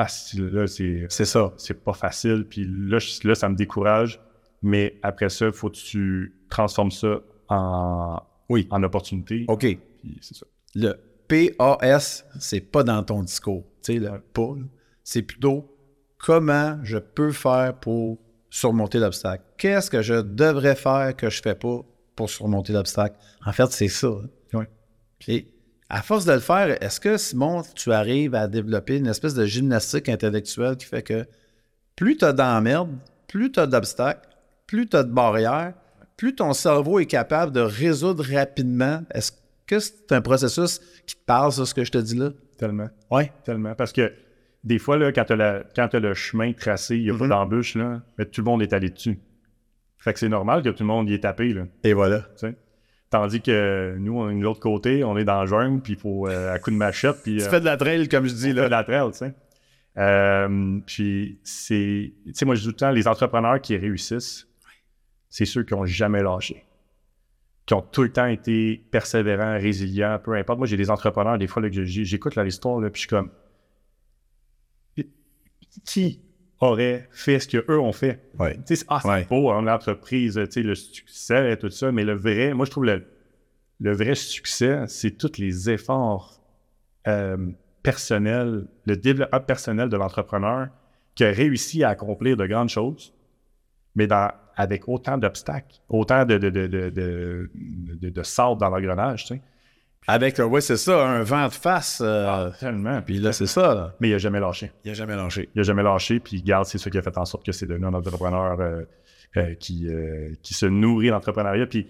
Ah, 0.00 0.06
là, 0.36 0.66
c'est 0.68 1.06
C'est 1.08 1.24
ça. 1.24 1.52
c'est 1.56 1.82
pas 1.82 1.92
facile, 1.92 2.46
puis 2.48 2.64
là, 2.68 2.98
je- 2.98 3.26
là, 3.26 3.34
ça 3.34 3.48
me 3.48 3.56
décourage. 3.56 4.20
Mais 4.62 4.98
après 5.02 5.28
ça, 5.28 5.46
il 5.46 5.52
faut 5.52 5.68
que 5.70 5.76
tu 5.76 6.34
transformes 6.48 6.90
ça 6.90 7.20
en, 7.48 8.20
Oui. 8.48 8.66
en 8.70 8.82
opportunité. 8.82 9.44
OK. 9.48 9.60
Puis 9.60 10.18
c'est 10.20 10.36
ça. 10.36 10.46
Le 10.74 10.94
PAS, 11.28 12.24
c'est 12.38 12.60
pas 12.60 12.82
dans 12.84 13.02
ton 13.02 13.22
discours. 13.22 13.64
Tu 13.82 13.94
sais, 13.94 13.98
le 13.98 14.20
pas, 14.32 14.54
c'est 15.04 15.22
plutôt 15.22 15.74
comment 16.18 16.78
je 16.82 16.98
peux 16.98 17.32
faire 17.32 17.74
pour 17.74 18.18
surmonter 18.50 18.98
l'obstacle. 18.98 19.44
Qu'est-ce 19.56 19.90
que 19.90 20.00
je 20.02 20.14
devrais 20.22 20.74
faire 20.76 21.14
que 21.16 21.28
je 21.30 21.42
fais 21.42 21.54
pas 21.54 21.80
pour 22.16 22.30
surmonter 22.30 22.72
l'obstacle? 22.72 23.16
En 23.44 23.52
fait, 23.52 23.66
c'est 23.72 23.88
ça. 23.88 24.08
hein. 24.54 24.64
Puis, 25.18 25.48
à 25.90 26.02
force 26.02 26.24
de 26.24 26.32
le 26.32 26.40
faire, 26.40 26.82
est-ce 26.82 27.00
que, 27.00 27.16
Simon, 27.16 27.62
tu 27.74 27.92
arrives 27.92 28.34
à 28.34 28.46
développer 28.46 28.98
une 28.98 29.06
espèce 29.06 29.34
de 29.34 29.46
gymnastique 29.46 30.08
intellectuelle 30.08 30.76
qui 30.76 30.86
fait 30.86 31.02
que 31.02 31.24
plus 31.96 32.16
tu 32.16 32.24
as 32.24 32.32
d'emmerdes, 32.32 32.90
plus 33.26 33.50
tu 33.50 33.60
as 33.60 33.66
d'obstacles, 33.66 34.28
plus 34.66 34.86
tu 34.88 34.96
as 34.96 35.02
de 35.02 35.10
barrières, 35.12 35.72
plus 36.16 36.34
ton 36.34 36.52
cerveau 36.52 36.98
est 36.98 37.06
capable 37.06 37.52
de 37.52 37.60
résoudre 37.60 38.24
rapidement. 38.32 39.02
Est-ce 39.14 39.32
que 39.66 39.78
c'est 39.78 40.12
un 40.12 40.20
processus 40.20 40.80
qui 41.06 41.14
te 41.14 41.24
parle, 41.24 41.52
ça, 41.52 41.64
ce 41.64 41.72
que 41.74 41.84
je 41.84 41.90
te 41.92 41.98
dis 41.98 42.16
là? 42.16 42.30
Tellement. 42.56 42.88
Oui. 43.10 43.24
Tellement. 43.44 43.74
Parce 43.74 43.92
que 43.92 44.12
des 44.64 44.78
fois, 44.78 44.98
là, 44.98 45.12
quand 45.12 45.24
tu 45.24 45.32
as, 45.96 46.00
le 46.00 46.14
chemin 46.14 46.52
tracé, 46.52 46.96
il 46.96 47.04
n'y 47.04 47.10
a 47.10 47.12
Mhm. 47.12 47.18
pas 47.20 47.28
d'embûche, 47.28 47.76
là, 47.76 48.02
mais 48.18 48.24
tout 48.26 48.40
le 48.40 48.44
monde 48.46 48.62
est 48.62 48.72
allé 48.72 48.90
dessus. 48.90 49.18
Fait 49.98 50.12
que 50.12 50.18
c'est 50.18 50.28
normal 50.28 50.62
que 50.62 50.68
tout 50.70 50.82
le 50.82 50.86
monde 50.88 51.08
y 51.08 51.14
est 51.14 51.20
tapé. 51.20 51.52
Là, 51.52 51.62
Et 51.84 51.92
voilà. 51.92 52.24
Tandis 53.10 53.40
que 53.40 53.96
nous, 53.98 54.18
on 54.18 54.30
est 54.30 54.38
de 54.38 54.42
l'autre 54.42 54.60
côté, 54.60 55.02
on 55.02 55.16
est 55.16 55.24
dans 55.24 55.40
le 55.40 55.46
jungle, 55.46 55.80
puis 55.80 55.94
il 55.94 55.98
faut 55.98 56.28
euh, 56.28 56.52
à 56.52 56.58
coup 56.58 56.70
de 56.70 56.76
machette, 56.76 57.22
puis 57.22 57.38
Tu 57.38 57.42
euh, 57.42 57.48
fais 57.48 57.60
de 57.60 57.64
la 57.64 57.78
trail, 57.78 58.06
comme 58.08 58.26
je 58.26 58.34
dis 58.34 58.48
fait 58.48 58.54
de 58.54 58.60
là. 58.60 58.68
la 58.68 58.84
trail, 58.84 59.10
tu 59.12 59.18
sais. 59.18 59.34
Euh, 59.96 60.78
puis 60.86 61.40
c'est, 61.42 62.12
tu 62.26 62.34
sais, 62.34 62.44
moi 62.44 62.54
je 62.54 62.60
dis 62.60 62.66
tout 62.66 62.72
le 62.72 62.76
temps, 62.76 62.90
les 62.90 63.08
entrepreneurs 63.08 63.60
qui 63.60 63.76
réussissent, 63.76 64.46
c'est 65.30 65.46
ceux 65.46 65.64
qui 65.64 65.74
n'ont 65.74 65.86
jamais 65.86 66.22
lâché, 66.22 66.64
qui 67.64 67.74
ont 67.74 67.80
tout 67.80 68.02
le 68.02 68.12
temps 68.12 68.26
été 68.26 68.84
persévérants, 68.90 69.54
résilients, 69.54 70.20
peu 70.22 70.34
importe. 70.34 70.58
Moi, 70.58 70.66
j'ai 70.66 70.76
des 70.76 70.90
entrepreneurs, 70.90 71.38
des 71.38 71.46
fois, 71.46 71.62
là, 71.62 71.70
que 71.70 71.84
j'écoute 71.84 72.34
leur 72.36 72.46
histoire, 72.46 72.78
là, 72.78 72.90
puis 72.90 73.02
je 73.02 73.06
suis 73.06 73.08
comme, 73.08 73.30
qui 75.84 76.20
aurait 76.60 77.08
fait 77.10 77.38
ce 77.40 77.48
qu'eux 77.48 77.78
ont 77.78 77.92
fait? 77.92 78.20
Ouais. 78.38 78.54
Tu 78.56 78.62
sais, 78.66 78.76
c'est- 78.76 78.86
ah, 78.88 79.00
c'est 79.02 79.08
Ouais. 79.08 79.24
beau, 79.24 79.50
hein, 79.50 79.62
l'entreprise, 79.62 80.34
tu 80.46 80.50
sais, 80.52 80.62
le 80.62 80.74
succès 80.74 81.52
et 81.52 81.56
tout 81.56 81.70
ça, 81.70 81.92
mais 81.92 82.04
le 82.04 82.14
vrai, 82.14 82.54
moi, 82.54 82.66
je 82.66 82.70
trouve 82.70 82.84
le, 82.86 83.06
le 83.80 83.92
vrai 83.92 84.14
succès, 84.14 84.84
c'est 84.88 85.12
tous 85.12 85.38
les 85.38 85.70
efforts 85.70 86.40
euh, 87.06 87.36
personnels, 87.82 88.66
le 88.86 88.96
développement 88.96 89.40
personnel 89.40 89.88
de 89.88 89.96
l'entrepreneur 89.96 90.68
qui 91.14 91.24
a 91.24 91.30
réussi 91.30 91.84
à 91.84 91.90
accomplir 91.90 92.36
de 92.36 92.44
grandes 92.46 92.68
choses, 92.68 93.14
mais 93.94 94.06
dans, 94.06 94.30
avec 94.56 94.88
autant 94.88 95.16
d'obstacles, 95.16 95.76
autant 95.88 96.24
de, 96.24 96.38
de, 96.38 96.50
de, 96.50 96.66
de, 96.66 96.90
de, 96.90 97.50
de- 97.54 98.10
de 98.10 98.22
sable 98.22 98.60
dans 98.60 98.68
l'engrenage, 98.68 99.24
tu 99.26 99.34
sais. 99.34 99.42
Avec, 100.06 100.38
oui, 100.38 100.62
c'est 100.62 100.76
ça, 100.78 101.06
un 101.06 101.22
vent 101.22 101.48
de 101.48 101.52
face. 101.52 102.00
euh, 102.02 102.50
Tellement. 102.58 103.02
Puis 103.02 103.18
là, 103.18 103.32
c'est 103.32 103.46
ça. 103.46 103.74
là. 103.74 103.94
Mais 104.00 104.08
il 104.08 104.12
n'a 104.12 104.18
jamais 104.18 104.40
lâché. 104.40 104.72
Il 104.84 104.90
a 104.90 104.94
jamais 104.94 105.16
lâché. 105.16 105.50
Il 105.54 105.58
n'a 105.58 105.62
jamais 105.64 105.82
lâché, 105.82 106.18
puis 106.20 106.42
garde, 106.42 106.64
c'est 106.64 106.78
ça 106.78 106.88
qui 106.88 106.96
a 106.98 107.02
fait 107.02 107.18
en 107.18 107.26
sorte 107.26 107.44
que 107.44 107.52
c'est 107.52 107.66
devenu 107.66 107.86
un 107.86 107.94
entrepreneur 107.94 108.58
euh, 108.60 108.82
euh, 109.36 109.54
qui, 109.56 109.86
euh, 109.88 110.30
qui 110.42 110.54
se 110.54 110.64
nourrit 110.66 111.10
d'entrepreneuriat. 111.10 111.66
Puis 111.66 111.88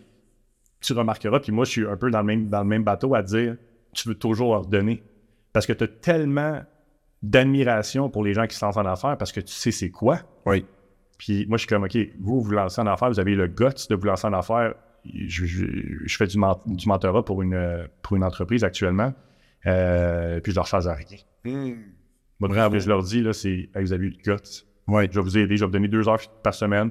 tu 0.81 0.93
remarqueras, 0.95 1.39
puis 1.41 1.53
moi, 1.53 1.65
je 1.65 1.71
suis 1.71 1.87
un 1.87 1.97
peu 1.97 2.11
dans 2.11 2.19
le 2.21 2.25
même, 2.27 2.49
dans 2.49 2.61
le 2.61 2.67
même 2.69 2.83
bateau 2.85 3.15
à 3.15 3.23
dire 3.23 3.57
tu 3.93 4.09
veux 4.09 4.15
toujours 4.17 4.53
leur 4.55 4.67
donner. 4.67 5.03
Parce 5.53 5.67
que 5.67 5.73
tu 5.73 5.85
as 5.85 5.89
tellement 5.89 6.61
d'admiration 7.23 8.09
pour 8.11 8.25
les 8.25 8.35
gens 8.35 8.47
qui 8.47 8.57
se 8.57 8.65
lancent 8.65 8.77
en 8.77 8.87
affaires 8.87 9.17
parce 9.17 9.33
que 9.33 9.41
tu 9.41 9.53
sais 9.53 9.71
c'est 9.71 9.91
quoi. 9.91 10.19
Oui. 10.47 10.65
Puis 11.19 11.47
moi, 11.49 11.57
je 11.57 11.63
suis 11.63 11.69
comme, 11.69 11.83
OK, 11.85 11.97
vous, 12.21 12.41
vous 12.43 12.51
lancez 12.53 12.81
en 12.81 12.87
affaires, 12.87 13.09
vous 13.11 13.19
avez 13.19 13.35
le 13.35 13.49
guts 13.49 13.65
de 13.91 13.95
vous 13.97 14.07
lancer 14.07 14.27
en 14.27 14.33
affaires. 14.33 14.75
Je, 15.05 15.47
je- 15.47 15.67
je 16.05 16.17
fais 16.17 16.27
du, 16.27 16.39
ment- 16.39 16.61
du 16.67 16.87
mentorat 16.89 17.25
pour 17.25 17.43
une, 17.43 17.89
pour 18.03 18.17
une 18.17 18.25
entreprise 18.25 18.65
actuellement. 18.65 19.13
Euh, 19.67 20.41
puis 20.41 20.53
je 20.53 20.57
leur 20.57 20.67
charge 20.67 20.87
à 20.87 20.95
rien. 20.95 21.19
Moi, 22.41 22.49
Bravo. 22.49 22.75
Ce 22.75 22.79
que 22.79 22.85
je 22.85 22.89
leur 22.89 23.03
dis, 23.03 23.23
là, 23.23 23.33
c'est, 23.33 23.69
Hey, 23.75 23.83
vous 23.83 23.93
avez 23.93 24.07
eu 24.07 24.17
le. 24.25 24.37
Oui. 24.87 25.09
Je 25.11 25.17
vais 25.19 25.23
vous 25.23 25.37
aider, 25.39 25.57
je 25.57 25.61
vais 25.63 25.67
vous 25.67 25.73
donner 25.73 25.89
deux 25.89 26.09
heures 26.09 26.21
par 26.43 26.55
semaine. 26.55 26.91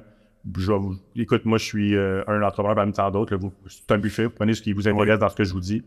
Je 0.56 0.70
vais 0.72 0.78
vous... 0.78 0.96
Écoute, 1.16 1.44
moi, 1.44 1.58
je 1.58 1.64
suis 1.64 1.96
euh, 1.96 2.22
un 2.26 2.42
entrepreneur 2.42 2.74
parmi 2.76 2.92
tant 2.92 3.10
d'autres. 3.10 3.36
Vous- 3.36 3.52
C'est 3.68 3.90
un 3.92 3.98
buffet. 3.98 4.24
Vous 4.24 4.30
prenez 4.30 4.54
ce 4.54 4.62
qui 4.62 4.72
vous 4.72 4.86
intéresse 4.88 5.18
dans 5.18 5.28
ce 5.28 5.34
que 5.36 5.44
je 5.44 5.52
vous 5.52 5.60
dis. 5.60 5.82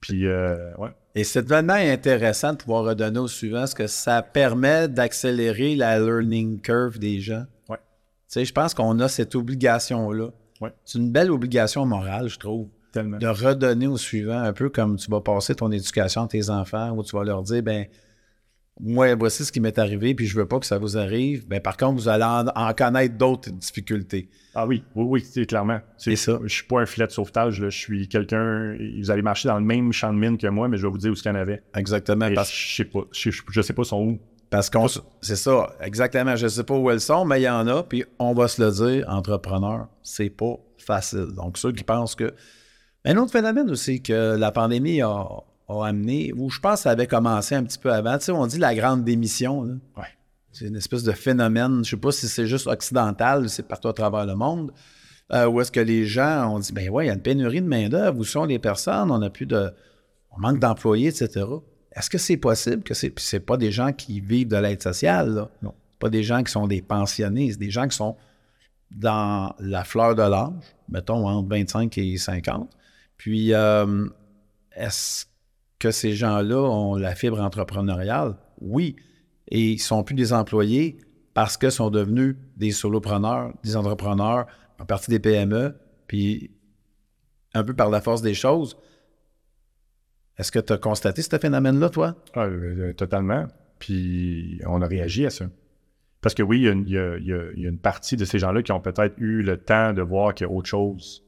Puis, 0.00 0.26
euh, 0.26 0.74
ouais. 0.76 0.90
Et 1.14 1.24
c'est 1.24 1.46
vraiment 1.48 1.72
intéressant 1.72 2.52
de 2.52 2.58
pouvoir 2.58 2.84
redonner 2.84 3.18
au 3.18 3.28
suivant 3.28 3.60
parce 3.60 3.72
que 3.74 3.86
ça 3.86 4.22
permet 4.22 4.88
d'accélérer 4.88 5.74
la 5.76 5.98
learning 5.98 6.60
curve 6.60 6.98
des 6.98 7.20
gens. 7.20 7.44
Ouais. 7.70 7.78
Tu 7.78 7.82
sais, 8.28 8.44
je 8.44 8.52
pense 8.52 8.74
qu'on 8.74 8.98
a 9.00 9.08
cette 9.08 9.34
obligation-là. 9.34 10.28
Ouais. 10.60 10.70
C'est 10.84 10.98
une 10.98 11.10
belle 11.12 11.30
obligation 11.30 11.84
morale, 11.86 12.28
je 12.28 12.38
trouve, 12.38 12.68
Tellement. 12.92 13.18
de 13.18 13.26
redonner 13.26 13.86
au 13.86 13.96
suivant, 13.96 14.38
un 14.38 14.52
peu 14.52 14.68
comme 14.70 14.96
tu 14.96 15.10
vas 15.10 15.20
passer 15.20 15.54
ton 15.54 15.70
éducation 15.70 16.22
à 16.22 16.28
tes 16.28 16.48
enfants, 16.50 16.92
où 16.96 17.02
tu 17.02 17.14
vas 17.16 17.24
leur 17.24 17.42
dire, 17.42 17.62
ben 17.62 17.86
moi, 18.78 19.14
voici 19.14 19.42
ce 19.44 19.50
qui 19.52 19.58
m'est 19.60 19.78
arrivé, 19.78 20.14
puis 20.14 20.26
je 20.26 20.36
veux 20.36 20.46
pas 20.46 20.58
que 20.58 20.66
ça 20.66 20.76
vous 20.78 20.98
arrive. 20.98 21.48
Ben, 21.48 21.60
par 21.62 21.78
contre, 21.78 21.94
vous 21.94 22.08
allez 22.08 22.24
en, 22.24 22.46
en 22.48 22.74
connaître 22.74 23.16
d'autres 23.16 23.50
difficultés. 23.50 24.28
Ah 24.54 24.66
oui, 24.66 24.84
oui, 24.94 25.04
oui, 25.08 25.20
c'est 25.26 25.46
clairement. 25.46 25.80
C'est 25.96 26.14
ça? 26.16 26.38
Je 26.44 26.52
suis 26.52 26.66
pas 26.66 26.80
un 26.82 26.86
filet 26.86 27.06
de 27.06 27.12
sauvetage. 27.12 27.58
là. 27.62 27.70
Je 27.70 27.78
suis 27.78 28.06
quelqu'un. 28.06 28.76
Vous 28.98 29.10
allez 29.10 29.22
marcher 29.22 29.48
dans 29.48 29.58
le 29.58 29.64
même 29.64 29.92
champ 29.94 30.12
de 30.12 30.18
mine 30.18 30.36
que 30.36 30.46
moi, 30.48 30.68
mais 30.68 30.76
je 30.76 30.82
vais 30.86 30.90
vous 30.92 30.98
dire 30.98 31.10
où 31.10 31.14
ce 31.14 31.22
qu'il 31.22 31.32
y 31.32 31.34
en 31.34 31.38
avait. 31.38 31.62
Exactement. 31.74 32.26
Et 32.26 32.34
Parce, 32.34 32.52
je 32.52 32.76
sais 32.76 32.84
pas. 32.84 33.00
Je, 33.12 33.30
je- 33.30 33.42
je 33.50 33.60
sais 33.62 33.72
pas 33.72 33.84
sont 33.84 34.02
où. 34.02 34.18
Parce 34.50 34.70
qu'on. 34.70 34.86
C'est 35.20 35.36
ça, 35.36 35.74
exactement. 35.80 36.36
Je 36.36 36.46
sais 36.46 36.64
pas 36.64 36.76
où 36.76 36.90
elles 36.90 37.00
sont, 37.00 37.24
mais 37.24 37.40
il 37.40 37.44
y 37.44 37.48
en 37.48 37.66
a, 37.66 37.82
puis 37.82 38.04
on 38.18 38.34
va 38.34 38.48
se 38.48 38.62
le 38.62 38.70
dire, 38.70 39.08
entrepreneur, 39.08 39.88
c'est 40.02 40.30
pas 40.30 40.56
facile. 40.78 41.28
Donc, 41.36 41.58
ceux 41.58 41.72
qui 41.72 41.84
pensent 41.84 42.14
que. 42.14 42.34
Un 43.04 43.16
autre 43.18 43.30
phénomène 43.30 43.70
aussi 43.70 44.02
que 44.02 44.36
la 44.36 44.50
pandémie 44.50 45.00
a, 45.00 45.26
a 45.68 45.86
amené, 45.86 46.32
où 46.36 46.50
je 46.50 46.58
pense 46.58 46.80
que 46.80 46.82
ça 46.82 46.90
avait 46.90 47.06
commencé 47.06 47.54
un 47.54 47.62
petit 47.62 47.78
peu 47.78 47.92
avant, 47.92 48.18
tu 48.18 48.24
sais, 48.24 48.32
on 48.32 48.46
dit 48.46 48.58
la 48.58 48.74
grande 48.74 49.04
démission. 49.04 49.62
là. 49.62 49.74
Ouais. 49.96 50.08
C'est 50.52 50.66
une 50.66 50.76
espèce 50.76 51.02
de 51.02 51.12
phénomène, 51.12 51.84
je 51.84 51.90
sais 51.90 51.96
pas 51.98 52.10
si 52.10 52.28
c'est 52.28 52.46
juste 52.46 52.66
occidental, 52.66 53.50
c'est 53.50 53.68
partout 53.68 53.88
à 53.88 53.92
travers 53.92 54.24
le 54.24 54.34
monde, 54.34 54.72
euh, 55.32 55.46
où 55.46 55.60
est-ce 55.60 55.70
que 55.70 55.80
les 55.80 56.06
gens 56.06 56.50
ont 56.50 56.58
dit, 56.58 56.72
ben 56.72 56.88
ouais, 56.88 57.04
il 57.04 57.08
y 57.08 57.10
a 57.10 57.14
une 57.14 57.20
pénurie 57.20 57.60
de 57.60 57.66
main-d'œuvre, 57.66 58.18
où 58.18 58.24
sont 58.24 58.46
les 58.46 58.58
personnes, 58.58 59.10
on 59.10 59.20
a 59.20 59.28
plus 59.28 59.44
de. 59.44 59.70
On 60.30 60.40
manque 60.40 60.58
d'employés, 60.58 61.08
etc. 61.08 61.44
Est-ce 61.96 62.10
que 62.10 62.18
c'est 62.18 62.36
possible 62.36 62.82
que 62.82 62.94
c'est. 62.94 63.10
Puis 63.10 63.24
c'est 63.24 63.40
pas 63.40 63.56
des 63.56 63.72
gens 63.72 63.92
qui 63.92 64.20
vivent 64.20 64.48
de 64.48 64.56
l'aide 64.56 64.82
sociale, 64.82 65.34
là? 65.34 65.50
Non. 65.62 65.74
Pas 65.98 66.10
des 66.10 66.22
gens 66.22 66.42
qui 66.42 66.52
sont 66.52 66.66
des 66.66 66.82
pensionnés, 66.82 67.50
c'est 67.50 67.58
des 67.58 67.70
gens 67.70 67.88
qui 67.88 67.96
sont 67.96 68.16
dans 68.90 69.54
la 69.58 69.82
fleur 69.82 70.14
de 70.14 70.22
l'âge, 70.22 70.52
mettons 70.90 71.26
entre 71.26 71.48
25 71.48 71.96
et 71.96 72.18
50. 72.18 72.70
Puis, 73.16 73.54
euh, 73.54 74.06
est-ce 74.72 75.24
que 75.78 75.90
ces 75.90 76.12
gens-là 76.12 76.58
ont 76.58 76.96
la 76.96 77.14
fibre 77.14 77.40
entrepreneuriale? 77.40 78.36
Oui. 78.60 78.96
Et 79.48 79.72
ils 79.72 79.78
sont 79.80 80.04
plus 80.04 80.14
des 80.14 80.34
employés 80.34 80.98
parce 81.32 81.56
qu'ils 81.56 81.72
sont 81.72 81.90
devenus 81.90 82.36
des 82.56 82.72
solopreneurs, 82.72 83.52
des 83.62 83.76
entrepreneurs, 83.76 84.46
en 84.78 84.84
partie 84.84 85.10
des 85.10 85.18
PME, 85.18 85.74
puis 86.06 86.50
un 87.54 87.64
peu 87.64 87.74
par 87.74 87.90
la 87.90 88.00
force 88.00 88.22
des 88.22 88.34
choses. 88.34 88.76
Est-ce 90.38 90.52
que 90.52 90.58
tu 90.58 90.72
as 90.72 90.78
constaté 90.78 91.22
ce 91.22 91.36
phénomène-là, 91.38 91.88
toi? 91.90 92.14
Ah, 92.34 92.44
euh, 92.44 92.92
totalement. 92.92 93.46
Puis 93.78 94.60
on 94.66 94.82
a 94.82 94.86
réagi 94.86 95.26
à 95.26 95.30
ça. 95.30 95.46
Parce 96.20 96.34
que 96.34 96.42
oui, 96.42 96.58
il 96.60 96.62
y 96.64 96.68
a 96.68 96.72
une, 96.72 96.84
il 96.86 96.92
y 96.94 96.98
a- 96.98 97.16
il 97.18 97.26
y 97.26 97.32
a- 97.32 97.52
il 97.56 97.62
y 97.62 97.66
a 97.66 97.68
une 97.68 97.78
partie 97.78 98.16
de 98.16 98.24
ces 98.24 98.38
gens-là 98.38 98.62
qui 98.62 98.72
ont 98.72 98.80
peut-être 98.80 99.14
eu 99.18 99.42
le 99.42 99.58
temps 99.58 99.92
de 99.92 100.02
voir 100.02 100.34
qu'il 100.34 100.46
y 100.46 100.50
a 100.50 100.52
autre 100.52 100.68
chose 100.68 101.22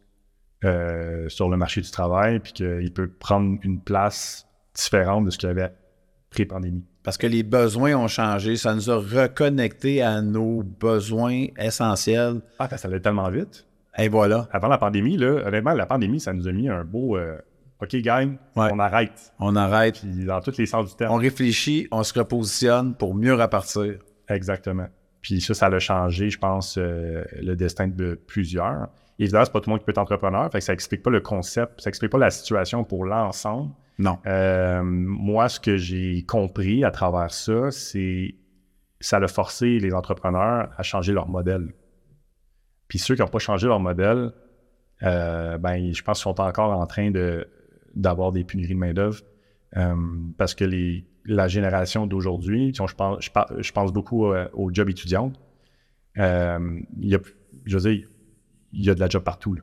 euh, 0.64 1.28
sur 1.28 1.48
le 1.48 1.56
marché 1.56 1.80
du 1.80 1.90
travail, 1.90 2.40
puis 2.40 2.52
qu'il 2.52 2.92
peut 2.92 3.08
prendre 3.08 3.58
une 3.62 3.80
place 3.80 4.44
différente 4.74 5.24
de 5.24 5.30
ce 5.30 5.38
qu'il 5.38 5.48
y 5.48 5.52
avait 5.52 5.72
pré-pandémie. 6.30 6.84
Parce 7.04 7.16
que 7.16 7.28
les 7.28 7.44
besoins 7.44 7.94
ont 7.94 8.08
changé. 8.08 8.56
Ça 8.56 8.74
nous 8.74 8.90
a 8.90 8.96
reconnectés 8.96 10.02
à 10.02 10.20
nos 10.20 10.64
besoins 10.64 11.46
essentiels. 11.58 12.40
Ah, 12.58 12.68
ça 12.76 12.88
allait 12.88 12.98
tellement 13.00 13.30
vite. 13.30 13.66
Et 13.98 14.08
voilà, 14.08 14.48
Avant 14.50 14.66
la 14.68 14.78
pandémie, 14.78 15.16
là, 15.16 15.46
honnêtement, 15.46 15.74
la 15.74 15.86
pandémie, 15.86 16.18
ça 16.18 16.32
nous 16.32 16.48
a 16.48 16.52
mis 16.52 16.68
un 16.68 16.82
beau 16.84 17.16
euh, 17.16 17.38
OK, 17.80 17.94
gang, 17.96 18.36
Ouais. 18.56 18.70
on 18.72 18.78
arrête. 18.78 19.32
on 19.38 19.54
arrête. 19.54 20.00
Puis 20.00 20.24
dans 20.24 20.40
tous 20.40 20.56
les 20.58 20.66
sens 20.66 20.88
du 20.90 20.96
terme. 20.96 21.12
On 21.12 21.16
réfléchit, 21.16 21.86
on 21.92 22.02
se 22.02 22.18
repositionne 22.18 22.94
pour 22.94 23.14
mieux 23.14 23.34
repartir. 23.34 23.98
Exactement. 24.28 24.88
Puis 25.22 25.40
ça, 25.40 25.54
ça 25.54 25.66
a 25.66 25.78
changé, 25.78 26.30
je 26.30 26.38
pense, 26.38 26.76
euh, 26.78 27.24
le 27.40 27.54
destin 27.54 27.88
de 27.88 28.14
plusieurs. 28.26 28.88
Évidemment, 29.18 29.44
c'est 29.44 29.52
pas 29.52 29.60
tout 29.60 29.68
le 29.68 29.72
monde 29.72 29.80
qui 29.80 29.84
peut 29.84 29.90
être 29.90 29.98
entrepreneur, 29.98 30.50
fait 30.50 30.58
que 30.58 30.64
ça 30.64 30.72
explique 30.72 31.02
pas 31.02 31.10
le 31.10 31.20
concept, 31.20 31.80
ça 31.80 31.88
explique 31.88 32.12
pas 32.12 32.18
la 32.18 32.30
situation 32.30 32.84
pour 32.84 33.04
l'ensemble. 33.04 33.72
Non. 33.98 34.18
Euh, 34.26 34.80
moi, 34.84 35.48
ce 35.48 35.58
que 35.58 35.76
j'ai 35.76 36.22
compris 36.24 36.84
à 36.84 36.92
travers 36.92 37.32
ça, 37.32 37.70
c'est 37.72 38.36
ça 39.00 39.16
a 39.18 39.28
forcé 39.28 39.78
les 39.80 39.92
entrepreneurs 39.92 40.70
à 40.76 40.82
changer 40.84 41.12
leur 41.12 41.28
modèle. 41.28 41.72
Puis 42.86 42.98
ceux 42.98 43.14
qui 43.16 43.20
n'ont 43.22 43.28
pas 43.28 43.38
changé 43.38 43.66
leur 43.66 43.80
modèle, 43.80 44.32
euh, 45.02 45.58
ben, 45.58 45.92
je 45.92 46.02
pense 46.02 46.18
qu'ils 46.18 46.22
sont 46.24 46.40
encore 46.40 46.72
en 46.72 46.86
train 46.86 47.10
de, 47.10 47.46
d'avoir 47.98 48.32
des 48.32 48.44
pénuries 48.44 48.74
de 48.74 48.78
main-d'œuvre. 48.78 49.20
Euh, 49.76 49.94
parce 50.38 50.54
que 50.54 50.64
les, 50.64 51.04
la 51.26 51.46
génération 51.48 52.06
d'aujourd'hui, 52.06 52.72
je, 52.74 52.94
pense, 52.94 53.18
je, 53.58 53.72
pense 53.72 53.92
beaucoup 53.92 54.26
euh, 54.32 54.48
aux 54.54 54.72
jobs 54.72 54.88
étudiants. 54.88 55.32
Euh, 56.16 56.80
il 56.98 57.08
y 57.10 57.14
a, 57.14 57.18
je 57.66 57.76
veux 57.76 57.90
dire, 57.92 58.08
il 58.72 58.84
y 58.84 58.90
a 58.90 58.94
de 58.94 59.00
la 59.00 59.08
job 59.08 59.22
partout. 59.22 59.52
là. 59.52 59.62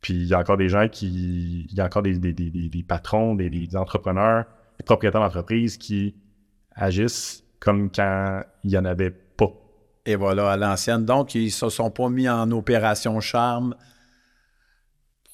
Puis 0.00 0.14
il 0.14 0.26
y 0.26 0.34
a 0.34 0.38
encore 0.38 0.56
des 0.56 0.68
gens 0.68 0.88
qui. 0.88 1.66
Il 1.70 1.74
y 1.76 1.80
a 1.80 1.84
encore 1.84 2.02
des, 2.02 2.18
des- 2.18 2.32
des- 2.32 2.50
des- 2.50 2.82
patrons, 2.82 3.34
des, 3.34 3.76
entrepreneurs, 3.76 4.46
des 4.78 4.84
propriétaires 4.84 5.20
d'entreprises 5.20 5.76
qui 5.76 6.14
agissent 6.74 7.44
comme 7.60 7.90
quand 7.90 8.42
il 8.64 8.70
n'y 8.70 8.76
en 8.76 8.84
avait 8.84 9.10
pas. 9.10 9.50
Et 10.04 10.16
voilà, 10.16 10.50
à 10.50 10.56
l'ancienne. 10.56 11.04
Donc, 11.04 11.34
ils 11.36 11.52
se 11.52 11.68
sont 11.68 11.90
pas 11.90 12.08
mis 12.08 12.28
en 12.28 12.50
opération 12.50 13.20
charme 13.20 13.76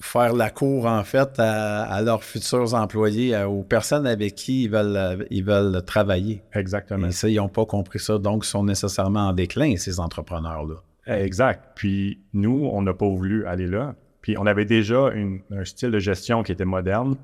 faire 0.01 0.33
la 0.35 0.51
cour, 0.51 0.87
en 0.87 1.03
fait, 1.05 1.31
à, 1.39 1.83
à 1.83 2.03
leurs 2.03 2.23
futurs 2.23 2.75
employés, 2.75 3.35
à- 3.35 3.49
aux 3.49 3.63
personnes 3.65 4.07
avec 4.07 4.35
qui 4.37 4.65
ils 4.65 4.71
veulent, 4.71 4.97
euh, 4.97 5.25
ils 5.31 5.45
veulent 5.45 5.83
travailler. 5.85 6.43
Exactement. 6.55 7.09
Et 7.09 7.13
ça, 7.13 7.29
ils 7.29 7.37
n'ont 7.37 7.49
pas 7.49 7.67
compris 7.67 7.99
ça. 7.99 8.19
Donc, 8.19 8.45
ils 8.45 8.49
sont 8.49 8.65
nécessairement 8.65 9.29
en 9.29 9.33
déclin, 9.33 9.77
ces 9.77 9.99
entrepreneurs-là. 10.01 10.77
Exact. 11.07 11.63
Puis 11.75 12.21
nous, 12.33 12.69
on 12.73 12.83
n'a 12.83 12.93
pas 12.95 13.09
voulu 13.09 13.47
aller 13.47 13.67
là. 13.67 13.95
Puis 14.21 14.37
on 14.39 14.47
avait 14.47 14.67
déjà 14.67 15.11
une- 15.15 15.41
un 15.51 15.65
style 15.65 15.91
de 15.91 15.99
gestion 15.99 16.43
qui 16.43 16.53
était 16.53 16.65
moderne. 16.67 17.17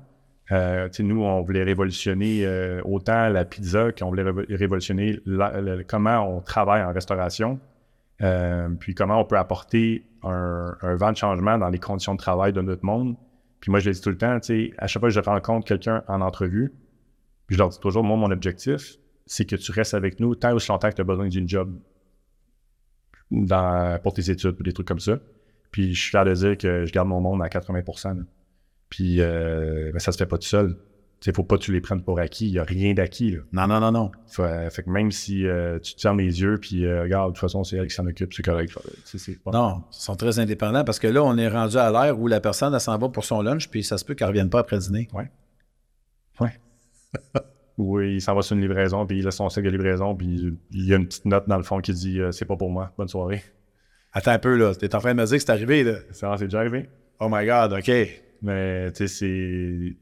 Euh, 0.51 0.89
nous, 0.99 1.23
on 1.23 1.41
voulait 1.41 1.63
révolutionner 1.63 2.45
euh, 2.45 2.81
autant 2.83 3.29
la 3.29 3.45
pizza 3.45 3.91
qu'on 3.91 4.09
voulait 4.09 4.23
révo- 4.23 4.45
révolutionner 4.49 5.19
la- 5.25 5.59
la- 5.61 5.83
comment 5.83 6.37
on 6.37 6.41
travaille 6.41 6.83
en 6.83 6.91
restauration. 6.93 7.59
Euh, 8.21 8.69
puis 8.79 8.95
comment 8.95 9.19
on 9.19 9.25
peut 9.25 9.37
apporter 9.37 10.07
un, 10.23 10.95
vent 10.95 11.11
de 11.11 11.17
changement 11.17 11.57
dans 11.57 11.69
les 11.69 11.79
conditions 11.79 12.13
de 12.13 12.19
travail 12.19 12.53
de 12.53 12.61
notre 12.61 12.85
monde. 12.85 13.15
Puis 13.59 13.71
moi, 13.71 13.79
je 13.79 13.89
le 13.89 13.95
dis 13.95 14.01
tout 14.01 14.09
le 14.09 14.17
temps, 14.17 14.39
tu 14.39 14.69
sais, 14.69 14.73
à 14.77 14.87
chaque 14.87 14.99
fois 14.99 15.09
que 15.09 15.15
je 15.15 15.19
rencontre 15.19 15.67
quelqu'un 15.67 16.03
en 16.07 16.21
entrevue, 16.21 16.73
puis 17.47 17.55
je 17.55 17.59
leur 17.59 17.69
dis 17.69 17.79
toujours, 17.79 18.03
moi, 18.03 18.17
mon 18.17 18.31
objectif, 18.31 18.97
c'est 19.25 19.45
que 19.45 19.55
tu 19.55 19.71
restes 19.71 19.93
avec 19.93 20.19
nous 20.19 20.35
tant 20.35 20.53
aussi 20.53 20.69
longtemps 20.69 20.89
que 20.89 20.95
tu 20.95 21.01
as 21.01 21.05
besoin 21.05 21.27
d'une 21.27 21.47
job 21.47 21.79
pour 24.03 24.13
tes 24.13 24.29
études, 24.29 24.55
des 24.61 24.73
trucs 24.73 24.87
comme 24.87 24.99
ça. 24.99 25.19
Puis 25.71 25.93
je 25.93 25.99
suis 25.99 26.09
fier 26.11 26.25
de 26.25 26.33
dire 26.33 26.57
que 26.57 26.85
je 26.85 26.91
garde 26.91 27.07
mon 27.07 27.21
monde 27.21 27.41
à 27.41 27.49
80 27.49 27.81
là. 28.05 28.23
Puis 28.89 29.19
euh, 29.19 29.91
ben, 29.91 29.99
ça 29.99 30.11
se 30.11 30.17
fait 30.17 30.25
pas 30.25 30.37
tout 30.37 30.47
seul. 30.47 30.77
Il 31.27 31.33
faut 31.33 31.43
pas 31.43 31.57
que 31.57 31.63
tu 31.63 31.71
les 31.71 31.81
prennes 31.81 32.03
pour 32.03 32.19
acquis. 32.19 32.47
Il 32.47 32.51
n'y 32.51 32.59
a 32.59 32.63
rien 32.63 32.93
d'acquis. 32.93 33.31
Là. 33.31 33.39
Non, 33.51 33.67
non, 33.67 33.79
non, 33.79 33.91
non. 33.91 34.11
Fait, 34.27 34.69
fait 34.69 34.83
que 34.83 34.89
même 34.89 35.11
si 35.11 35.45
euh, 35.47 35.79
tu 35.79 35.95
te 35.95 36.01
fermes 36.01 36.19
les 36.19 36.41
yeux, 36.41 36.57
puis 36.59 36.85
euh, 36.85 37.01
regarde, 37.03 37.31
de 37.31 37.33
toute 37.33 37.41
façon, 37.41 37.63
c'est 37.63 37.77
elle 37.77 37.87
qui 37.87 37.95
s'en 37.95 38.05
occupe, 38.05 38.33
c'est 38.33 38.43
correct. 38.43 38.77
C'est 39.05 39.41
pas- 39.43 39.51
Non, 39.51 39.83
ils 39.91 39.95
sont 40.03 40.15
très 40.15 40.37
indépendants 40.39 40.83
parce 40.83 40.99
que 40.99 41.07
là, 41.07 41.23
on 41.23 41.37
est 41.37 41.47
rendu 41.47 41.77
à 41.77 41.89
l'ère 41.91 42.19
où 42.19 42.27
la 42.27 42.39
personne, 42.41 42.73
elle 42.73 42.79
s'en 42.79 42.97
va 42.97 43.09
pour 43.09 43.25
son 43.25 43.41
lunch, 43.41 43.69
puis 43.69 43.83
ça 43.83 43.97
se 43.97 44.05
peut 44.05 44.13
qu'elle 44.13 44.27
ne 44.27 44.31
revienne 44.31 44.49
pas 44.49 44.59
après 44.59 44.77
dîner. 44.77 45.07
Oui, 47.77 48.13
il 48.15 48.21
s'en 48.21 48.35
va 48.35 48.41
sur 48.41 48.55
une 48.55 48.61
livraison, 48.61 49.05
puis 49.05 49.17
il 49.19 49.25
laisse 49.25 49.35
son 49.35 49.49
sac 49.49 49.63
de 49.63 49.69
livraison, 49.69 50.15
puis 50.15 50.53
il 50.71 50.85
y 50.87 50.93
a 50.93 50.97
une 50.97 51.07
petite 51.07 51.25
note 51.25 51.47
dans 51.47 51.57
le 51.57 51.63
fond 51.63 51.79
qui 51.81 51.91
dit 51.93 52.19
euh, 52.19 52.31
c'est 52.31 52.45
pas 52.45 52.55
pour 52.55 52.69
moi, 52.71 52.93
bonne 52.97 53.07
soirée. 53.07 53.43
Attends 54.13 54.31
un 54.31 54.39
peu, 54.39 54.55
là. 54.55 54.73
Tu 54.75 54.85
es 54.85 54.95
en 54.95 54.99
train 54.99 55.13
de 55.13 55.19
me 55.21 55.25
dire 55.25 55.37
que 55.37 55.43
c'est 55.43 55.49
arrivé, 55.51 55.83
là. 55.83 55.95
Ça, 56.11 56.33
c'est 56.37 56.45
déjà 56.45 56.59
arrivé. 56.59 56.89
Oh 57.19 57.27
my 57.29 57.45
God, 57.45 57.73
OK. 57.73 57.91
Mais 58.41 58.91
tu 58.93 59.07
sais, 59.07 59.07
c'est. 59.07 59.95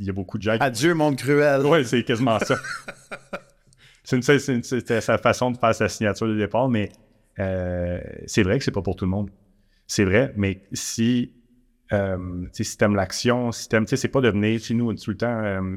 Il 0.00 0.06
y 0.06 0.10
a 0.10 0.12
beaucoup 0.12 0.38
de 0.38 0.42
gens 0.42 0.56
qui 0.56 0.62
Adieu, 0.62 0.94
monde 0.94 1.16
cruel. 1.16 1.62
Oui, 1.64 1.84
c'est 1.84 2.02
quasiment 2.04 2.38
ça. 2.38 2.56
C'était 4.04 5.00
sa 5.00 5.18
façon 5.18 5.50
de 5.50 5.58
faire 5.58 5.74
sa 5.74 5.88
signature 5.88 6.26
de 6.28 6.36
départ, 6.36 6.68
mais 6.68 6.90
euh, 7.38 8.00
c'est 8.26 8.42
vrai 8.42 8.58
que 8.58 8.64
c'est 8.64 8.70
pas 8.70 8.80
pour 8.82 8.96
tout 8.96 9.04
le 9.04 9.10
monde. 9.10 9.30
C'est 9.86 10.04
vrai, 10.04 10.32
mais 10.36 10.62
si 10.72 11.34
euh, 11.92 12.46
si 12.52 12.76
t'aimes 12.76 12.96
l'action, 12.96 13.52
si 13.52 13.68
t'aimes, 13.68 13.86
c'est 13.86 14.08
pas 14.08 14.20
de 14.20 14.28
venir 14.30 14.60
chez 14.60 14.74
nous 14.74 14.92
tout 14.94 15.10
le 15.10 15.16
temps. 15.16 15.42
euh, 15.44 15.76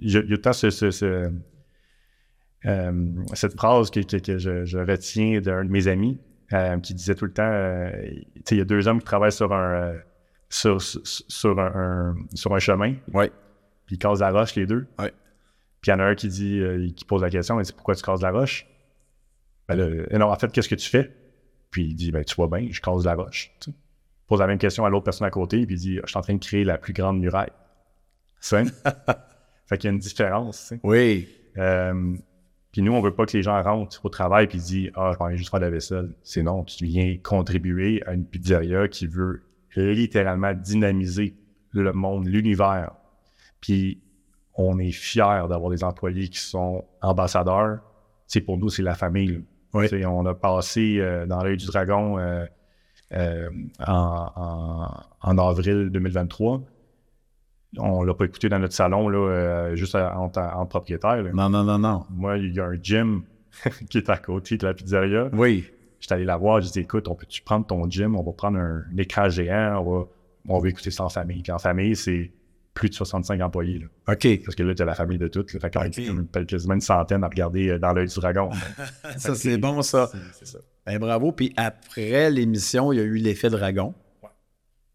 il 0.00 0.10
y 0.12 0.16
a 0.16 0.20
il 0.20 0.30
y 0.30 0.32
a 0.32 0.36
tout 0.36 0.38
le 0.38 0.38
temps 0.38 0.52
ce, 0.52 0.70
ce- 0.70 0.90
ce- 0.90 1.30
euh, 2.66 2.92
cette 3.34 3.54
phrase 3.54 3.90
que, 3.90 4.00
que- 4.00 4.16
que 4.18 4.38
je, 4.38 4.64
je 4.64 4.78
retiens 4.78 5.40
d'un 5.40 5.64
de 5.64 5.70
mes 5.70 5.88
amis 5.88 6.20
qui 6.82 6.92
disait 6.94 7.14
tout 7.14 7.24
le 7.24 7.32
temps, 7.32 7.90
il 8.50 8.56
y 8.58 8.60
a 8.60 8.64
deux 8.64 8.86
hommes 8.86 8.98
qui 8.98 9.06
travaillent 9.06 9.32
sur 9.32 9.52
un, 9.54 9.94
sur, 10.54 10.80
sur, 10.82 11.58
un, 11.58 11.72
un- 11.74 12.16
sur 12.34 12.54
un 12.54 12.58
chemin, 12.58 12.94
Oui. 13.14 13.26
puis 13.86 13.96
ils 13.96 13.98
cassent 13.98 14.20
la 14.20 14.30
roche 14.30 14.54
les 14.54 14.66
deux. 14.66 14.86
Ouais. 14.98 15.12
Puis 15.80 15.90
il 15.90 15.90
y 15.90 15.94
en 15.94 15.98
a 16.00 16.04
un 16.04 16.14
qui 16.14 16.28
dit, 16.28 16.60
euh, 16.60 16.88
qui 16.94 17.04
pose 17.04 17.22
la 17.22 17.30
question, 17.30 17.58
il 17.58 17.64
dit 17.64 17.72
pourquoi 17.72 17.94
tu 17.94 18.02
casses 18.02 18.20
la 18.22 18.30
roche? 18.30 18.66
Ben 19.68 19.76
là, 19.76 19.84
euh, 19.84 20.06
non, 20.18 20.26
en 20.30 20.36
fait, 20.36 20.52
qu'est-ce 20.52 20.68
que 20.68 20.74
tu 20.74 20.88
fais? 20.88 21.10
Puis 21.70 21.84
il 21.86 21.94
dit, 21.94 22.12
ben 22.12 22.22
tu 22.24 22.34
vois 22.34 22.48
bien, 22.48 22.68
je 22.70 22.80
casse 22.80 23.04
la 23.04 23.14
roche. 23.14 23.52
tu 23.60 23.70
pose 24.26 24.40
la 24.40 24.46
même 24.46 24.58
question 24.58 24.84
à 24.84 24.90
l'autre 24.90 25.04
personne 25.04 25.26
à 25.26 25.30
côté, 25.30 25.64
puis 25.66 25.74
il 25.76 25.78
dit, 25.78 26.00
je 26.04 26.08
suis 26.08 26.18
en 26.18 26.22
train 26.22 26.34
de 26.34 26.44
créer 26.44 26.64
la 26.64 26.78
plus 26.78 26.92
grande 26.92 27.18
muraille. 27.18 27.50
C'est 28.40 28.64
Fait 29.66 29.78
qu'il 29.78 29.84
y 29.84 29.90
a 29.90 29.92
une 29.92 29.98
différence. 29.98 30.60
tu 30.60 30.66
sais. 30.74 30.80
Oui. 30.82 31.28
Euh, 31.56 32.14
puis 32.72 32.82
nous, 32.82 32.92
on 32.92 33.00
veut 33.00 33.14
pas 33.14 33.24
que 33.26 33.36
les 33.36 33.42
gens 33.42 33.60
rentrent 33.62 34.04
au 34.04 34.08
travail 34.08 34.46
puis 34.48 34.58
disent 34.58 34.90
Ah, 34.94 35.12
je 35.18 35.24
vais 35.26 35.36
juste 35.36 35.50
faire 35.50 35.60
de 35.60 35.64
la 35.64 35.70
vaisselle. 35.70 36.14
C'est 36.22 36.42
non, 36.42 36.64
tu 36.64 36.84
viens 36.84 37.16
contribuer 37.22 38.02
à 38.06 38.12
une 38.14 38.24
pizzeria 38.26 38.88
qui 38.88 39.06
veut 39.06 39.42
littéralement 39.76 40.52
dynamiser 40.54 41.36
le 41.70 41.92
monde, 41.92 42.26
l'univers. 42.26 42.92
Puis 43.60 44.00
on 44.54 44.78
est 44.78 44.90
fiers 44.92 45.44
d'avoir 45.48 45.70
des 45.70 45.82
employés 45.84 46.28
qui 46.28 46.38
sont 46.40 46.84
ambassadeurs. 47.00 47.78
Sais, 48.26 48.40
pour 48.40 48.58
nous, 48.58 48.68
c'est 48.68 48.82
la 48.82 48.94
famille. 48.94 49.44
Oui. 49.74 49.86
On 50.04 50.26
a 50.26 50.34
passé 50.34 50.98
euh, 50.98 51.24
dans 51.26 51.42
l'œil 51.42 51.56
du 51.56 51.66
dragon 51.66 52.18
euh, 52.18 52.44
euh, 53.14 53.48
en, 53.86 54.30
en- 54.36 55.00
en 55.22 55.38
avril 55.38 55.88
2023. 55.90 56.62
On 57.78 58.02
l'a 58.02 58.12
pas 58.12 58.26
écouté 58.26 58.50
dans 58.50 58.58
notre 58.58 58.74
salon, 58.74 59.08
là, 59.08 59.18
euh, 59.18 59.76
juste 59.76 59.94
entre, 59.94 60.40
entre 60.40 60.68
propriétaires. 60.68 61.22
là. 61.22 61.30
Non, 61.32 61.48
non, 61.48 61.64
non, 61.64 61.78
non. 61.78 62.04
Moi, 62.10 62.36
il 62.36 62.54
y 62.54 62.60
a 62.60 62.66
un 62.66 62.74
gym 62.74 63.22
qui 63.88 63.96
est 63.98 64.10
à 64.10 64.18
côté 64.18 64.58
de 64.58 64.66
la 64.66 64.74
pizzeria. 64.74 65.30
Oui. 65.32 65.64
J'étais 66.02 66.14
allé 66.14 66.24
la 66.24 66.36
voir, 66.36 66.60
j'ai 66.60 66.68
dit 66.70 66.80
écoute, 66.80 67.06
on 67.08 67.14
peut-tu 67.14 67.40
prendre 67.42 67.64
ton 67.64 67.88
gym, 67.88 68.16
on 68.16 68.22
va 68.24 68.32
prendre 68.32 68.58
un, 68.58 68.82
un 68.92 68.96
écran 68.98 69.30
géant, 69.30 69.80
on 69.86 69.90
va, 70.00 70.04
on 70.48 70.58
va 70.58 70.68
écouter 70.68 70.90
ça 70.90 71.04
en 71.04 71.08
famille. 71.08 71.42
Puis 71.42 71.52
en 71.52 71.58
famille, 71.58 71.94
c'est 71.96 72.32
plus 72.74 72.88
de 72.88 72.94
65 72.94 73.40
employés. 73.40 73.78
Là. 73.78 73.86
OK. 74.12 74.42
Parce 74.44 74.56
que 74.56 74.62
là, 74.64 74.74
tu 74.74 74.82
as 74.82 74.84
la 74.84 74.94
famille 74.96 75.18
de 75.18 75.28
toutes. 75.28 75.52
Là. 75.54 75.60
Fait 75.60 75.70
qu'on 75.72 75.86
Ok. 75.86 75.96
est 75.98 76.06
comme- 76.08 76.26
peut-être 76.26 76.48
quasiment 76.48 76.74
une 76.74 76.80
centaine 76.80 77.22
à 77.22 77.28
regarder 77.28 77.68
euh, 77.68 77.78
dans 77.78 77.92
l'œil 77.92 78.08
du 78.08 78.14
dragon. 78.18 78.50
Ça, 79.16 79.34
c'est 79.36 79.58
bon, 79.58 79.80
ça. 79.82 80.10
C'est 80.32 80.46
ça. 80.46 80.58
Ben, 80.84 80.98
bravo. 80.98 81.30
Puis 81.32 81.52
après 81.56 82.30
l'émission, 82.30 82.92
il 82.92 82.96
y 82.96 83.00
a 83.00 83.04
eu 83.04 83.16
l'effet 83.18 83.48
dragon. 83.50 83.94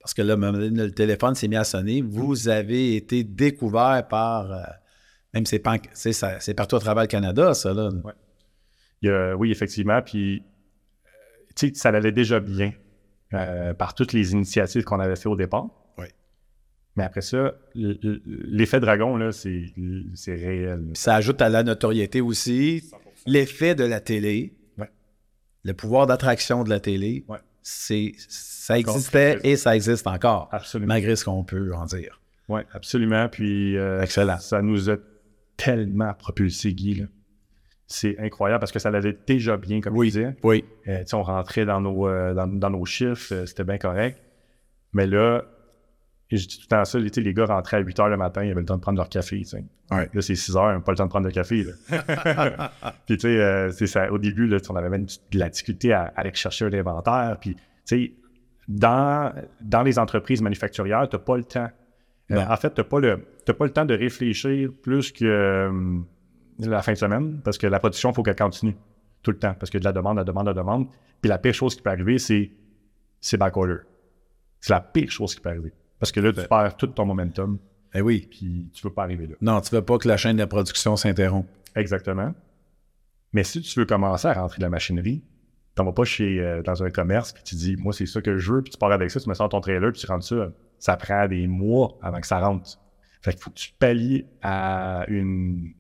Parce 0.01 0.13
que 0.13 0.21
là, 0.21 0.35
le 0.35 0.89
téléphone 0.91 1.35
s'est 1.35 1.47
mis 1.47 1.55
à 1.55 1.63
sonner. 1.63 2.01
Vous 2.01 2.49
avez 2.49 2.95
été 2.97 3.23
découvert 3.23 4.05
par. 4.09 4.51
euh, 4.51 4.57
même 5.33 5.45
c'est 5.45 5.59
pas, 5.59 5.77
c'est, 5.93 6.13
ça- 6.13 6.39
c'est 6.39 6.53
partout 6.53 6.77
à 6.77 6.79
travers 6.79 7.03
le 7.03 7.07
Canada, 7.07 7.53
ça. 7.53 7.73
Là. 7.73 7.89
Il 9.01 9.09
y 9.09 9.11
a- 9.11 9.35
oui, 9.37 9.51
effectivement. 9.51 10.01
Puis, 10.01 10.43
tu 11.57 11.67
sais, 11.69 11.73
ça 11.73 11.89
allait 11.89 12.11
déjà 12.11 12.39
bien 12.39 12.73
euh, 13.33 13.73
par 13.73 13.93
toutes 13.93 14.13
les 14.13 14.31
initiatives 14.33 14.83
qu'on 14.83 14.99
avait 14.99 15.15
fait 15.15 15.29
au 15.29 15.35
départ. 15.35 15.67
Oui. 15.97 16.05
Mais 16.95 17.03
après 17.03 17.21
ça, 17.21 17.55
l'effet 17.75 18.79
dragon, 18.79 19.17
là, 19.17 19.31
c'est 19.31 19.73
réel. 20.27 20.81
Puis 20.93 21.01
ça 21.01 21.15
ajoute 21.15 21.41
à 21.41 21.49
la 21.49 21.63
notoriété 21.63 22.21
aussi. 22.21 22.83
L'effet 23.25 23.75
de 23.75 23.83
la 23.83 23.99
télé. 23.99 24.53
Ouais. 24.77 24.89
Le 25.63 25.73
pouvoir 25.73 26.07
d'attraction 26.07 26.63
de 26.63 26.69
la 26.69 26.79
télé. 26.79 27.25
Ouais. 27.27 27.39
C'est, 27.61 28.13
ça 28.29 28.79
existait 28.79 29.39
et 29.43 29.57
ça 29.57 29.75
existe 29.75 30.07
encore. 30.07 30.47
Absolument. 30.53 30.93
Malgré 30.93 31.17
ce 31.17 31.25
qu'on 31.25 31.43
peut 31.43 31.73
en 31.73 31.85
dire. 31.85 32.21
Oui, 32.47 32.61
absolument. 32.71 33.27
Puis, 33.27 33.75
euh, 33.77 34.01
Excellent. 34.01 34.37
Ça 34.39 34.61
nous 34.61 34.89
a 34.89 34.95
tellement 35.57 36.13
propulsé, 36.13 36.73
Guy. 36.73 36.95
là. 36.95 37.05
C'est 37.89 38.19
incroyable 38.19 38.59
parce 38.59 38.71
que 38.73 38.79
ça 38.79 38.89
allait 38.89 39.17
déjà 39.25 39.55
bien, 39.57 39.79
comme 39.81 39.95
Oui. 39.97 40.09
je 40.09 40.19
disais. 40.19 40.35
Oui. 40.43 40.65
Euh, 40.87 40.99
tu 40.99 41.07
sais, 41.07 41.15
on 41.15 41.23
rentrait 41.23 41.65
dans 41.65 41.79
nos, 41.79 42.07
euh, 42.07 42.33
dans, 42.33 42.45
dans 42.47 42.69
nos 42.69 42.83
chiffres, 42.85 43.33
euh, 43.33 43.45
c'était 43.45 43.63
bien 43.63 43.77
correct. 43.77 44.21
Mais 44.93 45.07
là, 45.07 45.43
je 46.29 46.35
dis 46.45 46.57
tout 46.57 46.63
le 46.65 46.67
temps 46.75 46.83
ça, 46.83 46.99
tu 47.01 47.21
les 47.21 47.33
gars 47.33 47.45
rentraient 47.45 47.77
à 47.77 47.79
8 47.79 47.97
h 47.97 48.09
le 48.09 48.17
matin, 48.17 48.43
ils 48.43 48.51
avaient 48.51 48.59
le 48.59 48.65
temps 48.65 48.75
de 48.75 48.81
prendre 48.81 48.97
leur 48.97 49.07
café. 49.07 49.41
tu. 49.43 49.55
Ouais. 49.55 50.09
Là, 50.13 50.21
c'est 50.21 50.35
6 50.35 50.51
h, 50.55 50.81
pas 50.81 50.91
le 50.91 50.97
temps 50.97 51.05
de 51.05 51.09
prendre 51.09 51.25
le 51.27 51.31
café. 51.31 51.63
là. 51.63 52.71
puis, 53.05 53.17
tu 53.17 53.27
sais, 53.71 53.87
ça, 53.87 54.11
au 54.11 54.17
début, 54.17 54.47
là, 54.47 54.59
tu 54.59 54.69
on 54.69 54.75
avait 54.75 54.89
même 54.89 55.05
de 55.05 55.39
la 55.39 55.47
difficulté 55.47 55.93
à, 55.93 56.01
à 56.13 56.19
aller 56.19 56.33
chercher 56.33 56.65
un 56.65 56.73
inventaire. 56.73 57.37
Puis, 57.39 57.55
tu 57.55 57.61
sais, 57.85 58.11
dans, 58.67 59.33
dans 59.61 59.83
les 59.83 59.97
entreprises 59.97 60.41
manufacturières, 60.41 61.07
tu 61.07 61.15
n'as 61.15 61.21
pas 61.21 61.37
le 61.37 61.43
temps. 61.45 61.69
En 62.29 62.57
fait, 62.57 62.73
tu 62.73 62.81
n'as 62.81 62.85
pas, 62.85 62.99
le- 62.99 63.17
pas 63.53 63.63
le 63.65 63.71
temps 63.71 63.85
de 63.85 63.93
réfléchir 63.95 64.71
plus 64.83 65.13
que 65.13 65.23
euh, 65.23 65.99
la 66.59 66.81
fin 66.81 66.93
de 66.93 66.97
semaine 66.97 67.41
parce 67.43 67.57
que 67.57 67.67
la 67.67 67.79
production, 67.79 68.11
il 68.11 68.15
faut 68.15 68.23
qu'elle 68.23 68.35
continue 68.35 68.75
tout 69.21 69.31
le 69.31 69.39
temps 69.39 69.53
parce 69.59 69.69
que 69.69 69.77
de 69.77 69.83
la 69.83 69.91
demande, 69.91 70.17
la 70.17 70.23
demande, 70.23 70.47
la 70.47 70.53
demande. 70.53 70.87
Puis 71.21 71.29
la 71.29 71.37
pire 71.37 71.53
chose 71.53 71.75
qui 71.75 71.81
peut 71.81 71.89
arriver, 71.89 72.17
c'est 72.17 72.51
c'est 73.19 73.37
backorder. 73.37 73.77
C'est 74.59 74.73
la 74.73 74.81
pire 74.81 75.09
chose 75.11 75.35
qui 75.35 75.41
peut 75.41 75.49
arriver. 75.49 75.73
Parce 75.99 76.11
que 76.11 76.19
là, 76.19 76.31
tu 76.31 76.47
perds 76.47 76.77
tout 76.77 76.87
ton 76.87 77.05
momentum, 77.05 77.57
Ben 77.93 78.01
oui. 78.01 78.27
puis 78.29 78.69
tu 78.73 78.83
veux 78.83 78.93
pas 78.93 79.03
arriver 79.03 79.27
là. 79.27 79.35
Non, 79.41 79.61
tu 79.61 79.73
veux 79.73 79.81
pas 79.81 79.97
que 79.97 80.07
la 80.07 80.17
chaîne 80.17 80.37
de 80.37 80.45
production 80.45 80.95
s'interrompe. 80.95 81.47
Exactement. 81.75 82.33
Mais 83.33 83.43
si 83.43 83.61
tu 83.61 83.79
veux 83.79 83.85
commencer 83.85 84.27
à 84.27 84.33
rentrer 84.33 84.57
de 84.57 84.63
la 84.63 84.69
machinerie, 84.69 85.23
tu 85.75 85.83
vas 85.83 85.91
pas 85.91 86.05
chez, 86.05 86.39
euh, 86.39 86.61
dans 86.63 86.83
un 86.83 86.89
commerce, 86.89 87.33
puis 87.33 87.43
tu 87.43 87.55
dis, 87.55 87.75
moi, 87.77 87.93
c'est 87.93 88.05
ça 88.05 88.21
que 88.21 88.37
je 88.37 88.51
veux, 88.51 88.61
puis 88.61 88.71
tu 88.71 88.77
pars 88.77 88.91
avec 88.91 89.11
ça, 89.11 89.19
tu 89.19 89.25
ça 89.25 89.43
dans 89.43 89.49
ton 89.49 89.61
trailer, 89.61 89.91
puis 89.91 90.01
tu 90.01 90.07
rentres 90.07 90.25
ça. 90.25 90.51
Ça 90.79 90.97
prend 90.97 91.27
des 91.27 91.45
mois 91.47 91.97
avant 92.01 92.19
que 92.19 92.27
ça 92.27 92.39
rentre. 92.39 92.79
Fait 93.21 93.31
qu'il 93.31 93.41
faut 93.41 93.49
que 93.49 93.55
tu 93.55 93.73
pallies 93.77 94.25
à 94.41 95.05
une, 95.07 95.73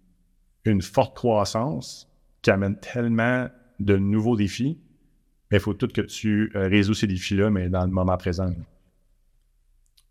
une 0.71 0.81
forte 0.81 1.15
croissance 1.15 2.09
qui 2.41 2.51
amène 2.51 2.77
tellement 2.79 3.49
de 3.79 3.97
nouveaux 3.97 4.35
défis, 4.35 4.79
mais 5.51 5.57
il 5.57 5.59
faut 5.59 5.73
tout 5.73 5.87
que 5.87 6.01
tu 6.01 6.51
euh, 6.55 6.67
résous 6.67 6.93
ces 6.93 7.07
défis-là, 7.07 7.49
mais 7.49 7.69
dans 7.69 7.85
le 7.85 7.91
moment 7.91 8.17
présent. 8.17 8.53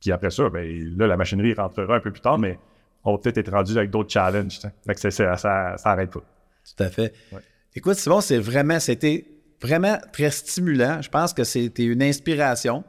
Puis 0.00 0.12
après 0.12 0.30
ça, 0.30 0.48
ben, 0.50 0.96
là, 0.96 1.06
la 1.06 1.16
machinerie 1.16 1.54
rentrera 1.54 1.96
un 1.96 2.00
peu 2.00 2.10
plus 2.10 2.20
tard, 2.20 2.38
mais 2.38 2.58
on 3.04 3.12
va 3.12 3.18
peut-être 3.18 3.38
être 3.38 3.52
rendu 3.52 3.76
avec 3.76 3.90
d'autres 3.90 4.10
challenges. 4.10 4.58
sais. 4.58 4.72
Fait 4.86 4.94
que 4.94 5.10
ça, 5.10 5.76
pas. 5.84 6.06
Tout 6.06 6.82
à 6.82 6.90
fait. 6.90 7.14
Ouais. 7.32 7.40
Écoute, 7.74 7.94
Simon, 7.94 8.20
c'est 8.20 8.38
vraiment, 8.38 8.80
c'était 8.80 9.26
vraiment 9.60 9.98
très 10.12 10.30
stimulant. 10.30 11.00
Je 11.02 11.08
pense 11.08 11.32
que 11.32 11.44
c'était 11.44 11.84
une 11.84 12.02
inspiration. 12.02 12.84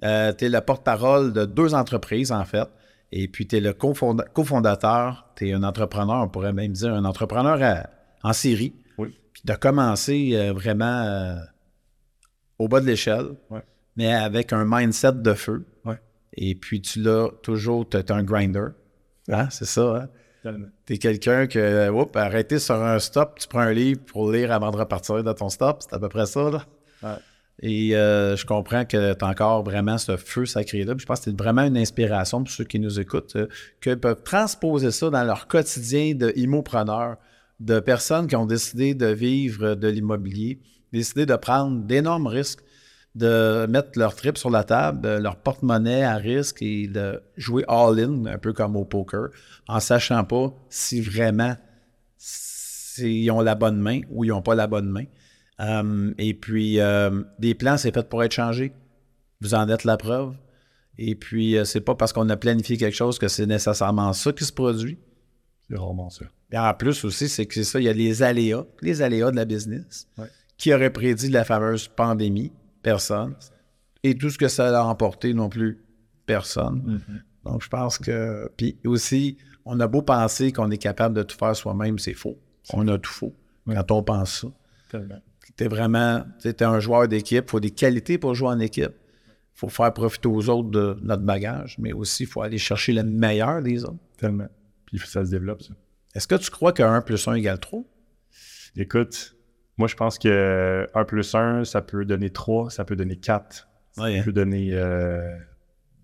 tu 0.00 0.08
es 0.08 0.48
le 0.48 0.60
porte-parole 0.60 1.32
de 1.32 1.44
deux 1.44 1.74
entreprises, 1.74 2.32
en 2.32 2.44
fait. 2.44 2.68
Et 3.12 3.28
puis, 3.28 3.46
tu 3.46 3.56
es 3.56 3.60
le 3.60 3.72
cofonda- 3.72 4.26
cofondateur. 4.32 5.28
Tu 5.36 5.48
es 5.48 5.52
un 5.52 5.62
entrepreneur, 5.62 6.22
on 6.22 6.28
pourrait 6.28 6.52
même 6.52 6.72
dire 6.72 6.94
un 6.94 7.04
entrepreneur 7.04 7.62
à- 7.62 7.88
en 8.22 8.32
série. 8.32 8.74
Oui. 8.98 9.14
Puis, 9.32 9.42
tu 9.46 9.52
as 9.52 9.56
commencé 9.56 10.30
euh, 10.34 10.52
vraiment 10.52 11.02
euh, 11.02 11.36
au 12.58 12.68
bas 12.68 12.80
de 12.80 12.86
l'échelle, 12.86 13.26
mais 13.96 14.12
avec 14.12 14.52
un 14.52 14.64
mindset 14.66 15.12
de 15.12 15.34
feu. 15.34 15.66
Ouais. 15.84 16.00
Et 16.34 16.54
puis, 16.54 16.80
tu 16.80 17.00
l'as 17.02 17.28
toujours, 17.42 17.88
tu 17.88 17.96
es 17.98 18.10
un 18.10 18.22
grinder. 18.22 18.68
Hein? 19.28 19.48
C'est 19.50 19.66
ça, 19.66 20.08
hein? 20.44 20.56
T'es 20.86 20.98
quelqu'un 20.98 21.46
que, 21.46 21.88
oups, 21.90 22.16
arrêter 22.16 22.58
sur 22.58 22.74
un 22.74 22.98
stop, 22.98 23.38
tu 23.38 23.46
prends 23.46 23.60
un 23.60 23.72
livre 23.72 24.00
pour 24.06 24.32
lire 24.32 24.50
avant 24.50 24.72
de 24.72 24.76
repartir 24.76 25.22
de 25.22 25.32
ton 25.32 25.48
stop, 25.48 25.82
c'est 25.82 25.94
à 25.94 26.00
peu 26.00 26.08
près 26.08 26.26
ça, 26.26 26.50
là. 26.50 26.64
Ouais. 27.02 27.16
Et 27.62 27.94
euh, 27.94 28.36
je 28.36 28.44
comprends 28.44 28.84
que 28.84 29.14
tu 29.14 29.24
as 29.24 29.28
encore 29.28 29.62
vraiment 29.62 29.96
ce 29.96 30.16
feu 30.16 30.46
sacré-là. 30.46 30.94
Je 30.98 31.06
pense 31.06 31.20
que 31.20 31.24
c'est 31.26 31.40
vraiment 31.40 31.62
une 31.62 31.76
inspiration 31.76 32.42
pour 32.42 32.52
ceux 32.52 32.64
qui 32.64 32.80
nous 32.80 32.98
écoutent, 32.98 33.36
euh, 33.36 33.46
que 33.80 33.94
peuvent 33.94 34.22
transposer 34.24 34.90
ça 34.90 35.10
dans 35.10 35.22
leur 35.22 35.46
quotidien 35.46 36.14
de 36.14 36.32
immopreneurs, 36.34 37.18
de 37.60 37.78
personnes 37.78 38.26
qui 38.26 38.34
ont 38.34 38.46
décidé 38.46 38.94
de 38.94 39.06
vivre 39.06 39.76
de 39.76 39.86
l'immobilier, 39.86 40.58
décidé 40.92 41.24
de 41.24 41.36
prendre 41.36 41.84
d'énormes 41.84 42.26
risques, 42.26 42.64
de 43.14 43.66
mettre 43.66 43.96
leur 43.96 44.16
trip 44.16 44.38
sur 44.38 44.50
la 44.50 44.64
table, 44.64 45.06
euh, 45.06 45.20
leur 45.20 45.36
porte-monnaie 45.36 46.02
à 46.02 46.16
risque 46.16 46.62
et 46.62 46.88
de 46.88 47.22
jouer 47.36 47.64
all-in, 47.68 48.26
un 48.26 48.38
peu 48.38 48.52
comme 48.52 48.74
au 48.74 48.84
poker, 48.84 49.28
en 49.68 49.78
sachant 49.78 50.24
pas 50.24 50.52
si 50.68 51.00
vraiment 51.00 51.56
s'ils 52.16 53.30
ont 53.30 53.40
la 53.40 53.54
bonne 53.54 53.78
main 53.78 54.00
ou 54.10 54.24
ils 54.24 54.28
n'ont 54.28 54.42
pas 54.42 54.56
la 54.56 54.66
bonne 54.66 54.88
main. 54.88 55.04
Euh, 55.62 56.12
et 56.18 56.34
puis, 56.34 56.80
euh, 56.80 57.22
des 57.38 57.54
plans, 57.54 57.76
c'est 57.76 57.92
fait 57.92 58.08
pour 58.08 58.22
être 58.22 58.32
changé. 58.32 58.72
Vous 59.40 59.54
en 59.54 59.68
êtes 59.68 59.84
la 59.84 59.96
preuve. 59.96 60.34
Et 60.98 61.14
puis, 61.14 61.56
euh, 61.56 61.64
c'est 61.64 61.80
pas 61.80 61.94
parce 61.94 62.12
qu'on 62.12 62.28
a 62.28 62.36
planifié 62.36 62.76
quelque 62.76 62.94
chose 62.94 63.18
que 63.18 63.28
c'est 63.28 63.46
nécessairement 63.46 64.12
ça 64.12 64.32
qui 64.32 64.44
se 64.44 64.52
produit. 64.52 64.98
C'est 65.68 65.76
rarement 65.76 66.10
ça. 66.10 66.24
Et 66.50 66.58
en 66.58 66.74
plus 66.74 67.04
aussi, 67.04 67.28
c'est 67.28 67.46
que 67.46 67.54
c'est 67.54 67.64
ça, 67.64 67.80
il 67.80 67.84
y 67.84 67.88
a 67.88 67.92
les 67.92 68.22
aléas, 68.22 68.66
les 68.82 69.02
aléas 69.02 69.30
de 69.30 69.36
la 69.36 69.44
business. 69.44 70.06
Ouais. 70.18 70.26
Qui 70.58 70.74
aurait 70.74 70.90
prédit 70.90 71.28
la 71.28 71.44
fameuse 71.44 71.88
pandémie? 71.88 72.52
Personne. 72.82 73.34
Et 74.02 74.16
tout 74.16 74.30
ce 74.30 74.38
que 74.38 74.48
ça 74.48 74.78
a 74.78 74.84
emporté 74.84 75.32
non 75.32 75.48
plus, 75.48 75.84
personne. 76.26 77.00
Donc, 77.44 77.62
je 77.62 77.68
pense 77.68 77.98
que. 77.98 78.50
Puis 78.56 78.76
aussi, 78.84 79.38
on 79.64 79.78
a 79.80 79.86
beau 79.86 80.02
penser 80.02 80.52
qu'on 80.52 80.70
est 80.70 80.78
capable 80.78 81.16
de 81.16 81.22
tout 81.22 81.36
faire 81.36 81.54
soi-même, 81.54 81.98
c'est 81.98 82.14
faux. 82.14 82.36
On 82.72 82.86
a 82.88 82.98
tout 82.98 83.12
faux 83.12 83.34
quand 83.66 83.90
on 83.92 84.02
pense 84.02 84.40
ça. 84.40 84.48
Tellement. 84.90 85.20
Tu 85.56 85.64
es 85.64 85.68
vraiment 85.68 86.24
tu 86.40 86.48
es 86.48 86.62
un 86.62 86.80
joueur 86.80 87.08
d'équipe, 87.08 87.44
il 87.46 87.50
faut 87.50 87.60
des 87.60 87.70
qualités 87.70 88.18
pour 88.18 88.34
jouer 88.34 88.48
en 88.48 88.58
équipe. 88.60 88.92
faut 89.54 89.68
faire 89.68 89.92
profiter 89.92 90.28
aux 90.28 90.48
autres 90.48 90.70
de 90.70 90.96
notre 91.02 91.22
bagage, 91.22 91.76
mais 91.78 91.92
aussi, 91.92 92.22
il 92.24 92.26
faut 92.26 92.42
aller 92.42 92.58
chercher 92.58 92.92
le 92.92 93.02
meilleur 93.02 93.60
des 93.62 93.84
autres. 93.84 93.98
Tellement. 94.16 94.48
Puis 94.86 94.98
ça 95.00 95.24
se 95.24 95.30
développe, 95.30 95.62
ça. 95.62 95.74
Est-ce 96.14 96.26
que 96.28 96.34
tu 96.36 96.50
crois 96.50 96.72
que 96.72 96.82
1 96.82 97.00
plus 97.02 97.26
1 97.28 97.34
égale 97.34 97.58
3? 97.60 97.82
Écoute, 98.76 99.36
moi, 99.78 99.88
je 99.88 99.94
pense 99.96 100.18
que 100.18 100.86
1 100.94 101.04
plus 101.04 101.34
1, 101.34 101.64
ça 101.64 101.82
peut 101.82 102.04
donner 102.04 102.30
3, 102.30 102.70
ça 102.70 102.84
peut 102.84 102.96
donner 102.96 103.16
4. 103.16 103.68
Ça 103.92 104.02
Ouais, 104.02 104.18
hein? 104.18 104.22
peut 104.24 104.32
donner. 104.32 104.70
euh, 104.72 105.36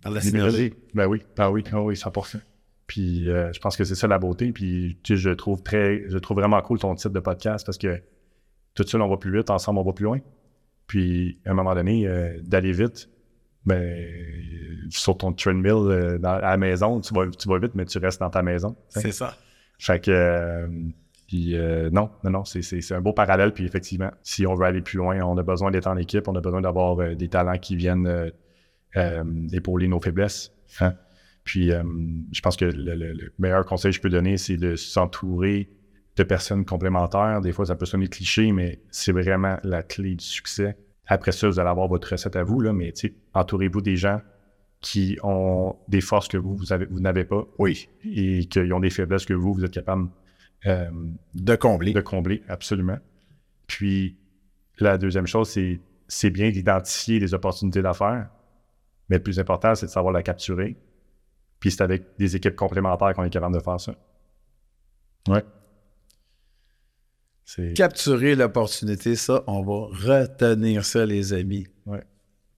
Par 0.03 0.12
la 0.12 0.20
synergie. 0.20 0.74
Ben 0.95 1.07
oui, 1.07 1.22
ben 1.36 1.51
oui, 1.51 1.64
ah 1.72 1.82
oui, 1.82 1.95
100%. 1.95 2.41
Puis 2.86 3.28
euh, 3.30 3.51
je 3.53 3.61
pense 3.61 3.76
que 3.76 3.84
c'est 3.84 3.95
ça 3.95 4.07
la 4.07 4.18
beauté. 4.18 4.53
Puis 4.53 4.99
tu 5.03 5.14
sais, 5.16 5.20
je 5.22 5.30
trouve 5.30 5.62
très, 5.62 6.05
je 6.09 6.18
trouve 6.18 6.39
vraiment 6.39 6.61
cool 6.62 6.78
ton 6.78 6.95
titre 6.95 7.11
de 7.11 7.20
podcast 7.20 7.64
parce 7.66 7.78
que 7.78 8.03
tout 8.85 8.91
seul 8.91 9.03
on 9.03 9.09
va 9.09 9.16
plus 9.16 9.37
vite, 9.37 9.51
ensemble 9.51 9.79
on 9.79 9.85
va 9.85 9.93
plus 9.93 10.05
loin. 10.05 10.18
Puis 10.87 11.39
à 11.45 11.51
un 11.51 11.55
moment 11.55 11.74
donné, 11.74 12.07
euh, 12.07 12.39
d'aller 12.43 12.72
vite, 12.72 13.09
ben 13.66 14.07
sur 14.91 15.18
ton 15.18 15.33
treadmill 15.33 15.72
euh, 15.74 16.18
dans- 16.18 16.31
à 16.37 16.41
la 16.41 16.57
maison, 16.57 17.01
tu 17.01 17.12
vas, 17.14 17.26
tu 17.29 17.49
vas 17.49 17.59
vite, 17.59 17.74
mais 17.74 17.85
tu 17.85 17.99
restes 17.99 18.20
dans 18.20 18.31
ta 18.31 18.43
maison. 18.43 18.76
C'est 18.89 19.12
ça. 19.12 19.37
Fait 19.79 20.01
que 20.01 20.11
euh, 20.11 20.66
puis 21.26 21.55
non, 21.93 22.09
non, 22.24 22.31
non, 22.31 22.45
c'est, 22.47 22.93
un 22.93 23.01
beau 23.03 23.12
parallèle. 23.12 23.53
Puis 23.53 23.66
effectivement, 23.66 24.11
si 24.22 24.47
on 24.47 24.55
veut 24.55 24.64
aller 24.64 24.81
plus 24.81 24.97
loin, 24.97 25.20
on 25.22 25.37
a 25.37 25.43
besoin 25.43 25.70
d'être 25.70 25.87
en 25.87 25.99
équipe, 25.99 26.26
on 26.26 26.35
a 26.37 26.41
besoin 26.41 26.62
d'avoir 26.62 27.14
des 27.14 27.29
talents 27.29 27.59
qui 27.59 27.76
viennent 27.76 28.33
épauler 29.53 29.89
nos 29.89 30.01
faiblesses. 30.01 30.53
hein. 30.81 30.95
Puis 31.45 31.68
je 31.70 32.41
pense 32.41 32.57
que 32.57 32.64
le, 32.64 32.95
le- 32.95 33.12
le 33.12 33.33
meilleur 33.39 33.64
conseil 33.66 33.91
que 33.91 33.97
je 33.97 34.01
peux 34.01 34.09
donner, 34.11 34.37
c'est 34.39 34.57
de 34.57 34.74
s'entourer 34.76 35.68
de 36.18 36.24
personnes 36.24 36.64
complémentaires. 36.64 37.40
Des 37.40 37.52
fois, 37.52 37.66
ça 37.66 37.76
peut 37.76 37.86
sonner 37.86 38.08
cliché, 38.08 38.52
mais 38.52 38.80
c'est 38.90 39.12
vraiment 39.12 39.58
la 39.62 39.82
clé 39.82 40.14
du 40.14 40.24
succès. 40.24 40.76
Après 41.06 41.32
ça, 41.32 41.48
vous 41.48 41.58
allez 41.58 41.70
avoir 41.70 41.88
votre 41.88 42.10
recette 42.10 42.36
à 42.36 42.42
vous, 42.42 42.60
là, 42.60 42.72
mais 42.72 42.92
tu 42.92 43.08
sais, 43.08 43.14
entourez-vous 43.34 43.80
des 43.80 43.96
gens 43.96 44.20
qui 44.80 45.18
ont 45.22 45.76
des 45.88 46.00
forces 46.00 46.28
que 46.28 46.36
vous, 46.36 46.54
vous, 46.56 46.72
avez, 46.72 46.86
vous 46.86 47.00
n'avez 47.00 47.24
pas 47.24 47.44
Oui. 47.58 47.88
et 48.04 48.44
qui 48.46 48.60
ont 48.72 48.80
des 48.80 48.90
faiblesses 48.90 49.24
que 49.24 49.34
vous, 49.34 49.52
vous 49.54 49.64
êtes 49.64 49.72
capable 49.72 50.08
euh, 50.66 50.90
De 51.34 51.56
combler. 51.56 51.92
de 51.92 52.00
combler, 52.00 52.42
absolument. 52.48 52.98
Puis, 53.66 54.16
la 54.78 54.98
deuxième 54.98 55.26
chose, 55.26 55.48
c'est, 55.48 55.80
c'est 56.06 56.30
bien 56.30 56.50
d'identifier 56.50 57.18
les 57.18 57.34
opportunités 57.34 57.82
d'affaires, 57.82 58.28
mais 59.08 59.16
le 59.16 59.22
plus 59.22 59.40
important, 59.40 59.74
c'est 59.74 59.86
de 59.86 59.90
savoir 59.90 60.12
la 60.12 60.22
capturer. 60.22 60.76
Puis, 61.58 61.70
c'est 61.72 61.82
avec 61.82 62.04
des 62.18 62.36
équipes 62.36 62.54
complémentaires 62.54 63.14
qu'on 63.14 63.24
est 63.24 63.30
capable 63.30 63.54
de 63.56 63.60
faire 63.62 63.80
ça. 63.80 63.94
Ouais. 65.28 65.42
Capturer 67.74 68.34
l'opportunité, 68.34 69.16
ça, 69.16 69.42
on 69.46 69.62
va 69.62 69.86
retenir 69.96 70.84
ça, 70.84 71.07
les 71.07 71.32
amis. 71.32 71.66
Ouais. 71.86 72.03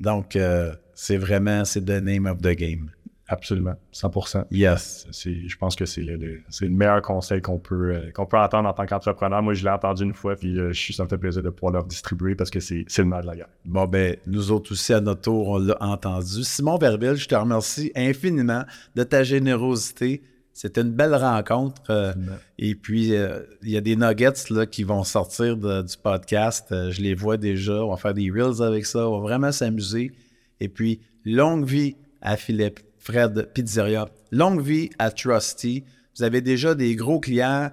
Donc, 0.00 0.36
euh, 0.36 0.74
c'est 0.94 1.16
vraiment, 1.16 1.64
c'est 1.64 1.84
the 1.84 2.02
name 2.02 2.26
of 2.26 2.38
the 2.38 2.56
game. 2.56 2.90
Absolument, 3.28 3.76
100%. 3.92 4.46
Yes. 4.50 5.06
Je 5.12 5.56
pense 5.56 5.76
que 5.76 5.86
c'est 5.86 6.02
le, 6.02 6.16
le- 6.16 6.68
meilleur 6.68 7.00
conseil 7.00 7.40
qu'on 7.40 7.60
peut, 7.60 7.94
euh, 7.94 8.10
qu'on 8.10 8.26
peut 8.26 8.36
entendre 8.36 8.68
en 8.68 8.72
tant 8.72 8.86
qu'entrepreneur. 8.86 9.40
Moi, 9.40 9.54
je 9.54 9.62
l'ai 9.62 9.70
entendu 9.70 10.02
une 10.02 10.14
fois, 10.14 10.34
puis 10.34 10.58
euh, 10.58 10.72
je 10.72 10.80
suis, 10.80 10.92
ça 10.92 11.04
me 11.04 11.08
fait 11.08 11.16
plaisir 11.16 11.40
de 11.40 11.50
pouvoir 11.50 11.72
leur 11.74 11.84
distribuer 11.84 12.34
parce 12.34 12.50
que 12.50 12.58
c'est, 12.58 12.84
le 12.98 13.04
mal 13.04 13.22
de 13.22 13.28
la 13.28 13.36
guerre. 13.36 13.48
Bon, 13.64 13.86
ben, 13.86 14.16
nous 14.26 14.50
autres 14.50 14.72
aussi, 14.72 14.92
à 14.92 15.00
notre 15.00 15.20
tour, 15.20 15.46
on 15.48 15.58
l'a 15.58 15.76
entendu. 15.80 16.42
Simon 16.42 16.76
Verbille, 16.76 17.14
je 17.14 17.28
te 17.28 17.36
remercie 17.36 17.92
infiniment 17.94 18.64
de 18.96 19.04
ta 19.04 19.22
générosité. 19.22 20.22
C'était 20.52 20.82
une 20.82 20.92
belle 20.92 21.14
rencontre. 21.14 21.80
euh, 21.90 22.12
et 22.58 22.74
puis, 22.74 23.14
euh, 23.14 23.40
il 23.62 23.70
y 23.70 23.76
a 23.76 23.80
des 23.80 23.96
nuggets 23.96 24.32
là, 24.50 24.66
qui 24.66 24.82
vont 24.82 25.04
sortir 25.04 25.56
de- 25.56 25.82
du 25.82 25.96
podcast. 25.96 26.66
Euh, 26.72 26.90
je 26.90 27.00
les 27.00 27.14
vois 27.14 27.36
déjà. 27.36 27.84
On 27.84 27.90
va 27.90 27.96
faire 27.96 28.14
des 28.14 28.30
reels 28.30 28.60
avec 28.62 28.84
ça. 28.84 29.08
On 29.08 29.20
va 29.20 29.22
vraiment 29.22 29.52
s'amuser. 29.52 30.12
Et 30.60 30.68
puis, 30.68 31.00
longue 31.24 31.64
vie 31.64 31.96
à 32.20 32.36
Philippe, 32.36 32.80
Fred 32.98 33.48
Pizzeria. 33.54 34.08
Longue 34.32 34.60
vie 34.60 34.90
à 34.98 35.10
Trusty. 35.10 35.84
Vous 36.16 36.24
avez 36.24 36.40
déjà 36.42 36.74
des 36.74 36.94
gros 36.96 37.20
clients, 37.20 37.70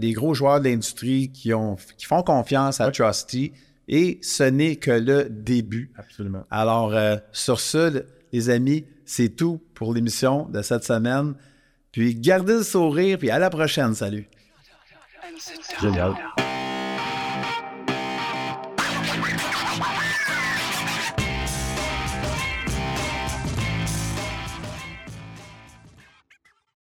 des 0.00 0.12
gros 0.12 0.32
joueurs 0.32 0.60
de 0.60 0.68
l'industrie 0.68 1.30
qui, 1.32 1.52
ont, 1.52 1.76
qui 1.98 2.06
font 2.06 2.22
confiance 2.22 2.80
à 2.80 2.90
Trusty. 2.90 3.52
Et 3.88 4.18
ce 4.22 4.44
n'est 4.44 4.76
que 4.76 4.92
le 4.92 5.24
début. 5.28 5.90
Absolument. 5.96 6.44
Alors, 6.50 6.94
sur 7.32 7.60
ce, 7.60 7.90
le- 7.92 8.06
les 8.32 8.48
amis, 8.48 8.84
c'est 9.04 9.30
tout 9.36 9.60
pour 9.74 9.92
l'émission 9.92 10.48
de 10.48 10.62
cette 10.62 10.84
semaine. 10.84 11.34
Puis, 11.92 12.14
gardez 12.14 12.54
le 12.54 12.62
sourire, 12.62 13.18
puis 13.18 13.30
à 13.30 13.38
la 13.38 13.50
prochaine. 13.50 13.94
Salut. 13.94 14.28